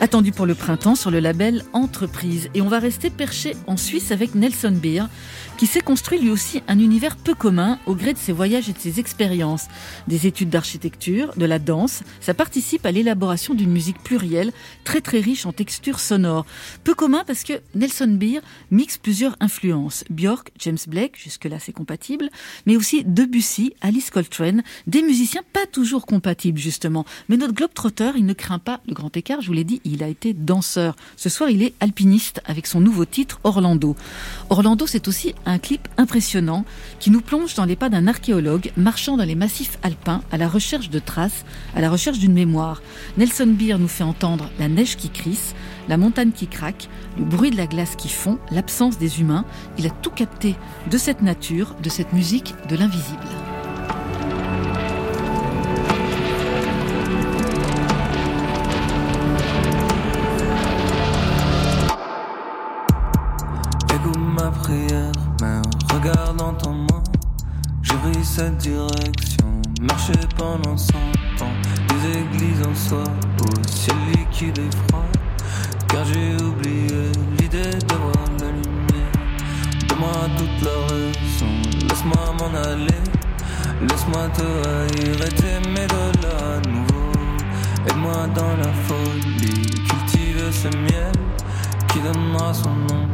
attendu 0.01 0.31
pour 0.31 0.47
le 0.47 0.55
printemps 0.55 0.95
sur 0.95 1.11
le 1.11 1.19
label 1.19 1.63
Entreprise. 1.73 2.49
Et 2.55 2.61
on 2.61 2.67
va 2.67 2.79
rester 2.79 3.11
perché 3.11 3.55
en 3.67 3.77
Suisse 3.77 4.11
avec 4.11 4.33
Nelson 4.33 4.71
Beer 4.71 5.05
qui 5.57 5.67
s'est 5.67 5.81
construit 5.81 6.17
lui 6.17 6.31
aussi 6.31 6.63
un 6.67 6.79
univers 6.79 7.15
peu 7.15 7.35
commun 7.35 7.77
au 7.85 7.93
gré 7.93 8.13
de 8.13 8.17
ses 8.17 8.31
voyages 8.31 8.67
et 8.67 8.73
de 8.73 8.79
ses 8.79 8.99
expériences. 8.99 9.67
Des 10.07 10.25
études 10.25 10.49
d'architecture, 10.49 11.33
de 11.37 11.45
la 11.45 11.59
danse, 11.59 12.01
ça 12.19 12.33
participe 12.33 12.83
à 12.83 12.91
l'élaboration 12.91 13.53
d'une 13.53 13.69
musique 13.69 14.01
plurielle, 14.01 14.53
très 14.83 15.01
très 15.01 15.19
riche 15.19 15.45
en 15.45 15.53
textures 15.53 15.99
sonores. 15.99 16.47
Peu 16.83 16.95
commun 16.95 17.23
parce 17.27 17.43
que 17.43 17.61
Nelson 17.75 18.17
Beer 18.19 18.39
mixe 18.71 18.97
plusieurs 18.97 19.35
influences. 19.39 20.03
Björk, 20.09 20.51
James 20.57 20.79
Blake, 20.87 21.15
jusque-là 21.15 21.59
c'est 21.59 21.73
compatible, 21.73 22.31
mais 22.65 22.75
aussi 22.75 23.03
Debussy, 23.05 23.75
Alice 23.81 24.09
Coltrane, 24.09 24.63
des 24.87 25.03
musiciens 25.03 25.43
pas 25.53 25.67
toujours 25.71 26.07
compatibles 26.07 26.57
justement. 26.57 27.05
Mais 27.29 27.37
notre 27.37 27.53
globe-trotteur, 27.53 28.15
il 28.17 28.25
ne 28.25 28.33
craint 28.33 28.57
pas 28.57 28.81
le 28.87 28.95
grand 28.95 29.15
écart, 29.15 29.41
je 29.41 29.47
vous 29.47 29.53
l'ai 29.53 29.63
dit, 29.63 29.79
il 29.91 30.03
a 30.03 30.07
été 30.07 30.33
danseur. 30.33 30.95
Ce 31.17 31.29
soir, 31.29 31.49
il 31.49 31.63
est 31.63 31.73
alpiniste 31.79 32.41
avec 32.45 32.67
son 32.67 32.79
nouveau 32.79 33.05
titre 33.05 33.39
Orlando. 33.43 33.95
Orlando, 34.49 34.87
c'est 34.87 35.07
aussi 35.07 35.35
un 35.45 35.59
clip 35.59 35.87
impressionnant 35.97 36.65
qui 36.99 37.11
nous 37.11 37.21
plonge 37.21 37.55
dans 37.55 37.65
les 37.65 37.75
pas 37.75 37.89
d'un 37.89 38.07
archéologue 38.07 38.71
marchant 38.77 39.17
dans 39.17 39.23
les 39.23 39.35
massifs 39.35 39.77
alpins 39.83 40.21
à 40.31 40.37
la 40.37 40.47
recherche 40.47 40.89
de 40.89 40.99
traces, 40.99 41.45
à 41.75 41.81
la 41.81 41.89
recherche 41.89 42.19
d'une 42.19 42.33
mémoire. 42.33 42.81
Nelson 43.17 43.47
Beer 43.47 43.77
nous 43.77 43.87
fait 43.87 44.03
entendre 44.03 44.49
la 44.59 44.67
neige 44.67 44.95
qui 44.95 45.09
crisse, 45.09 45.53
la 45.87 45.97
montagne 45.97 46.31
qui 46.31 46.47
craque, 46.47 46.89
le 47.17 47.25
bruit 47.25 47.51
de 47.51 47.57
la 47.57 47.67
glace 47.67 47.95
qui 47.95 48.09
fond, 48.09 48.39
l'absence 48.51 48.97
des 48.97 49.19
humains. 49.19 49.45
Il 49.77 49.87
a 49.87 49.89
tout 49.89 50.11
capté 50.11 50.55
de 50.89 50.97
cette 50.97 51.21
nature, 51.21 51.75
de 51.81 51.89
cette 51.89 52.13
musique, 52.13 52.55
de 52.69 52.75
l'invisible. 52.75 53.19
Regarde 65.93 66.37
dans 66.37 66.53
ton 66.53 66.73
main, 66.73 67.03
j'ai 67.83 67.93
pris 67.93 68.23
cette 68.23 68.57
direction. 68.57 69.61
Marcher 69.79 70.13
pendant 70.35 70.75
cent 70.75 70.97
ans, 71.41 71.53
des 71.87 72.19
églises 72.19 72.65
en 72.65 72.73
soi, 72.73 73.03
au 73.39 73.67
ciel 73.67 73.95
liquide 74.15 74.57
et 74.57 74.75
froid. 74.87 75.05
Car 75.87 76.03
j'ai 76.05 76.43
oublié 76.43 77.11
l'idée 77.37 77.77
d'avoir 77.87 78.15
la 78.39 78.47
lumière. 78.47 79.11
Donne-moi 79.87 80.09
toute 80.35 80.65
la 80.65 80.95
raison, 80.95 81.51
laisse-moi 81.87 82.33
m'en 82.39 82.57
aller. 82.61 83.03
Laisse-moi 83.81 84.27
te 84.33 84.41
haïr 84.41 85.23
et 85.23 85.35
t'aimer 85.35 85.85
de 85.85 86.25
la 86.25 86.67
nouveau. 86.67 87.11
Aide-moi 87.87 88.27
dans 88.33 88.57
la 88.57 88.73
folie, 88.87 89.69
cultive 89.87 90.51
ce 90.51 90.67
miel 90.77 91.13
qui 91.89 91.99
donnera 91.99 92.51
son 92.53 92.71
nom 92.71 93.07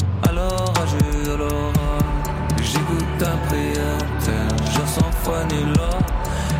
J'écoute 1.28 3.06
ta 3.20 3.32
prière, 3.48 3.98
terre, 4.24 4.48
je 4.72 4.80
sans 4.90 5.12
foi 5.24 5.44
ni 5.52 5.62
loi. 5.76 5.90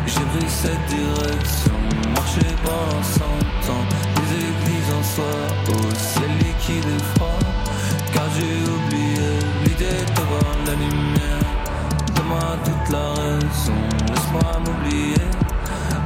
J'ai 0.06 0.20
pris 0.20 0.46
cette 0.46 0.84
direction, 0.88 1.72
marché 2.14 2.46
pendant 2.62 3.02
cent 3.02 3.72
ans. 3.72 3.86
Des 4.16 4.36
églises 4.36 4.92
en 4.92 5.02
soi, 5.02 5.24
au 5.68 5.94
ciel 5.94 6.30
liquide 6.40 6.84
et 6.84 7.02
froid. 7.14 7.38
Car 8.12 8.24
j'ai 8.36 8.60
oublié 8.70 9.30
l'idée 9.64 10.04
de 10.14 10.20
voir 10.28 10.52
la 10.66 10.74
lumière. 10.74 11.48
Donne-moi 12.14 12.58
toute 12.62 12.92
la 12.92 13.08
raison, 13.22 13.80
laisse-moi 14.06 14.52
m'oublier. 14.66 15.28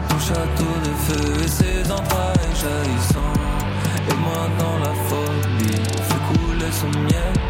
Ton 0.09 0.19
château 0.21 0.73
de 0.85 0.93
feu 1.05 1.45
et 1.45 1.49
ses 1.49 1.91
entrailles 1.91 2.55
jaillissant. 2.63 3.35
Et 4.09 4.15
moi 4.15 4.47
dans 4.57 4.79
la 4.79 4.95
folie, 5.09 5.83
fais 6.09 6.23
couler 6.29 6.71
son 6.71 6.97
miel 7.01 7.42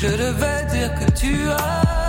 je 0.00 0.06
devais 0.06 0.64
dire 0.70 0.94
que 0.94 1.10
tu 1.12 1.48
as 1.50 1.99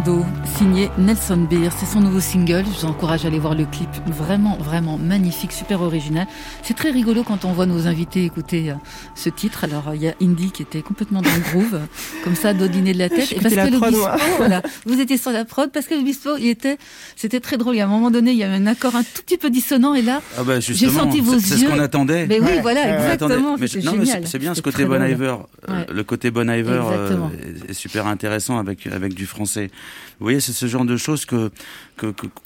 Orlando, 0.00 0.39
signé 0.60 0.90
Nelson 0.98 1.46
Beer. 1.48 1.70
C'est 1.74 1.86
son 1.86 2.00
nouveau 2.02 2.20
single. 2.20 2.64
Je 2.66 2.80
vous 2.80 2.84
encourage 2.84 3.24
à 3.24 3.28
aller 3.28 3.38
voir 3.38 3.54
le 3.54 3.64
clip. 3.64 3.88
Vraiment, 4.08 4.58
vraiment 4.58 4.98
magnifique, 4.98 5.52
super 5.52 5.80
original. 5.80 6.26
C'est 6.62 6.76
très 6.76 6.90
rigolo 6.90 7.22
quand 7.22 7.46
on 7.46 7.52
voit 7.52 7.64
nos 7.64 7.86
invités 7.86 8.26
écouter 8.26 8.70
euh, 8.70 8.74
ce 9.14 9.30
titre. 9.30 9.64
Alors, 9.64 9.94
il 9.94 10.02
y 10.02 10.08
a 10.08 10.12
Indy 10.20 10.50
qui 10.50 10.60
était 10.60 10.82
complètement 10.82 11.22
dans 11.22 11.30
le 11.34 11.40
groove, 11.40 11.80
comme 12.24 12.34
ça, 12.34 12.52
dodiné 12.52 12.92
de 12.92 12.98
la 12.98 13.08
tête. 13.08 13.32
Et 13.32 13.36
parce 13.36 13.54
que 13.54 13.70
l'Obispo, 13.72 14.06
voilà, 14.36 14.60
vous 14.84 15.00
étiez 15.00 15.16
sur 15.16 15.30
la 15.30 15.46
prod, 15.46 15.70
parce 15.72 15.86
que 15.86 15.94
l'Obispo, 15.94 16.36
il 16.36 16.48
était, 16.48 16.76
c'était 17.16 17.40
très 17.40 17.56
drôle. 17.56 17.76
Il 17.76 17.78
y 17.78 17.80
a 17.80 17.86
un 17.86 17.88
moment 17.88 18.10
donné, 18.10 18.32
il 18.32 18.36
y 18.36 18.44
avait 18.44 18.56
un 18.56 18.66
accord 18.66 18.94
un 18.96 19.02
tout 19.02 19.22
petit 19.24 19.38
peu 19.38 19.48
dissonant, 19.48 19.94
et 19.94 20.02
là, 20.02 20.20
Ah 20.38 20.42
bah 20.42 20.60
j'ai 20.60 20.74
justement, 20.74 21.04
senti 21.04 21.22
vos 21.22 21.32
yeux. 21.34 21.40
c'est 21.40 21.56
ce 21.56 21.64
qu'on 21.64 21.78
attendait. 21.80 22.26
Mais 22.26 22.38
oui, 22.38 22.46
Ouais, 22.50 22.60
voilà, 22.60 22.98
exactement. 22.98 23.56
C'est- 23.66 24.38
bien 24.38 24.54
ce 24.54 24.60
côté 24.60 24.84
Bon. 24.84 25.02
Iver. 25.02 25.36
euh, 25.68 25.72
Ouais. 25.72 25.86
Le 25.90 26.04
côté 26.04 26.30
Bon 26.30 26.50
Iver 26.50 26.82
euh, 26.92 27.28
est 27.68 27.72
super 27.72 28.06
intéressant 28.06 28.58
avec 28.58 28.86
avec 28.88 29.14
du 29.14 29.24
français. 29.24 29.70
Vous 30.18 30.24
voyez, 30.26 30.40
c'est 30.52 30.66
ce 30.66 30.66
genre 30.66 30.84
de 30.84 30.96
choses 30.96 31.24
que 31.24 31.50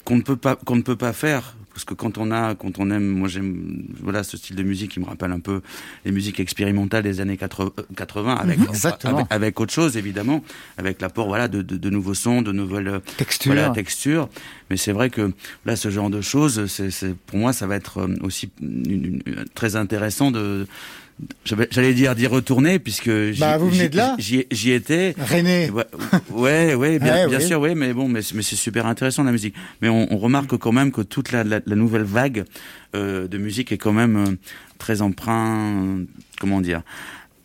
qu'on 0.03 0.15
ne 0.17 0.21
peut 0.21 0.35
pas 0.35 0.55
qu'on 0.55 0.75
ne 0.75 0.81
peut 0.81 0.95
pas 0.95 1.13
faire 1.13 1.55
parce 1.73 1.83
que 1.83 1.93
quand 1.93 2.17
on 2.17 2.31
a 2.31 2.55
quand 2.55 2.79
on 2.79 2.89
aime, 2.89 3.05
moi 3.05 3.27
j'aime 3.27 3.83
voilà 4.01 4.23
ce 4.23 4.37
style 4.37 4.55
de 4.55 4.63
musique 4.63 4.91
qui 4.91 4.99
me 5.01 5.05
rappelle 5.05 5.31
un 5.33 5.39
peu 5.41 5.61
les 6.05 6.11
musiques 6.11 6.39
expérimentales 6.39 7.03
des 7.03 7.19
années 7.19 7.35
80 7.37 7.71
80 7.95 8.35
avec 8.35 8.59
Mhm. 8.59 8.67
Avec, 9.03 9.27
avec 9.29 9.59
autre 9.59 9.73
chose 9.73 9.97
évidemment, 9.97 10.43
avec 10.77 11.01
l'apport 11.01 11.27
voilà 11.27 11.47
de, 11.47 11.61
de, 11.61 11.75
de 11.77 11.89
nouveaux 11.89 12.13
sons, 12.13 12.41
de 12.41 12.51
nouvelles 12.51 12.87
euh, 12.87 12.99
Texture. 13.17 13.53
voilà, 13.53 13.69
texture. 13.71 14.29
Mais 14.69 14.77
c'est 14.77 14.93
vrai 14.93 15.09
que 15.09 15.31
là, 15.65 15.75
ce 15.75 15.89
genre 15.91 16.09
de 16.09 16.21
choses, 16.21 16.65
c'est, 16.67 17.15
pour 17.27 17.37
moi, 17.39 17.53
ça 17.53 17.67
va 17.67 17.75
être 17.75 17.99
euh, 17.99 18.07
aussi 18.21 18.49
une- 18.61 19.21
une- 19.25 19.45
très 19.53 19.75
intéressant 19.75 20.31
de. 20.31 20.67
J'allais 21.71 21.93
dire 21.93 22.13
d'y 22.13 22.27
retourner 22.27 22.77
puisque 22.77 23.09
j'y, 23.31 23.39
Bah, 23.39 23.57
vous 23.57 23.69
venez 23.69 23.87
de 23.87 23.95
là. 23.95 24.15
J'y, 24.19 24.71
étais. 24.71 25.15
René. 25.17 25.69
Ouais, 25.69 25.85
ouais, 26.29 26.75
ouais, 26.75 26.99
bien, 26.99 27.13
Ouais, 27.13 27.27
bien 27.29 27.39
oui. 27.39 27.47
sûr, 27.47 27.59
ouais, 27.61 27.73
mais 27.73 27.93
bon, 27.93 28.07
mais, 28.09 28.21
c'est- 28.21 28.35
mais 28.35 28.41
c'est 28.41 28.55
super 28.57 28.85
intéressant 28.85 29.23
la 29.23 29.31
musique. 29.31 29.55
Mais 29.81 29.87
on, 29.87 30.11
on 30.13 30.17
remarque 30.17 30.57
quand 30.57 30.71
même 30.73 30.91
que 30.91 31.01
toute 31.01 31.31
la, 31.31 31.43
la, 31.45 31.61
la 31.65 31.75
nouvelle 31.75 32.03
vague 32.03 32.43
euh, 32.95 33.27
de 33.27 33.37
musique 33.37 33.71
est 33.71 33.77
quand 33.77 33.93
même 33.93 34.17
euh, 34.17 34.31
très 34.77 35.01
emprunt, 35.01 35.99
euh, 35.99 36.03
comment 36.39 36.59
dire, 36.59 36.81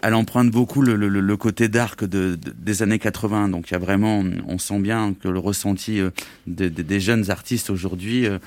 elle 0.02 0.14
emprunte 0.14 0.50
beaucoup 0.50 0.80
le, 0.82 0.96
le, 0.96 1.08
le 1.08 1.36
côté 1.36 1.68
dark 1.68 2.04
de, 2.04 2.34
de- 2.36 2.54
des 2.56 2.82
années 2.82 2.98
80. 2.98 3.48
Donc 3.48 3.68
il 3.70 3.72
y 3.72 3.76
a 3.76 3.78
vraiment, 3.78 4.24
on 4.48 4.58
sent 4.58 4.78
bien 4.80 5.14
que 5.14 5.28
le 5.28 5.38
ressenti 5.38 6.00
euh, 6.00 6.10
de- 6.46 6.68
de- 6.68 6.82
des 6.82 7.00
jeunes 7.00 7.30
artistes 7.30 7.68
aujourd'hui 7.70 8.26
euh, 8.26 8.38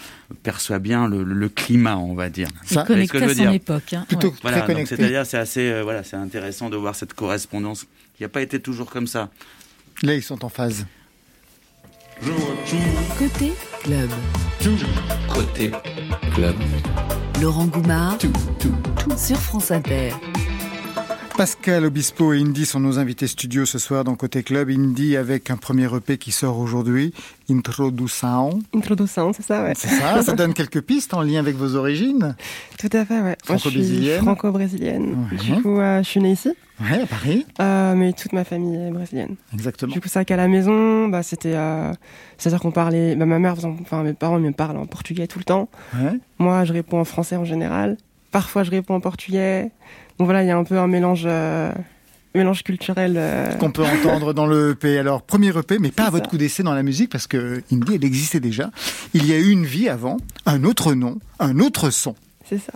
perçoit 0.44 0.80
bien 0.80 1.08
le, 1.08 1.24
le- 1.24 1.34
le 1.36 1.50
climat, 1.50 1.98
on 1.98 2.14
va 2.16 2.30
dire. 2.30 2.48
Ça, 2.66 2.84
connecté 2.84 3.22
à 3.24 3.28
son 3.30 3.34
dire. 3.36 3.52
époque. 3.52 3.94
hein. 3.94 4.06
Plutôt 4.08 4.30
Ouais. 4.30 4.34
Voilà, 4.42 4.58
très 4.62 4.68
donc 4.74 4.76
connecté. 4.88 4.96
c'est-à-dire 4.96 5.26
c'est 5.26 5.38
assez, 5.38 5.70
euh, 5.72 5.84
voilà, 5.84 6.04
c'est 6.04 6.16
intéressant 6.16 6.70
de 6.70 6.78
voir 6.78 6.96
cette 6.96 7.14
correspondance 7.14 7.86
qui 8.18 8.24
n'a 8.24 8.30
pas 8.30 8.42
été 8.42 8.60
toujours 8.60 8.90
comme 8.90 9.08
ça. 9.08 9.30
Là, 10.02 10.16
ils 10.16 10.24
sont 10.24 10.44
en 10.44 10.50
phase. 10.50 10.86
Côté 13.18 13.52
club. 13.84 14.10
Côté 15.34 15.72
club. 16.34 16.56
Laurent 17.42 17.66
Goumard 17.66 18.18
sur 19.18 19.38
France 19.38 19.72
Inter. 19.72 20.12
Pascal 21.38 21.84
Obispo 21.86 22.32
et 22.34 22.40
Indy 22.40 22.64
sont 22.66 22.80
nos 22.80 23.00
invités 23.00 23.26
studio 23.26 23.66
ce 23.66 23.80
soir 23.80 24.04
dans 24.04 24.14
Côté 24.16 24.44
Club. 24.44 24.70
Indy 24.70 25.18
avec 25.18 25.50
un 25.50 25.58
premier 25.58 25.88
EP 25.94 26.18
qui 26.20 26.32
sort 26.32 26.60
aujourd'hui, 26.60 27.12
Introdução. 27.50 28.60
Introduction, 28.74 29.34
c'est 29.34 29.42
ça, 29.42 29.64
ouais. 29.64 29.74
C'est 29.76 29.88
ça, 29.88 30.22
ça 30.22 30.34
donne 30.36 30.54
quelques 30.54 30.82
pistes 30.82 31.14
en 31.16 31.22
lien 31.24 31.40
avec 31.40 31.56
vos 31.56 31.76
origines. 31.76 32.36
Tout 32.78 32.90
à 32.94 33.04
fait, 33.04 33.20
ouais. 33.20 33.36
Franco-brésilienne. 33.44 34.22
franco-brésilienne. 34.22 35.28
Ouais. 35.32 35.38
Du 35.38 35.62
coup, 35.62 35.80
euh, 35.80 36.04
je 36.04 36.08
suis 36.08 36.22
née 36.22 36.34
ici, 36.34 36.52
Ouais, 36.80 37.02
à 37.02 37.06
Paris, 37.08 37.46
euh, 37.62 37.96
mais 37.96 38.14
toute 38.14 38.34
ma 38.34 38.44
famille 38.44 38.76
est 38.76 38.92
brésilienne. 38.92 39.36
exactement. 39.54 39.92
Du 39.92 40.02
coup, 40.02 40.08
ça 40.10 40.26
qu'à 40.26 40.36
la 40.38 40.48
maison, 40.48 41.08
bah, 41.08 41.24
c'était, 41.24 41.56
euh, 41.56 41.92
c'est-à-dire 42.38 42.60
qu'on 42.62 42.72
parlait, 42.72 43.16
bah, 43.16 43.26
ma 43.26 43.40
mère, 43.40 43.56
enfin, 43.82 44.04
mes 44.04 44.14
parents, 44.14 44.40
me 44.40 44.52
parlent 44.52 44.78
en 44.78 44.86
portugais 44.86 45.26
tout 45.28 45.40
le 45.40 45.46
temps. 45.46 45.68
Ouais. 45.96 46.20
Moi, 46.38 46.64
je 46.66 46.74
réponds 46.74 47.00
en 47.00 47.06
français 47.06 47.36
en 47.38 47.46
général. 47.46 47.98
Parfois, 48.32 48.64
je 48.64 48.72
réponds 48.72 48.96
en 48.96 49.00
portugais. 49.00 49.72
Donc 50.20 50.26
voilà, 50.28 50.44
il 50.44 50.48
y 50.48 50.52
a 50.52 50.58
un 50.58 50.64
peu 50.64 50.78
un 50.78 50.88
mélange, 50.88 51.24
euh, 51.26 51.72
mélange 52.36 52.64
culturel. 52.64 53.16
euh, 53.18 53.54
Qu'on 53.56 53.72
peut 53.72 53.84
entendre 53.84 54.34
dans 54.34 54.46
le 54.46 54.72
EP. 54.72 54.98
Alors, 55.00 55.22
premier 55.24 55.50
EP, 55.58 55.80
mais 55.80 55.92
pas 55.92 56.06
à 56.06 56.10
votre 56.10 56.26
ça. 56.26 56.30
coup 56.30 56.38
d'essai 56.38 56.64
dans 56.64 56.74
la 56.74 56.84
musique, 56.84 57.10
parce 57.12 57.28
que 57.28 57.62
Indy, 57.72 57.96
elle 57.96 58.06
existait 58.06 58.40
déjà. 58.40 58.70
Il 59.14 59.26
y 59.26 59.34
a 59.34 59.38
eu 59.38 59.50
une 59.50 59.66
vie 59.66 59.90
avant, 59.90 60.18
un 60.46 60.64
autre 60.64 60.94
nom, 60.94 61.18
un 61.40 61.60
autre 61.60 61.90
son. 61.90 62.16
c'est 62.48 62.60
ça. 62.60 62.74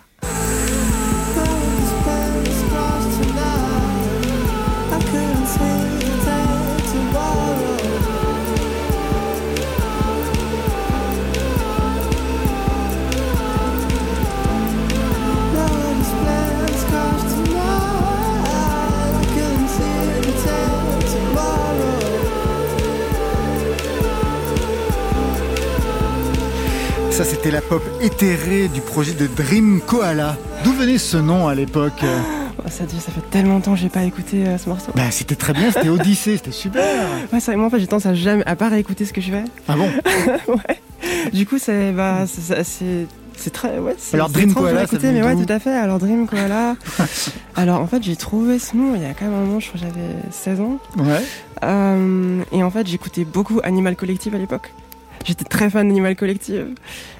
Ça, 27.17 27.23
c'était 27.23 27.49
la 27.49 27.61
pop 27.61 27.81
éthérée 27.99 28.67
du 28.67 28.79
projet 28.79 29.13
de 29.13 29.25
Dream 29.25 29.81
Koala. 29.81 30.37
D'où 30.63 30.71
venait 30.71 30.99
ce 30.99 31.17
nom 31.17 31.47
à 31.47 31.55
l'époque 31.55 32.05
ça, 32.67 32.83
ça 32.87 33.11
fait 33.11 33.27
tellement 33.31 33.53
longtemps 33.53 33.73
que 33.73 33.79
j'ai 33.79 33.89
pas 33.89 34.03
écouté 34.03 34.45
euh, 34.45 34.59
ce 34.59 34.69
morceau. 34.69 34.91
Bah, 34.93 35.09
c'était 35.09 35.33
très 35.33 35.53
bien, 35.53 35.71
c'était 35.71 35.89
Odyssée, 35.89 36.37
c'était 36.37 36.51
super. 36.51 37.07
Ouais, 37.33 37.39
c'est 37.39 37.55
moi 37.55 37.65
en 37.65 37.69
fait 37.71 37.79
j'ai 37.79 37.87
tendance 37.87 38.05
à 38.05 38.13
jamais, 38.13 38.43
à 38.45 38.55
pas 38.55 38.69
réécouter 38.69 39.03
ce 39.03 39.13
que 39.13 39.21
je 39.21 39.31
fais. 39.31 39.43
Ah 39.67 39.75
bon 39.75 39.89
Ouais. 40.47 41.31
Du 41.33 41.47
coup, 41.47 41.57
c'est 41.57 41.91
bah, 41.91 42.25
c'est 42.27 43.07
c'est 43.35 43.49
très 43.49 43.79
ouais. 43.79 43.95
Alors 44.13 44.29
Dream 44.29 44.53
Koala, 44.53 44.85
ça 44.85 44.97
mais 45.01 45.23
ouais, 45.23 45.35
tout 45.43 45.51
à 45.51 45.57
fait. 45.57 45.73
Alors 45.73 45.97
Dream 45.97 46.27
Koala. 46.27 46.75
Alors 47.55 47.81
en 47.81 47.87
fait, 47.87 48.03
j'ai 48.03 48.15
trouvé 48.15 48.59
ce 48.59 48.77
nom 48.77 48.93
il 48.93 49.01
y 49.01 49.05
a 49.05 49.15
quand 49.15 49.25
même 49.25 49.33
un 49.33 49.43
moment, 49.43 49.59
je 49.59 49.69
crois 49.69 49.79
que 49.79 49.87
j'avais 49.87 50.13
16 50.29 50.61
ans. 50.61 50.77
Ouais. 50.97 51.23
Euh, 51.63 52.43
et 52.51 52.61
en 52.61 52.69
fait, 52.69 52.85
j'écoutais 52.85 53.25
beaucoup 53.25 53.59
Animal 53.63 53.95
Collective 53.95 54.35
à 54.35 54.37
l'époque. 54.37 54.71
J'étais 55.27 55.43
très 55.43 55.69
fan 55.69 55.85
d'Animal 55.85 56.15
Collective. 56.15 56.69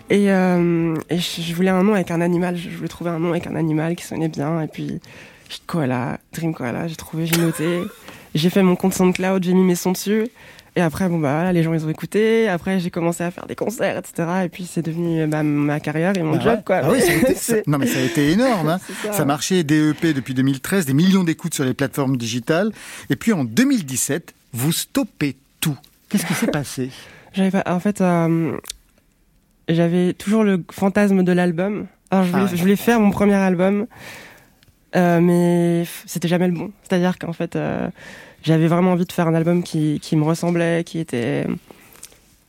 Et, 0.09 0.31
euh, 0.31 0.95
et 1.09 1.17
je 1.19 1.53
voulais 1.53 1.69
un 1.69 1.83
nom 1.83 1.93
avec 1.93 2.09
un 2.09 2.21
animal. 2.21 2.55
Je 2.55 2.69
voulais 2.69 2.87
trouver 2.87 3.09
un 3.09 3.19
nom 3.19 3.31
avec 3.31 3.47
un 3.47 3.55
animal 3.55 3.97
qui 3.97 4.05
sonnait 4.05 4.29
bien. 4.29 4.61
Et 4.61 4.67
puis, 4.67 5.01
Koala, 5.65 6.17
Dream 6.31 6.53
Koala, 6.53 6.87
j'ai 6.87 6.95
trouvé, 6.95 7.25
j'ai 7.25 7.35
noté. 7.35 7.81
J'ai 8.33 8.49
fait 8.49 8.63
mon 8.63 8.77
compte 8.77 8.93
SoundCloud, 8.93 9.43
j'ai 9.43 9.53
mis 9.53 9.63
mes 9.63 9.75
sons 9.75 9.91
dessus. 9.91 10.29
Et 10.77 10.81
après, 10.81 11.09
bon, 11.09 11.19
bah, 11.19 11.33
voilà, 11.33 11.51
les 11.51 11.63
gens, 11.63 11.73
ils 11.73 11.85
ont 11.85 11.89
écouté. 11.89 12.47
Après, 12.47 12.79
j'ai 12.79 12.91
commencé 12.91 13.25
à 13.25 13.31
faire 13.31 13.45
des 13.45 13.55
concerts, 13.55 13.97
etc. 13.97 14.29
Et 14.45 14.49
puis, 14.49 14.65
c'est 14.71 14.83
devenu 14.83 15.27
bah, 15.27 15.43
ma 15.43 15.81
carrière 15.81 16.17
et 16.17 16.23
mon 16.23 16.37
bah 16.37 16.41
job, 16.41 16.61
quoi. 16.65 16.81
Ah 16.83 16.91
oui, 16.91 17.01
ça 17.01 17.11
a 17.11 17.15
été, 17.15 17.63
non, 17.67 17.77
mais 17.77 17.87
ça 17.87 17.99
a 17.99 18.03
été 18.03 18.31
énorme. 18.31 18.69
Hein. 18.69 18.79
Ça. 19.03 19.11
ça. 19.11 19.25
marchait 19.25 19.65
DEP 19.65 20.13
depuis 20.13 20.33
2013, 20.33 20.85
des 20.85 20.93
millions 20.93 21.25
d'écoutes 21.25 21.55
sur 21.55 21.65
les 21.65 21.73
plateformes 21.73 22.15
digitales. 22.15 22.71
Et 23.09 23.17
puis, 23.17 23.33
en 23.33 23.43
2017, 23.43 24.33
vous 24.53 24.71
stoppez 24.71 25.35
tout. 25.59 25.75
Qu'est-ce 26.07 26.25
qui 26.25 26.35
s'est 26.35 26.47
passé? 26.47 26.89
J'avais 27.37 27.69
en 27.69 27.79
fait, 27.79 28.01
euh, 28.01 28.57
j'avais 29.69 30.13
toujours 30.13 30.43
le 30.43 30.63
fantasme 30.71 31.23
de 31.23 31.31
l'album. 31.31 31.85
Alors, 32.09 32.25
je 32.25 32.31
voulais, 32.31 32.43
ah 32.45 32.55
je 32.55 32.61
voulais, 32.61 32.75
faire 32.75 32.99
mon 32.99 33.11
premier 33.11 33.35
album. 33.35 33.85
Euh, 34.95 35.21
mais 35.21 35.85
c'était 36.07 36.27
jamais 36.27 36.47
le 36.47 36.53
bon. 36.53 36.71
C'est-à-dire 36.81 37.19
qu'en 37.19 37.33
fait, 37.33 37.55
euh, 37.55 37.89
j'avais 38.41 38.67
vraiment 38.67 38.93
envie 38.93 39.05
de 39.05 39.11
faire 39.11 39.27
un 39.27 39.35
album 39.35 39.61
qui, 39.61 39.99
qui, 40.01 40.15
me 40.15 40.23
ressemblait, 40.23 40.83
qui 40.83 40.97
était, 40.97 41.45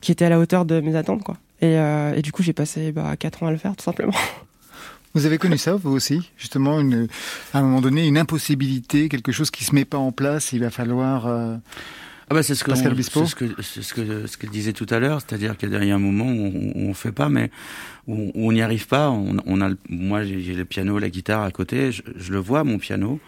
qui 0.00 0.10
était 0.12 0.24
à 0.24 0.30
la 0.30 0.38
hauteur 0.38 0.64
de 0.64 0.80
mes 0.80 0.96
attentes, 0.96 1.22
quoi. 1.22 1.36
Et, 1.60 1.76
euh, 1.78 2.14
et 2.14 2.22
du 2.22 2.32
coup, 2.32 2.42
j'ai 2.42 2.54
passé 2.54 2.92
bah, 2.92 3.14
4 3.16 3.42
ans 3.42 3.48
à 3.48 3.50
le 3.50 3.58
faire, 3.58 3.76
tout 3.76 3.84
simplement. 3.84 4.14
Vous 5.14 5.26
avez 5.26 5.36
connu 5.38 5.58
ça, 5.58 5.74
vous 5.74 5.90
aussi? 5.90 6.30
Justement, 6.36 6.80
une, 6.80 7.08
à 7.52 7.58
un 7.58 7.62
moment 7.62 7.80
donné, 7.80 8.06
une 8.06 8.18
impossibilité, 8.18 9.08
quelque 9.08 9.32
chose 9.32 9.50
qui 9.50 9.64
se 9.64 9.74
met 9.74 9.84
pas 9.84 9.98
en 9.98 10.12
place, 10.12 10.52
il 10.52 10.60
va 10.60 10.70
falloir... 10.70 11.26
Euh, 11.26 11.56
ah 12.30 12.34
bah 12.34 12.42
c'est 12.42 12.54
ce 12.54 12.64
que 12.64 12.74
c'est 12.74 12.84
ce 12.84 13.34
que 13.34 13.62
ce 13.62 13.94
que 13.94 14.26
ce 14.26 14.36
qu'elle 14.36 14.50
disait 14.50 14.72
tout 14.72 14.86
à 14.90 14.98
l'heure, 14.98 15.20
c'est-à-dire 15.20 15.56
qu'il 15.56 15.70
y 15.70 15.90
a 15.90 15.94
un 15.94 15.98
moment 15.98 16.26
où 16.26 16.72
on, 16.74 16.88
on 16.90 16.94
fait 16.94 17.12
pas, 17.12 17.28
mais 17.28 17.50
où, 18.06 18.30
on 18.34 18.52
n'y 18.52 18.60
arrive 18.60 18.86
pas. 18.86 19.10
On, 19.10 19.36
on 19.46 19.60
a, 19.60 19.70
moi 19.88 20.24
j'ai 20.24 20.54
le 20.54 20.64
piano, 20.64 20.98
la 20.98 21.10
guitare 21.10 21.42
à 21.42 21.50
côté, 21.50 21.90
je, 21.92 22.02
je, 22.16 22.32
le 22.32 22.38
vois 22.38 22.64
mon 22.64 22.78
piano, 22.78 23.18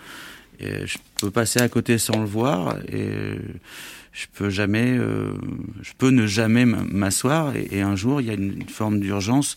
et 0.58 0.86
je 0.86 0.98
peux 1.20 1.30
passer 1.30 1.60
à 1.60 1.68
côté 1.68 1.96
sans 1.98 2.18
le 2.20 2.26
voir, 2.26 2.76
et 2.88 3.38
je 4.12 4.26
peux 4.34 4.50
jamais, 4.50 4.96
euh, 4.98 5.32
je 5.82 5.92
peux 5.96 6.10
ne 6.10 6.26
jamais 6.26 6.66
m'asseoir, 6.66 7.56
et, 7.56 7.68
et, 7.70 7.80
un 7.80 7.96
jour 7.96 8.20
il 8.20 8.26
y 8.26 8.30
a 8.30 8.34
une, 8.34 8.60
une 8.60 8.68
forme 8.68 9.00
d'urgence 9.00 9.56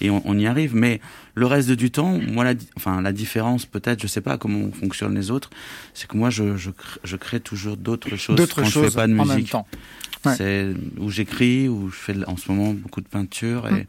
et 0.00 0.10
on, 0.10 0.22
on, 0.24 0.38
y 0.38 0.46
arrive. 0.46 0.74
Mais 0.74 1.00
le 1.34 1.46
reste 1.46 1.70
du 1.72 1.90
temps, 1.90 2.18
moi, 2.28 2.44
la, 2.44 2.54
enfin, 2.76 3.00
la 3.02 3.12
différence, 3.12 3.66
peut-être, 3.66 4.00
je 4.00 4.06
sais 4.06 4.20
pas 4.20 4.38
comment 4.38 4.70
fonctionnent 4.72 5.14
les 5.16 5.30
autres, 5.30 5.50
c'est 5.92 6.06
que 6.08 6.16
moi, 6.16 6.30
je, 6.30 6.56
je, 6.56 6.70
je 7.02 7.16
crée 7.16 7.40
toujours 7.40 7.76
d'autres 7.76 8.16
choses 8.16 8.36
d'autres 8.36 8.62
quand 8.62 8.68
choses 8.68 8.84
je 8.84 8.90
fais 8.90 8.94
pas 8.96 9.06
de 9.08 9.12
en 9.18 9.24
musique. 9.24 9.36
Même 9.36 9.46
temps. 9.46 9.66
Ouais. 10.24 10.34
C'est 10.36 10.68
où 10.98 11.10
j'écris, 11.10 11.68
où 11.68 11.90
je 11.90 11.96
fais 11.96 12.14
en 12.26 12.36
ce 12.36 12.50
moment 12.50 12.72
beaucoup 12.72 13.00
de 13.00 13.08
peinture 13.08 13.66
et 13.68 13.72
Hum. 13.72 13.84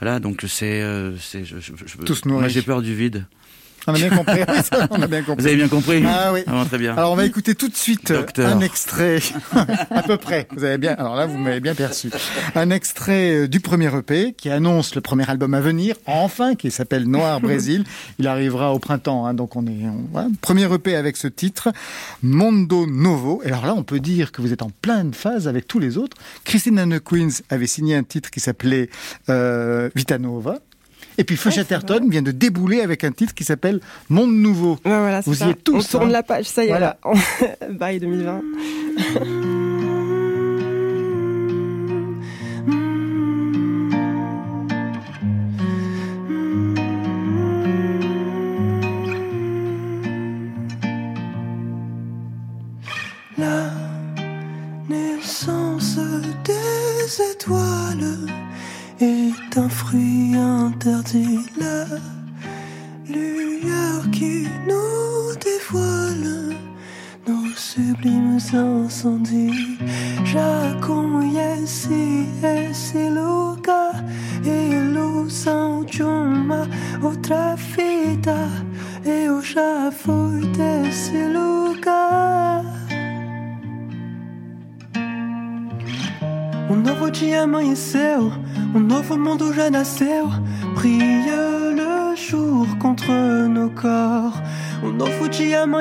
voilà. 0.00 0.20
Donc 0.20 0.44
c'est, 0.46 0.82
euh, 0.82 1.16
c'est, 1.18 1.44
je, 1.44 1.58
je, 1.58 1.72
je, 1.84 2.28
moi, 2.28 2.48
j'ai 2.48 2.62
peur 2.62 2.82
du 2.82 2.94
vide. 2.94 3.24
On 3.88 3.94
a 3.94 3.98
bien 3.98 4.10
compris. 4.10 4.40
Oui, 4.48 4.62
ça, 4.70 4.86
on 4.90 5.02
a 5.02 5.06
bien 5.06 5.22
compris. 5.22 5.42
Vous 5.42 5.46
avez 5.46 5.56
bien 5.56 5.68
compris 5.68 6.02
Ah 6.06 6.32
oui. 6.32 6.40
Ah, 6.46 6.64
très 6.68 6.78
bien. 6.78 6.92
Alors 6.92 7.12
on 7.12 7.16
va 7.16 7.24
écouter 7.24 7.54
tout 7.54 7.68
de 7.68 7.74
suite 7.74 8.12
Docteur. 8.12 8.54
un 8.54 8.60
extrait, 8.60 9.18
à 9.90 10.02
peu 10.02 10.16
près. 10.16 10.46
Vous 10.54 10.64
avez 10.64 10.78
bien. 10.78 10.94
Alors 10.98 11.16
là, 11.16 11.26
vous 11.26 11.38
m'avez 11.38 11.60
bien 11.60 11.74
perçu. 11.74 12.10
Un 12.54 12.70
extrait 12.70 13.32
euh, 13.44 13.48
du 13.48 13.60
premier 13.60 13.90
EP 13.96 14.34
qui 14.34 14.50
annonce 14.50 14.94
le 14.94 15.00
premier 15.00 15.28
album 15.28 15.54
à 15.54 15.60
venir, 15.60 15.96
enfin, 16.06 16.54
qui 16.54 16.70
s'appelle 16.70 17.04
Noir 17.04 17.40
Brésil. 17.42 17.84
Il 18.18 18.26
arrivera 18.26 18.74
au 18.74 18.78
printemps, 18.78 19.26
hein, 19.26 19.34
donc 19.34 19.56
on 19.56 19.66
est 19.66 19.84
on, 19.84 20.06
voilà, 20.12 20.28
premier 20.40 20.72
EP 20.72 20.94
avec 20.94 21.16
ce 21.16 21.28
titre, 21.28 21.70
Mondo 22.22 22.86
Novo. 22.86 23.40
Et 23.44 23.48
alors 23.48 23.66
là, 23.66 23.74
on 23.74 23.82
peut 23.82 24.00
dire 24.00 24.32
que 24.32 24.42
vous 24.42 24.52
êtes 24.52 24.62
en 24.62 24.70
pleine 24.82 25.14
phase 25.14 25.48
avec 25.48 25.66
tous 25.66 25.78
les 25.78 25.96
autres. 25.96 26.16
The 26.44 27.00
Queens 27.00 27.42
avait 27.50 27.66
signé 27.66 27.94
un 27.96 28.02
titre 28.02 28.30
qui 28.30 28.40
s'appelait 28.40 28.90
euh, 29.28 29.90
Vita 29.94 30.18
Nova. 30.18 30.58
Et 31.18 31.24
puis 31.24 31.36
Feu 31.36 31.50
Chatterton 31.50 32.08
vient 32.08 32.22
de 32.22 32.30
débouler 32.30 32.80
avec 32.80 33.04
un 33.04 33.10
titre 33.10 33.34
qui 33.34 33.44
s'appelle 33.44 33.80
Monde 34.08 34.32
Nouveau. 34.32 34.78
Ouais, 34.84 34.98
voilà, 34.98 35.20
Vous 35.20 35.34
ça. 35.34 35.48
y 35.48 35.50
êtes 35.50 35.64
tous. 35.64 35.76
On 35.94 35.98
tourne 35.98 36.08
hein. 36.10 36.12
la 36.12 36.22
page, 36.22 36.46
ça 36.46 36.64
y 36.64 36.68
est. 36.68 36.70
Voilà. 36.70 36.96
Là. 37.04 37.68
Bye 37.70 37.98
2020. 37.98 38.40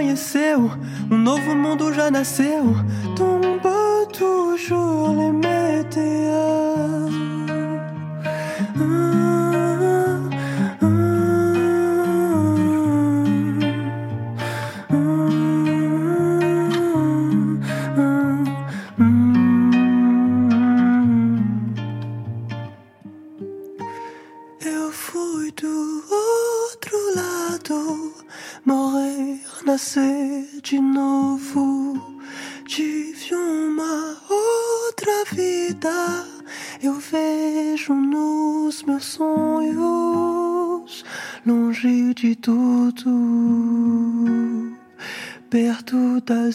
Amanheceu, 0.08 0.72
um 1.12 1.18
novo 1.18 1.54
mundo 1.54 1.94
já 1.94 2.10
nasceu. 2.10 2.74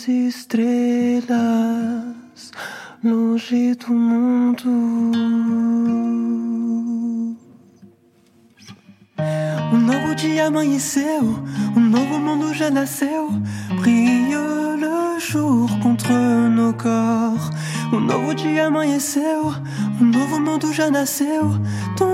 Das 0.02 0.08
estrelas, 0.08 1.30
longe 3.04 3.74
do 3.76 3.92
mundo. 3.92 4.68
Um 9.72 9.78
novo 9.78 10.14
dia 10.16 10.46
amanheceu, 10.46 11.38
um 11.76 11.80
novo 11.80 12.18
mundo 12.18 12.52
já 12.52 12.70
nasceu. 12.70 13.30
Brille 13.80 14.76
le 14.76 15.20
jour 15.20 15.68
contre 15.80 16.12
nos 16.12 16.74
corps. 16.82 17.50
Um 17.92 18.00
novo 18.00 18.34
dia 18.34 18.66
amanheceu, 18.66 19.54
um 20.00 20.04
novo 20.04 20.40
mundo 20.40 20.72
já 20.72 20.90
nasceu. 20.90 21.50
Tombe 21.96 22.11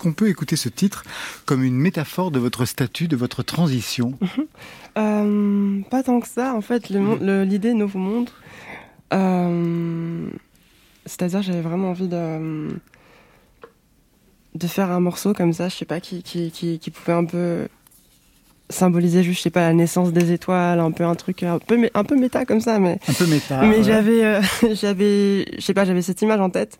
qu'on 0.00 0.12
peut 0.12 0.28
écouter 0.28 0.56
ce 0.56 0.68
titre 0.68 1.04
comme 1.46 1.62
une 1.62 1.76
métaphore 1.76 2.30
de 2.30 2.38
votre 2.38 2.64
statut, 2.64 3.06
de 3.06 3.16
votre 3.16 3.42
transition? 3.42 4.18
Euh, 4.98 5.80
Pas 5.90 6.02
tant 6.02 6.20
que 6.20 6.26
ça. 6.26 6.54
En 6.54 6.62
fait, 6.62 6.88
l'idée 6.88 7.74
Nouveau 7.74 7.98
Monde, 7.98 8.30
euh, 9.12 10.26
c'est-à-dire 11.06 11.42
j'avais 11.42 11.60
vraiment 11.60 11.90
envie 11.90 12.08
de 12.08 12.68
de 14.56 14.66
faire 14.66 14.90
un 14.90 14.98
morceau 14.98 15.32
comme 15.32 15.52
ça, 15.52 15.68
je 15.68 15.76
sais 15.76 15.84
pas, 15.84 16.00
qui, 16.00 16.24
qui, 16.24 16.50
qui 16.50 16.90
pouvait 16.90 17.12
un 17.12 17.24
peu 17.24 17.68
symboliser 18.68 19.22
juste 19.22 19.38
je 19.38 19.42
sais 19.44 19.50
pas 19.50 19.60
la 19.62 19.72
naissance 19.72 20.12
des 20.12 20.32
étoiles 20.32 20.78
un 20.80 20.92
peu 20.92 21.04
un 21.04 21.14
truc 21.16 21.42
un 21.42 21.58
peu 21.58 21.88
un 21.92 22.04
peu 22.04 22.16
méta 22.16 22.44
comme 22.44 22.60
ça 22.60 22.78
mais 22.78 22.98
un 23.08 23.12
peu 23.12 23.26
méta 23.26 23.62
mais 23.62 23.82
j'avais 23.82 24.24
euh, 24.24 24.40
j'avais 24.74 25.44
je 25.56 25.60
sais 25.60 25.74
pas 25.74 25.84
j'avais 25.84 26.02
cette 26.02 26.22
image 26.22 26.38
en 26.40 26.50
tête 26.50 26.78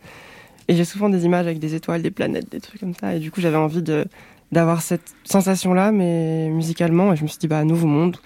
et 0.70 0.76
j'ai 0.76 0.84
souvent 0.84 1.08
des 1.08 1.24
images 1.24 1.46
avec 1.46 1.58
des 1.58 1.74
étoiles 1.74 2.00
des 2.00 2.12
planètes 2.12 2.50
des 2.50 2.60
trucs 2.60 2.80
comme 2.80 2.94
ça 2.94 3.14
et 3.14 3.18
du 3.18 3.32
coup 3.32 3.40
j'avais 3.40 3.56
envie 3.56 3.82
de 3.82 4.06
d'avoir 4.52 4.82
cette 4.82 5.14
sensation 5.24 5.74
là 5.74 5.90
mais 5.90 6.48
musicalement 6.48 7.12
et 7.12 7.16
je 7.16 7.24
me 7.24 7.28
suis 7.28 7.38
dit 7.38 7.48
bah 7.48 7.64
nouveau 7.64 7.88
monde 7.88 8.16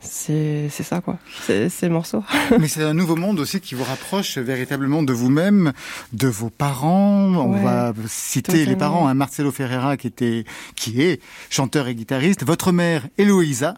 c'est 0.00 0.70
ça 0.70 1.00
quoi, 1.00 1.18
c'est 1.44 1.68
le 1.82 1.88
morceau. 1.88 2.22
Mais 2.60 2.68
c'est 2.68 2.84
un 2.84 2.94
nouveau 2.94 3.16
monde 3.16 3.40
aussi 3.40 3.60
qui 3.60 3.74
vous 3.74 3.82
rapproche 3.82 4.38
véritablement 4.38 5.02
de 5.02 5.12
vous-même, 5.12 5.72
de 6.12 6.28
vos 6.28 6.50
parents. 6.50 7.34
On 7.34 7.60
va 7.60 7.92
citer 8.06 8.64
les 8.64 8.76
parents, 8.76 9.08
hein, 9.08 9.14
Marcelo 9.14 9.50
Ferreira 9.50 9.96
qui 9.96 10.06
était, 10.06 10.44
qui 10.76 11.02
est 11.02 11.20
chanteur 11.50 11.88
et 11.88 11.96
guitariste, 11.96 12.44
votre 12.44 12.70
mère 12.70 13.08
Eloïsa 13.18 13.74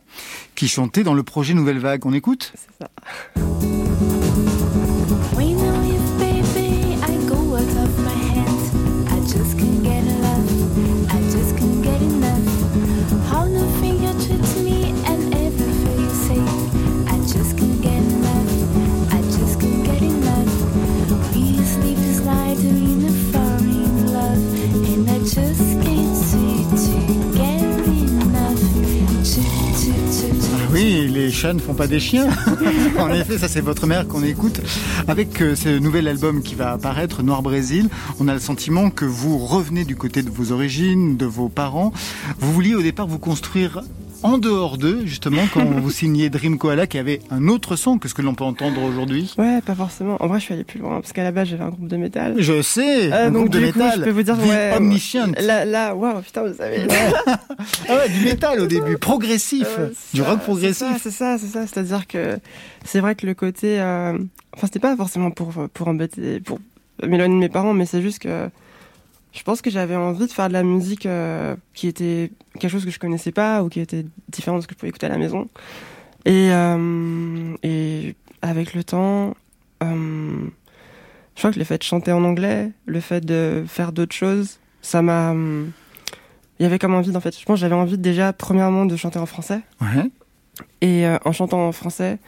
qui 0.54 0.68
chantait 0.68 1.04
dans 1.04 1.14
le 1.14 1.22
projet 1.22 1.54
Nouvelle 1.54 1.78
Vague. 1.78 2.04
On 2.04 2.12
écoute? 2.12 2.52
C'est 2.54 2.84
ça. 2.84 2.90
Les 31.30 31.36
chats 31.36 31.52
ne 31.52 31.60
font 31.60 31.74
pas 31.74 31.86
des 31.86 32.00
chiens. 32.00 32.26
en 32.98 33.08
effet, 33.10 33.38
ça 33.38 33.46
c'est 33.46 33.60
votre 33.60 33.86
mère 33.86 34.08
qu'on 34.08 34.24
écoute. 34.24 34.60
Avec 35.06 35.40
euh, 35.40 35.54
ce 35.54 35.78
nouvel 35.78 36.08
album 36.08 36.42
qui 36.42 36.56
va 36.56 36.72
apparaître, 36.72 37.22
Noir 37.22 37.40
Brésil, 37.40 37.88
on 38.18 38.26
a 38.26 38.34
le 38.34 38.40
sentiment 38.40 38.90
que 38.90 39.04
vous 39.04 39.38
revenez 39.38 39.84
du 39.84 39.94
côté 39.94 40.24
de 40.24 40.28
vos 40.28 40.50
origines, 40.50 41.16
de 41.16 41.26
vos 41.26 41.48
parents. 41.48 41.92
Vous 42.40 42.52
vouliez 42.52 42.74
au 42.74 42.82
départ 42.82 43.06
vous 43.06 43.20
construire 43.20 43.82
en 44.22 44.38
dehors 44.38 44.78
d'eux, 44.78 45.02
justement, 45.04 45.42
quand 45.52 45.64
vous 45.64 45.90
signez 45.90 46.30
Dream 46.30 46.58
Koala, 46.58 46.86
qui 46.86 46.98
avait 46.98 47.20
un 47.30 47.48
autre 47.48 47.76
son 47.76 47.98
que 47.98 48.08
ce 48.08 48.14
que 48.14 48.22
l'on 48.22 48.34
peut 48.34 48.44
entendre 48.44 48.82
aujourd'hui 48.82 49.34
Ouais, 49.38 49.60
pas 49.60 49.74
forcément. 49.74 50.16
En 50.20 50.26
vrai, 50.26 50.38
je 50.38 50.44
suis 50.44 50.54
allé 50.54 50.64
plus 50.64 50.78
loin, 50.78 51.00
parce 51.00 51.12
qu'à 51.12 51.22
la 51.22 51.32
base, 51.32 51.48
j'avais 51.48 51.64
un 51.64 51.70
groupe 51.70 51.88
de 51.88 51.96
métal. 51.96 52.34
Je 52.38 52.62
sais, 52.62 53.12
euh, 53.12 53.26
un 53.26 53.30
donc, 53.30 53.42
groupe 53.42 53.54
de 53.54 53.60
métal. 53.60 53.98
je 53.98 54.04
peux 54.04 54.10
vous 54.10 54.22
dire, 54.22 54.38
ouais, 54.38 54.74
Omniscient. 54.76 55.32
Là, 55.40 55.64
là, 55.64 55.94
waouh, 55.94 56.20
putain, 56.20 56.46
vous 56.46 56.54
savez. 56.54 56.86
ah 57.26 57.96
ouais, 57.96 58.08
du 58.08 58.24
métal 58.24 58.60
au 58.60 58.66
début, 58.66 58.98
progressif, 58.98 59.68
du 60.12 60.22
rock 60.22 60.40
progressif. 60.40 60.86
C'est 61.02 61.10
ça, 61.10 61.38
c'est 61.38 61.46
ça, 61.46 61.66
C'est-à-dire 61.66 62.06
que 62.06 62.38
c'est 62.84 63.00
vrai 63.00 63.14
que 63.14 63.26
le 63.26 63.34
côté, 63.34 63.80
euh... 63.80 64.12
enfin, 64.56 64.66
c'était 64.66 64.78
pas 64.78 64.96
forcément 64.96 65.30
pour 65.30 65.52
pour 65.72 65.88
embêter, 65.88 66.40
pour 66.40 66.58
m'éloigner 67.02 67.34
de 67.34 67.40
mes 67.40 67.48
parents, 67.48 67.74
mais 67.74 67.86
c'est 67.86 68.02
juste 68.02 68.20
que 68.20 68.48
je 69.32 69.42
pense 69.42 69.62
que 69.62 69.70
j'avais 69.70 69.96
envie 69.96 70.26
de 70.26 70.32
faire 70.32 70.48
de 70.48 70.52
la 70.52 70.62
musique 70.62 71.06
euh, 71.06 71.54
qui 71.72 71.86
était 71.86 72.32
quelque 72.58 72.70
chose 72.70 72.84
que 72.84 72.90
je 72.90 72.98
connaissais 72.98 73.32
pas 73.32 73.62
ou 73.62 73.68
qui 73.68 73.80
était 73.80 74.04
différent 74.28 74.56
de 74.56 74.62
ce 74.62 74.66
que 74.66 74.74
je 74.74 74.78
pouvais 74.78 74.88
écouter 74.88 75.06
à 75.06 75.10
la 75.10 75.18
maison. 75.18 75.48
Et, 76.24 76.48
euh, 76.52 77.54
et 77.62 78.14
avec 78.42 78.74
le 78.74 78.82
temps, 78.82 79.34
euh, 79.82 80.48
je 81.34 81.40
crois 81.40 81.52
que 81.52 81.58
le 81.58 81.64
fait 81.64 81.78
de 81.78 81.82
chanter 81.84 82.12
en 82.12 82.24
anglais, 82.24 82.72
le 82.86 83.00
fait 83.00 83.24
de 83.24 83.64
faire 83.66 83.92
d'autres 83.92 84.14
choses, 84.14 84.58
ça 84.82 85.00
m'a. 85.00 85.34
Il 86.58 86.64
y 86.64 86.66
avait 86.66 86.78
comme 86.78 86.94
envie, 86.94 87.16
en 87.16 87.20
fait. 87.20 87.38
Je 87.38 87.44
pense 87.46 87.56
que 87.56 87.60
j'avais 87.60 87.74
envie 87.74 87.96
déjà, 87.96 88.34
premièrement, 88.34 88.84
de 88.84 88.94
chanter 88.96 89.18
en 89.18 89.24
français. 89.24 89.60
Ouais. 89.80 90.10
Et 90.82 91.06
en 91.24 91.32
chantant 91.32 91.66
en 91.66 91.72
français, 91.72 92.18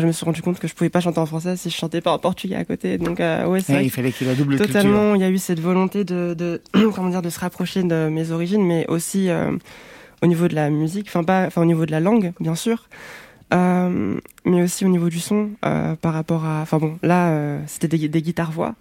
je 0.00 0.06
me 0.06 0.12
suis 0.12 0.24
rendu 0.24 0.42
compte 0.42 0.58
que 0.58 0.68
je 0.68 0.74
pouvais 0.74 0.90
pas 0.90 1.00
chanter 1.00 1.18
en 1.18 1.26
français 1.26 1.56
si 1.56 1.68
je 1.70 1.76
chantais 1.76 2.00
pas 2.00 2.12
en 2.12 2.18
portugais 2.18 2.56
à 2.56 2.64
côté. 2.64 2.98
Donc 2.98 3.20
euh, 3.20 3.46
ouais, 3.46 3.60
c'est 3.60 3.84
il 3.84 3.90
fallait 3.90 4.12
qu'il 4.12 4.26
y 4.26 4.30
ait 4.30 4.32
la 4.32 4.38
double 4.38 4.56
totalement. 4.56 5.14
Il 5.14 5.20
y 5.20 5.24
a 5.24 5.30
eu 5.30 5.38
cette 5.38 5.60
volonté 5.60 6.04
de, 6.04 6.34
de 6.34 6.62
comment 6.94 7.10
dire 7.10 7.22
de 7.22 7.30
se 7.30 7.40
rapprocher 7.40 7.82
de 7.82 8.08
mes 8.08 8.30
origines, 8.30 8.64
mais 8.64 8.86
aussi 8.88 9.28
euh, 9.28 9.52
au 10.22 10.26
niveau 10.26 10.48
de 10.48 10.54
la 10.54 10.70
musique, 10.70 11.06
enfin 11.08 11.24
pas, 11.24 11.46
enfin 11.46 11.62
au 11.62 11.66
niveau 11.66 11.84
de 11.84 11.90
la 11.90 12.00
langue, 12.00 12.32
bien 12.40 12.54
sûr. 12.54 12.88
Euh, 13.52 14.18
mais 14.46 14.62
aussi 14.62 14.86
au 14.86 14.88
niveau 14.88 15.10
du 15.10 15.20
son 15.20 15.50
euh, 15.64 15.94
par 15.94 16.14
rapport 16.14 16.46
à 16.46 16.62
enfin 16.62 16.78
bon 16.78 16.98
là 17.02 17.32
euh, 17.32 17.60
c'était 17.66 17.88
des, 17.88 18.08
des 18.08 18.22
guitares 18.22 18.50
voix 18.50 18.74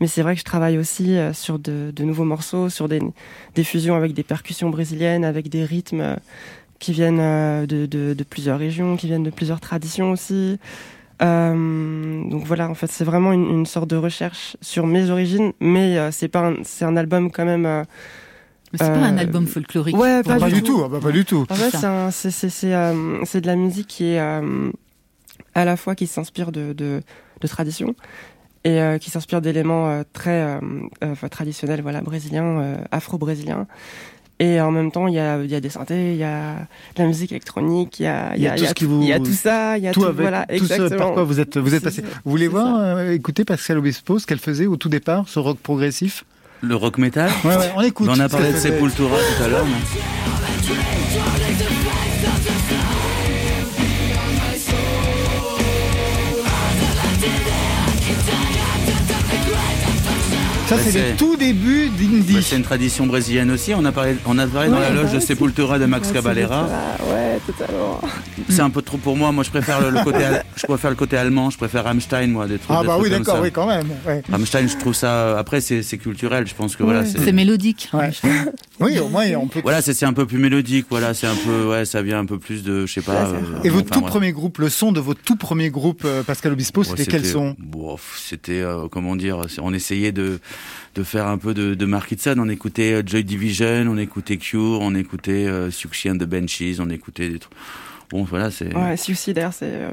mais 0.00 0.06
c'est 0.06 0.22
vrai 0.22 0.32
que 0.32 0.40
je 0.40 0.46
travaille 0.46 0.78
aussi 0.78 1.18
euh, 1.18 1.34
sur 1.34 1.58
de, 1.58 1.92
de, 1.94 2.04
nouveaux 2.04 2.24
morceaux 2.24 2.70
sur 2.70 2.88
des, 2.88 3.02
des 3.54 3.64
fusions 3.64 3.96
avec 3.96 4.14
des 4.14 4.22
percussions 4.22 4.70
brésiliennes 4.70 5.26
avec 5.26 5.50
des 5.50 5.62
rythmes 5.62 6.16
qui 6.84 6.92
viennent 6.92 7.18
euh, 7.18 7.64
de, 7.64 7.86
de, 7.86 8.12
de, 8.12 8.24
plusieurs 8.24 8.58
régions, 8.58 8.98
qui 8.98 9.06
viennent 9.06 9.22
de 9.22 9.30
plusieurs 9.30 9.58
traditions 9.58 10.10
aussi. 10.10 10.58
Euh, 11.22 12.28
donc 12.28 12.44
voilà, 12.44 12.68
en 12.68 12.74
fait, 12.74 12.90
c'est 12.90 13.04
vraiment 13.04 13.32
une, 13.32 13.48
une, 13.48 13.64
sorte 13.64 13.88
de 13.88 13.96
recherche 13.96 14.58
sur 14.60 14.86
mes 14.86 15.08
origines, 15.08 15.54
mais 15.60 15.96
euh, 15.96 16.10
c'est 16.10 16.28
pas, 16.28 16.52
c'est 16.62 16.84
un 16.84 16.96
album 16.98 17.30
quand 17.30 17.46
même. 17.46 17.64
Euh, 17.64 17.84
c'est 18.72 18.80
pas 18.80 18.98
un 18.98 19.16
album 19.16 19.46
folklorique. 19.46 19.96
Ouais, 19.96 20.22
pas, 20.22 20.38
pas 20.38 20.50
du, 20.50 20.62
tout. 20.62 20.82
Ah 20.84 20.88
bah, 20.88 20.98
pas 21.00 21.12
du 21.12 21.24
tout. 21.24 21.46
En 21.48 21.54
fait, 21.54 21.74
c'est 22.10 22.30
c'est 22.30 22.50
c'est 22.50 22.74
c'est 23.24 23.40
de 23.40 23.46
la 23.46 23.56
musique 23.56 23.86
qui 23.86 24.04
est 24.06 24.18
à 24.18 25.64
la 25.64 25.76
fois 25.76 25.94
qui 25.94 26.06
s'inspire 26.06 26.52
de, 26.52 26.72
de, 26.72 27.00
de 27.40 27.46
tradition 27.46 27.94
et 28.64 28.80
qui 29.00 29.10
s'inspire 29.10 29.40
d'éléments 29.40 30.02
très 30.12 30.58
traditionnels, 31.30 31.82
voilà, 31.82 32.00
brésiliens, 32.00 32.78
afro-brésiliens 32.90 33.68
et 34.40 34.60
en 34.60 34.70
même 34.70 34.90
temps, 34.90 35.06
il 35.06 35.14
y 35.14 35.18
a, 35.18 35.42
y 35.42 35.54
a 35.54 35.60
des 35.60 35.68
synthés, 35.68 36.12
il 36.12 36.18
y 36.18 36.24
a 36.24 36.56
de 36.96 37.02
la 37.02 37.06
musique 37.06 37.30
électronique, 37.30 38.00
il 38.00 38.04
y 38.04 38.06
a, 38.06 38.36
y 38.36 38.46
a, 38.46 38.74
tout, 38.74 38.88
vous... 38.88 39.02
y 39.02 39.12
a 39.12 39.18
tout 39.18 39.32
ça, 39.32 39.78
il 39.78 39.84
y 39.84 39.88
a 39.88 39.92
tout, 39.92 40.04
avec, 40.04 40.20
voilà, 40.20 40.44
tout 40.46 40.54
exactement. 40.54 40.88
Ce 40.88 40.94
par 40.94 41.12
quoi 41.12 41.22
vous 41.24 41.38
êtes, 41.38 41.56
vous 41.56 41.74
êtes 41.74 41.84
passé. 41.84 42.02
Vous 42.24 42.30
voulez 42.30 42.48
voir, 42.48 42.78
euh, 42.78 43.12
écouter 43.12 43.44
Pascal 43.44 43.78
Obispo, 43.78 44.18
ce 44.18 44.26
qu'elle 44.26 44.38
faisait 44.40 44.66
au 44.66 44.76
tout 44.76 44.88
départ, 44.88 45.28
ce 45.28 45.38
rock 45.38 45.58
progressif 45.58 46.24
Le 46.62 46.74
rock 46.74 46.98
metal 46.98 47.30
Ouais, 47.44 47.56
ouais, 47.56 47.72
on 47.76 47.80
écoute. 47.82 48.08
on 48.10 48.18
a 48.18 48.28
parlé 48.28 48.52
de 48.52 48.58
Sepultura 48.58 49.16
tout 49.16 49.42
à 49.44 49.48
l'heure. 49.48 49.66
Ça, 60.66 60.76
c'est 60.78 61.10
le 61.10 61.16
tout 61.16 61.36
début 61.36 61.88
d'Indie. 61.90 62.42
C'est 62.42 62.56
une 62.56 62.62
tradition 62.62 63.06
brésilienne 63.06 63.50
aussi. 63.50 63.74
On 63.74 63.84
a 63.84 63.92
parlé, 63.92 64.16
on 64.24 64.38
a 64.38 64.46
parlé 64.46 64.70
dans 64.70 64.78
la 64.78 64.90
loge 64.90 65.12
de 65.12 65.20
Sepultura 65.20 65.78
de 65.78 65.84
Max 65.84 66.10
Cavalera. 66.10 66.66
Ouais, 67.06 67.38
totalement. 67.46 68.00
C'est 68.48 68.62
un 68.62 68.70
peu 68.70 68.80
trop 68.94 69.02
pour 69.02 69.16
moi. 69.16 69.32
Moi, 69.32 69.44
je 69.44 69.50
préfère 69.50 69.90
le, 69.90 70.02
côté, 70.04 70.24
je 70.56 70.66
préfère 70.66 70.90
le 70.90 70.96
côté 70.96 71.16
allemand. 71.16 71.50
Je 71.50 71.58
préfère 71.58 71.84
Rammstein, 71.84 72.28
moi, 72.28 72.46
des 72.46 72.58
trucs. 72.58 72.70
Ah 72.70 72.82
bah 72.84 72.96
oui, 73.00 73.10
d'accord, 73.10 73.40
oui, 73.42 73.50
quand 73.50 73.66
même. 73.66 73.88
Ouais. 74.06 74.22
Rammstein, 74.30 74.68
je 74.68 74.76
trouve 74.76 74.94
ça. 74.94 75.38
Après, 75.38 75.60
c'est 75.60 75.82
culturel. 75.98 76.46
Je 76.46 76.54
pense 76.54 76.76
que 76.76 76.82
voilà. 76.82 77.04
C'est 77.04 77.32
mélodique. 77.32 77.90
oui, 78.80 78.98
au 78.98 79.08
moins, 79.08 79.26
on 79.36 79.46
peut. 79.46 79.60
Voilà, 79.62 79.82
c'est 79.82 80.04
un 80.04 80.12
peu 80.12 80.26
plus 80.26 80.38
mélodique. 80.38 80.86
Voilà, 80.90 81.14
c'est 81.14 81.26
un 81.26 81.36
peu, 81.36 81.68
ouais, 81.68 81.84
ça 81.84 82.02
vient 82.02 82.18
un 82.18 82.26
peu 82.26 82.38
plus 82.38 82.62
de, 82.62 82.86
je 82.86 82.92
sais 82.92 83.02
pas. 83.02 83.28
Euh, 83.28 83.40
Et 83.64 83.68
votre 83.68 83.90
tout 83.90 84.02
premier 84.02 84.32
groupe, 84.32 84.58
le 84.58 84.68
son 84.68 84.92
de 84.92 85.00
votre 85.00 85.22
tout 85.22 85.36
premier 85.36 85.70
groupe, 85.70 86.02
euh, 86.04 86.22
Pascal 86.22 86.52
Obispo, 86.52 86.84
c'était 86.84 87.06
quel 87.06 87.24
son? 87.24 87.56
C'était, 88.16 88.60
euh, 88.60 88.88
comment 88.90 89.16
dire, 89.16 89.42
on 89.60 89.72
essayait 89.72 90.12
de 90.12 90.40
de 90.94 91.02
faire 91.02 91.26
un 91.26 91.38
peu 91.38 91.54
de, 91.54 91.74
de 91.74 91.86
Mark 91.86 92.14
On 92.36 92.48
écoutait 92.48 93.02
Joy 93.04 93.24
Division, 93.24 93.86
on 93.88 93.98
écoutait 93.98 94.36
Cure, 94.36 94.78
on 94.80 94.94
écoutait 94.94 95.46
euh, 95.46 95.70
and 96.06 96.16
the 96.16 96.24
Benchies, 96.24 96.76
on 96.80 96.88
écoutait 96.88 97.28
des 97.28 97.38
trucs. 97.38 97.52
Bon, 98.14 98.22
voilà, 98.22 98.52
c'est. 98.52 98.72
Ouais, 98.72 98.96
c'est 98.96 99.34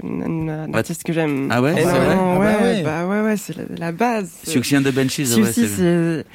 une, 0.04 0.70
artiste 0.76 1.02
que 1.02 1.12
j'aime. 1.12 1.48
Ah 1.50 1.60
ouais, 1.60 1.74
c'est 1.76 1.82
vrai. 1.82 2.16
Ah 2.16 2.38
ouais, 2.38 2.46
ouais, 2.46 2.84
bah 2.84 3.08
ouais, 3.08 3.22
ouais, 3.22 3.36
c'est 3.36 3.56
la, 3.80 3.92
base. 3.92 4.32
Suicide 4.44 4.78
and 4.78 4.82
the 4.84 4.94
Benchies, 4.94 5.26
Suicide, 5.26 5.68
c'est. 5.68 6.26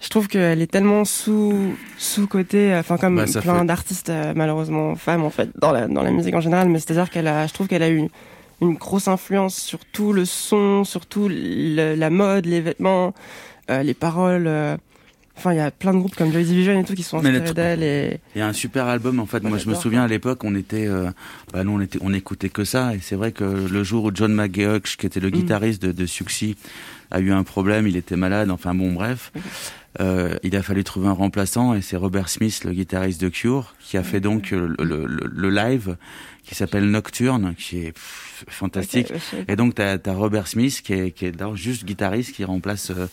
Je 0.00 0.08
trouve 0.08 0.28
qu'elle 0.28 0.62
est 0.62 0.70
tellement 0.70 1.04
sous 1.04 1.74
sous 1.98 2.26
côté, 2.26 2.74
enfin 2.74 2.96
comme 2.96 3.16
bah, 3.16 3.40
plein 3.40 3.64
d'artistes 3.66 4.10
euh, 4.10 4.34
malheureusement 4.36 4.94
femmes 4.94 5.24
en 5.24 5.30
fait 5.30 5.48
dans 5.58 5.72
la 5.72 5.88
dans 5.88 6.02
la 6.02 6.10
musique 6.10 6.34
en 6.34 6.40
général, 6.40 6.68
mais 6.68 6.78
c'est-à-dire 6.78 7.10
qu'elle 7.10 7.26
a, 7.26 7.46
je 7.46 7.52
trouve 7.52 7.66
qu'elle 7.66 7.82
a 7.82 7.90
eu 7.90 8.08
une 8.62 8.74
grosse 8.74 9.08
influence 9.08 9.56
sur 9.56 9.80
tout 9.86 10.14
le 10.14 10.24
son, 10.24 10.84
sur 10.84 11.04
tout 11.04 11.28
la 11.30 12.10
mode, 12.10 12.46
les 12.46 12.62
vêtements. 12.62 13.12
Euh, 13.70 13.82
les 13.82 13.94
paroles. 13.94 14.46
Euh, 14.46 14.76
enfin, 15.36 15.52
il 15.52 15.56
y 15.56 15.60
a 15.60 15.70
plein 15.70 15.92
de 15.92 15.98
groupes 15.98 16.14
comme 16.14 16.32
Joy 16.32 16.44
Division 16.44 16.80
et 16.80 16.84
tout 16.84 16.94
qui 16.94 17.02
sont 17.02 17.18
inspirés 17.18 17.52
d'elle. 17.52 17.82
Et... 17.82 18.20
Il 18.34 18.38
y 18.38 18.42
a 18.42 18.46
un 18.46 18.52
super 18.52 18.86
album 18.86 19.20
en 19.20 19.26
fait. 19.26 19.42
Moi, 19.42 19.58
je 19.58 19.68
me 19.68 19.74
souviens 19.74 20.04
à 20.04 20.08
l'époque, 20.08 20.44
on 20.44 20.54
était, 20.54 20.86
euh, 20.86 21.10
bah, 21.52 21.64
nous, 21.64 21.72
on 21.72 21.80
était, 21.80 21.98
on 22.02 22.12
écoutait 22.12 22.48
que 22.48 22.64
ça. 22.64 22.94
Et 22.94 23.00
c'est 23.00 23.16
vrai 23.16 23.32
que 23.32 23.44
le 23.44 23.84
jour 23.84 24.04
où 24.04 24.10
John 24.14 24.32
McGeoch, 24.34 24.96
qui 24.96 25.06
était 25.06 25.20
le 25.20 25.28
mm. 25.28 25.32
guitariste 25.32 25.82
de, 25.82 25.92
de 25.92 26.06
Suxy, 26.06 26.56
a 27.10 27.20
eu 27.20 27.32
un 27.32 27.44
problème, 27.44 27.86
il 27.86 27.96
était 27.96 28.16
malade, 28.16 28.50
enfin 28.50 28.74
bon, 28.74 28.92
bref. 28.92 29.32
Euh, 30.00 30.36
il 30.42 30.54
a 30.56 30.62
fallu 30.62 30.84
trouver 30.84 31.08
un 31.08 31.12
remplaçant 31.12 31.74
et 31.74 31.80
c'est 31.80 31.96
Robert 31.96 32.28
Smith, 32.28 32.64
le 32.64 32.72
guitariste 32.72 33.20
de 33.20 33.28
Cure, 33.28 33.74
qui 33.80 33.96
a 33.96 34.02
fait 34.02 34.20
donc 34.20 34.50
le, 34.50 34.74
le, 34.78 35.06
le 35.06 35.50
live 35.50 35.96
qui 36.46 36.54
s'appelle 36.54 36.88
Nocturne, 36.88 37.54
qui 37.58 37.78
est 37.78 37.92
fantastique. 38.48 39.12
et 39.48 39.56
donc, 39.56 39.74
tu 39.74 39.82
as, 39.82 39.98
Robert 40.06 40.46
Smith, 40.46 40.80
qui 40.82 40.92
est, 40.92 41.10
qui 41.10 41.26
est 41.26 41.34
juste 41.54 41.84
guitariste, 41.84 42.34
qui 42.34 42.44
remplace 42.44 42.90
euh, 42.90 43.06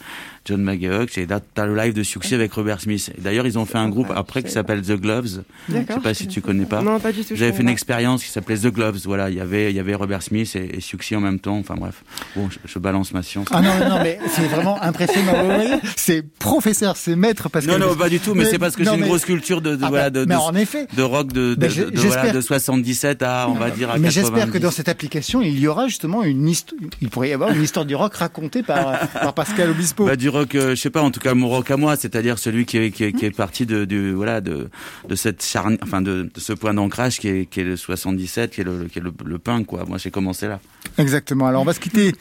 John 0.46 0.62
McGeoch. 0.62 1.18
Et 1.18 1.26
là, 1.26 1.40
tu 1.40 1.62
as 1.62 1.66
le 1.66 1.76
live 1.76 1.94
de 1.94 2.04
succès 2.04 2.36
avec 2.36 2.54
Robert 2.54 2.80
Smith. 2.80 3.12
D'ailleurs, 3.18 3.48
ils 3.48 3.58
ont 3.58 3.66
fait 3.66 3.78
un 3.78 3.90
groupe 3.90 4.12
après 4.16 4.44
qui 4.44 4.52
s'appelle 4.52 4.82
The 4.82 4.94
Gloves. 4.94 5.44
Je 5.70 5.74
sais 5.74 6.00
pas 6.02 6.14
si 6.14 6.28
tu 6.28 6.42
connais 6.42 6.66
pas. 6.66 6.82
Non, 6.82 7.00
pas 7.00 7.12
du 7.12 7.26
tout. 7.26 7.36
J'avais 7.36 7.54
fait 7.54 7.64
une 7.64 7.70
expérience 7.70 8.24
qui 8.24 8.30
s'appelait 8.30 8.58
The 8.58 8.68
Gloves. 8.68 9.00
Voilà, 9.06 9.30
il 9.30 9.36
y 9.36 9.42
avait, 9.42 9.72
il 9.72 9.76
y 9.76 9.80
avait 9.80 9.96
Robert 9.96 10.22
Smith 10.22 10.56
et, 10.56 10.78
et 10.78 11.16
en 11.16 11.22
même 11.22 11.40
temps. 11.40 11.58
Enfin 11.58 11.76
bref, 11.76 12.04
bon, 12.36 12.50
je, 12.66 12.80
balance 12.80 13.14
ma 13.14 13.24
science. 13.24 13.48
Ah 13.52 13.62
non, 13.62 13.90
non, 13.90 14.00
mais 14.04 14.20
c'est 14.30 14.48
vraiment 14.48 14.82
impressionnant. 14.82 15.80
c'est 15.96 16.22
professeur, 16.22 16.98
c'est 16.98 17.16
maître 17.16 17.50
parce 17.50 17.66
non, 17.66 17.76
que. 17.76 17.80
Non, 17.80 17.88
non, 17.88 17.96
pas 17.96 18.10
du 18.10 18.20
tout. 18.20 18.36
Mais, 18.36 18.46
c'est 18.46 18.60
parce 18.60 18.76
que 18.76 18.84
j'ai 18.84 18.94
une 18.94 19.06
grosse 19.06 19.26
culture 19.26 19.62
de, 19.62 19.76
de, 19.76 19.84
ah 19.84 19.90
voilà, 19.90 20.10
bah, 20.10 20.26
de, 20.26 20.34
en 20.34 20.56
effet, 20.56 20.88
de 20.96 21.02
rock 21.02 21.32
de, 21.32 21.56
de, 21.56 21.68
de, 21.68 22.00
voilà, 22.00 22.32
de 22.32 22.42
77 22.42 23.23
on 23.24 23.54
va 23.54 23.70
dire, 23.72 23.90
à 23.90 23.98
Mais 23.98 24.12
j'espère 24.12 24.52
que 24.52 24.58
dans 24.58 24.72
cette 24.72 24.90
application, 24.90 25.42
il 25.42 25.60
y 25.60 25.68
aura 25.68 25.88
justement 25.88 26.24
une 26.24 26.48
histoire, 26.48 26.82
il 27.02 27.10
pourrait 27.10 27.30
y 27.30 27.34
avoir 27.34 27.52
une 27.52 27.64
histoire 27.64 27.86
du 27.86 27.96
rock 27.96 28.16
racontée 28.16 28.64
par, 28.64 29.08
par 29.14 29.34
Pascal 29.34 29.70
Obispo. 29.70 30.06
Bah, 30.06 30.16
du 30.16 30.30
rock, 30.30 30.56
euh, 30.56 30.72
je 30.72 30.76
sais 30.76 30.90
pas, 30.90 31.02
en 31.02 31.12
tout 31.12 31.20
cas, 31.20 31.34
mon 31.34 31.50
rock 31.50 31.72
à 31.72 31.78
moi, 31.78 31.96
c'est-à-dire 31.96 32.40
celui 32.40 32.66
qui 32.66 32.78
est, 32.78 32.92
qui 32.92 33.04
est, 33.04 33.14
qui 33.14 33.26
est 33.26 33.32
parti 33.32 33.66
de, 33.66 34.12
voilà, 34.12 34.42
de, 34.42 34.70
de 35.08 35.16
cette 35.16 35.44
charne, 35.44 35.78
enfin, 35.82 36.02
de, 36.02 36.30
de 36.34 36.40
ce 36.40 36.54
point 36.54 36.74
d'ancrage 36.74 37.20
qui 37.20 37.28
est, 37.28 37.46
qui 37.46 37.62
est 37.62 37.66
le 37.66 37.78
77, 37.78 38.52
qui 38.52 38.62
est 38.62 38.64
le, 38.64 38.86
qui 38.86 39.00
est 39.00 39.02
le, 39.02 39.14
le 39.26 39.40
pain, 39.40 39.64
quoi. 39.64 39.86
Moi, 39.86 39.98
j'ai 39.98 40.12
commencé 40.12 40.48
là. 40.48 40.60
Exactement. 40.98 41.48
Alors, 41.48 41.62
on 41.62 41.66
va 41.66 41.74
se 41.74 41.80
quitter 41.80 42.14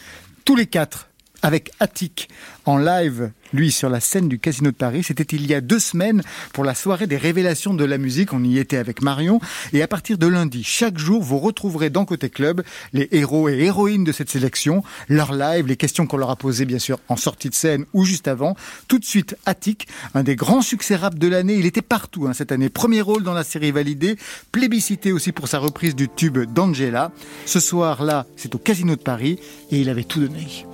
tous 0.45 0.57
les 0.57 0.67
quatre 0.67 1.09
avec 1.43 1.73
Attic 1.81 2.29
en 2.65 2.79
live, 2.79 3.33
lui, 3.53 3.73
sur 3.73 3.91
la 3.91 4.01
scène 4.01 4.29
du 4.29 4.39
Casino 4.39 4.71
de 4.71 4.77
Paris. 4.77 5.03
C'était 5.03 5.37
il 5.37 5.47
y 5.47 5.55
a 5.55 5.61
deux 5.61 5.79
semaines 5.79 6.23
pour 6.53 6.65
la 6.65 6.75
soirée 6.75 7.07
des 7.07 7.17
révélations 7.17 7.75
de 7.75 7.85
la 7.85 7.99
musique. 7.99 8.33
On 8.33 8.43
y 8.45 8.59
était 8.59 8.77
avec 8.77 9.03
Marion. 9.03 9.41
Et 9.73 9.83
à 9.83 9.89
partir 9.89 10.17
de 10.19 10.27
lundi, 10.27 10.63
chaque 10.65 10.99
jour, 10.99 11.23
vous 11.23 11.39
retrouverez 11.39 11.91
dans 11.91 12.05
Côté 12.05 12.31
Club 12.31 12.63
les 12.93 13.09
héros 13.13 13.49
et 13.49 13.59
héroïnes 13.59 14.05
de 14.05 14.13
cette 14.13 14.31
sélection, 14.31 14.83
leur 15.09 15.33
live, 15.33 15.67
les 15.67 15.77
questions 15.77 16.07
qu'on 16.07 16.17
leur 16.17 16.31
a 16.31 16.37
posées, 16.37 16.65
bien 16.65 16.79
sûr, 16.79 16.99
en 17.09 17.17
sortie 17.17 17.51
de 17.51 17.55
scène 17.55 17.85
ou 17.93 18.05
juste 18.05 18.29
avant. 18.29 18.57
Tout 18.89 18.99
de 18.99 19.05
suite, 19.05 19.37
Attic, 19.45 19.89
un 20.15 20.23
des 20.23 20.37
grands 20.37 20.63
succès 20.63 20.97
rap 20.97 21.19
de 21.19 21.29
l'année. 21.29 21.55
Il 21.55 21.67
était 21.67 21.83
partout 21.83 22.27
hein, 22.27 22.33
cette 22.33 22.53
année. 22.53 22.69
Premier 22.69 23.01
rôle 23.01 23.25
dans 23.25 23.35
la 23.35 23.45
série 23.45 23.73
validée, 23.73 24.17
plébiscité 24.53 25.13
aussi 25.13 25.33
pour 25.33 25.49
sa 25.49 25.59
reprise 25.59 25.97
du 25.97 26.09
tube 26.09 26.39
d'Angela. 26.53 27.11
Ce 27.47 27.61
soir-là, 27.61 28.27
c'est 28.37 28.55
au 28.55 28.59
Casino 28.59 28.97
de 28.97 29.03
Paris 29.03 29.39
et 29.71 29.81
il 29.81 29.89
avait 29.89 30.05
tout 30.05 30.21
donné. 30.21 30.72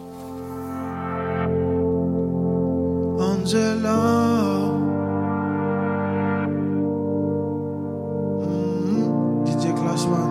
Angela. 3.18 4.78
Clashman. 9.74 10.28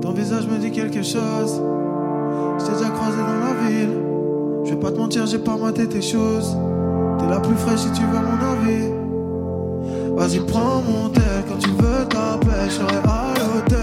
Ton 0.00 0.12
visage 0.12 0.46
me 0.48 0.58
dit 0.58 0.70
quelque 0.70 1.02
chose. 1.02 1.62
Je 2.58 2.64
t'ai 2.64 2.72
déjà 2.72 2.90
croisé 2.90 3.18
dans 3.18 3.38
la 3.46 3.68
ville. 3.68 3.96
Je 4.64 4.70
vais 4.70 4.80
pas 4.80 4.90
te 4.90 4.98
mentir, 4.98 5.26
j'ai 5.26 5.38
pas 5.38 5.56
maté 5.56 5.88
tes 5.88 6.02
choses. 6.02 6.56
T'es 7.18 7.26
la 7.28 7.40
plus 7.40 7.54
fraîche 7.56 7.80
si 7.80 7.92
tu 7.92 8.02
veux 8.02 8.18
mon 8.18 8.38
avis. 8.52 8.90
Vas-y, 10.16 10.40
prends 10.40 10.82
mon 10.82 11.08
tel 11.10 11.44
quand 11.48 11.58
tu 11.58 11.70
veux 11.70 12.04
t'appeler. 12.08 12.68
Je 12.68 12.82
à 12.82 13.34
l'hôtel 13.38 13.79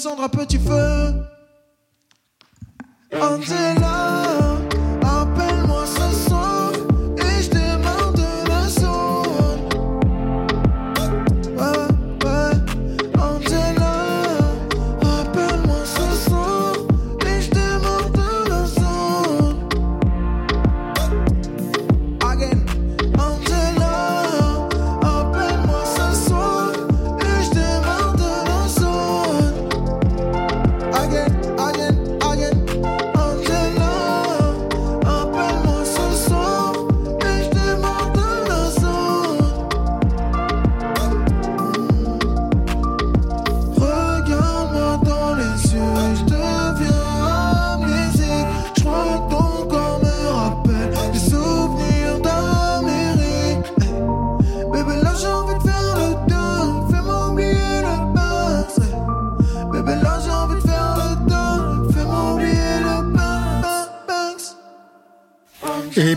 descendre 0.00 0.29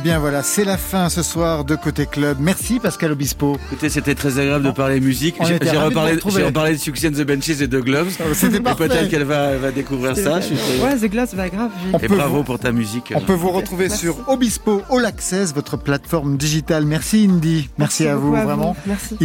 bien 0.04 0.20
voilà, 0.20 0.44
c'est 0.44 0.66
la 0.66 0.78
fin 0.78 1.08
ce 1.08 1.24
soir 1.24 1.64
de 1.64 1.76
Côté 1.76 2.06
Club. 2.06 2.38
Merci 2.42 2.82
Pascal 2.82 3.14
Obispo. 3.14 3.58
Écoutez, 3.68 3.88
c'était 3.88 4.16
très 4.16 4.38
agréable 4.38 4.66
de 4.66 4.72
parler 4.72 5.00
musique. 5.00 5.36
J'ai 5.42 5.56
reparlé, 5.78 6.18
de, 6.18 6.72
de 6.74 6.78
Succès 6.78 7.10
de 7.10 7.24
The 7.24 7.26
Benches 7.26 7.62
et 7.62 7.68
de 7.68 7.80
Gloves. 7.80 8.14
Ah, 8.20 8.24
c'était 8.34 8.60
Peut-être 8.60 9.10
qu'elle 9.10 9.24
va, 9.24 9.56
va, 9.56 9.72
découvrir 9.72 10.18
ça. 10.18 10.40
Ouais, 10.84 10.98
The 10.98 11.10
Gloves, 11.10 11.34
va 11.36 11.48
grave. 11.48 11.72
Et 12.02 12.08
bravo 12.10 12.44
pour 12.44 12.60
ta 12.60 12.74
musique. 12.74 13.14
On 13.16 13.22
peut 13.22 13.34
vous 13.34 13.52
retrouver 13.52 13.88
sur 13.88 14.28
Obispo 14.28 14.82
All 14.90 15.06
Access, 15.06 15.54
votre 15.54 15.78
plateforme 15.78 16.36
digitale. 16.36 16.86
Merci 16.86 17.30
Indy. 17.30 17.70
Merci, 17.78 18.06
à 18.06 18.18
vous, 18.18 18.32
vraiment. 18.32 18.76
Merci. 18.86 19.18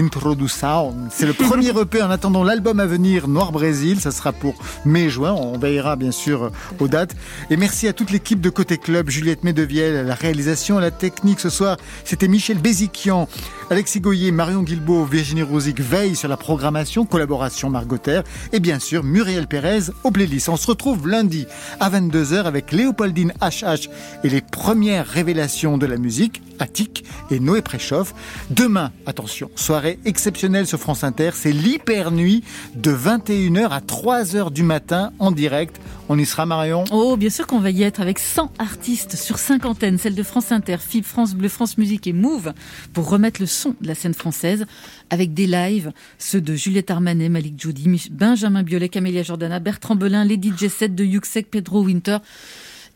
Sound. 0.47 1.09
C'est 1.11 1.27
le 1.27 1.33
premier 1.49 1.71
EP 1.71 2.03
en 2.03 2.11
attendant 2.11 2.45
l'album 2.45 2.79
à 2.79 2.87
venir, 2.87 3.27
Noir 3.27 3.51
Brésil. 3.51 3.99
Ça 3.99 4.13
sera 4.13 4.33
pour 4.33 4.55
mai-juin. 4.85 5.33
On 5.33 5.59
veillera 5.59 5.97
bien 5.97 6.13
sûr 6.13 6.53
aux 6.79 6.87
dates. 6.89 7.17
Et 7.51 7.57
merci 7.57 7.89
à 7.89 7.93
toute 7.93 8.13
l'équipe 8.13 8.41
de 8.41 8.51
Côté 8.51 8.79
Club, 8.79 9.11
Juliette 9.11 9.43
Medevielle, 9.43 10.07
la 10.07 10.15
réalisation 10.15 10.68
réalisation, 10.69 10.79
la 10.79 10.91
technique 10.91 11.41
ce 11.41 11.51
soir, 11.51 11.77
c'était 12.05 12.29
Michel 12.29 12.59
Béziquian, 12.59 13.29
Alexis 13.71 14.01
Goyer, 14.01 14.33
Marion 14.33 14.63
Guilbault, 14.63 15.05
Virginie 15.05 15.43
Rosic 15.43 15.81
veille 15.81 16.17
sur 16.17 16.29
la 16.29 16.37
programmation, 16.37 17.05
collaboration 17.05 17.71
Margotter 17.71 18.23
et 18.53 18.61
bien 18.61 18.79
sûr 18.79 19.05
Muriel 19.05 19.47
Pérez 19.47 19.91
au 20.05 20.11
playlist. 20.11 20.49
On 20.49 20.57
se 20.57 20.67
retrouve 20.67 21.07
lundi 21.07 21.47
à 21.81 21.91
22h 21.91 22.45
avec 22.45 22.73
Léopoldine 22.73 23.33
HH 23.41 23.89
et 24.25 24.31
les 24.31 24.41
premières 24.41 25.07
révélations 25.07 25.79
de 25.79 25.87
la 25.87 25.97
musique, 25.97 26.43
Attic 26.59 27.05
et 27.31 27.41
Noé 27.41 27.63
Préchoff. 27.63 28.15
Demain, 28.51 28.91
attention, 29.07 29.51
soirée 29.55 29.99
exceptionnelle 30.05 30.67
sur 30.67 30.79
France 30.79 31.05
Inter, 31.05 31.31
c'est 31.35 31.53
l'hyper 31.53 32.11
nuit 32.11 32.43
de 32.75 32.93
21h 32.93 33.69
à 33.69 33.81
3h 33.81 34.51
du 34.51 34.63
matin 34.63 35.13
en 35.19 35.31
direct. 35.31 35.79
On 36.09 36.19
y 36.19 36.25
sera 36.25 36.47
Marion? 36.47 36.85
Oh, 36.91 37.19
bien 37.19 37.29
sûr 37.29 37.47
qu'on 37.47 37.61
va 37.61 37.71
y 37.71 37.83
être 37.83 38.01
avec 38.01 38.19
100 38.19 38.51
artistes 38.59 39.15
sur 39.15 39.39
cinquantaine, 39.39 39.99
celles 39.99 40.15
de 40.15 40.23
France 40.23 40.53
Inter, 40.53 40.58
FIB, 40.67 41.05
France 41.05 41.35
Bleu, 41.35 41.49
France 41.49 41.79
Musique 41.79 42.07
et 42.07 42.13
Move, 42.13 42.53
pour 42.93 43.09
remettre 43.09 43.41
le 43.41 43.47
son 43.47 43.75
de 43.81 43.87
la 43.87 43.95
scène 43.95 44.15
française 44.15 44.67
avec 45.11 45.35
des 45.35 45.47
lives, 45.47 45.93
ceux 46.19 46.41
de 46.41 46.55
Juliette 46.55 46.91
Armanet, 46.91 47.29
Malik 47.29 47.61
Jody, 47.61 48.09
Benjamin 48.11 48.63
Biolay, 48.63 48.89
Camélia 48.89 49.23
Jordana, 49.23 49.59
Bertrand 49.59 49.97
Belin, 49.97 50.25
Lady 50.25 50.51
J7 50.51 50.95
de 50.95 51.05
Yuxek, 51.05 51.51
Pedro 51.51 51.83
Winter 51.83 52.19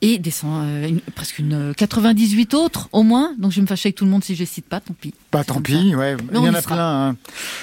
et 0.03 0.19
des 0.19 0.33
euh, 0.45 0.99
presque 1.15 1.39
une 1.39 1.73
98 1.75 2.55
autres 2.55 2.89
au 2.93 3.05
moins. 3.05 3.35
Donc 3.39 3.53
je 3.53 3.57
vais 3.57 3.63
me 3.63 3.67
fâcher 3.67 3.89
avec 3.89 3.97
tout 3.97 4.05
le 4.05 4.11
monde 4.11 4.25
si 4.25 4.35
je 4.35 4.41
les 4.41 4.47
cite 4.47 4.67
pas, 4.67 4.81
tant 4.81 4.95
pis. 5.01 5.15
Pas 5.31 5.45
tant 5.45 5.61
pis, 5.63 5.95
ouais. 5.95 6.17
il 6.33 6.37
y 6.37 6.49
en 6.49 6.55
a 6.55 6.61
plein. 6.61 7.09
Hein. 7.09 7.17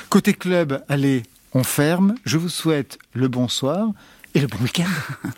Côté 0.08 0.34
club, 0.34 0.84
allez, 0.88 1.24
on 1.54 1.64
ferme. 1.64 2.16
Je 2.26 2.38
vous 2.38 2.50
souhaite 2.50 2.98
le 3.14 3.28
bonsoir 3.28 3.90
et 4.34 4.40
le 4.40 4.48
bon 4.48 4.58
week-end. 4.64 4.86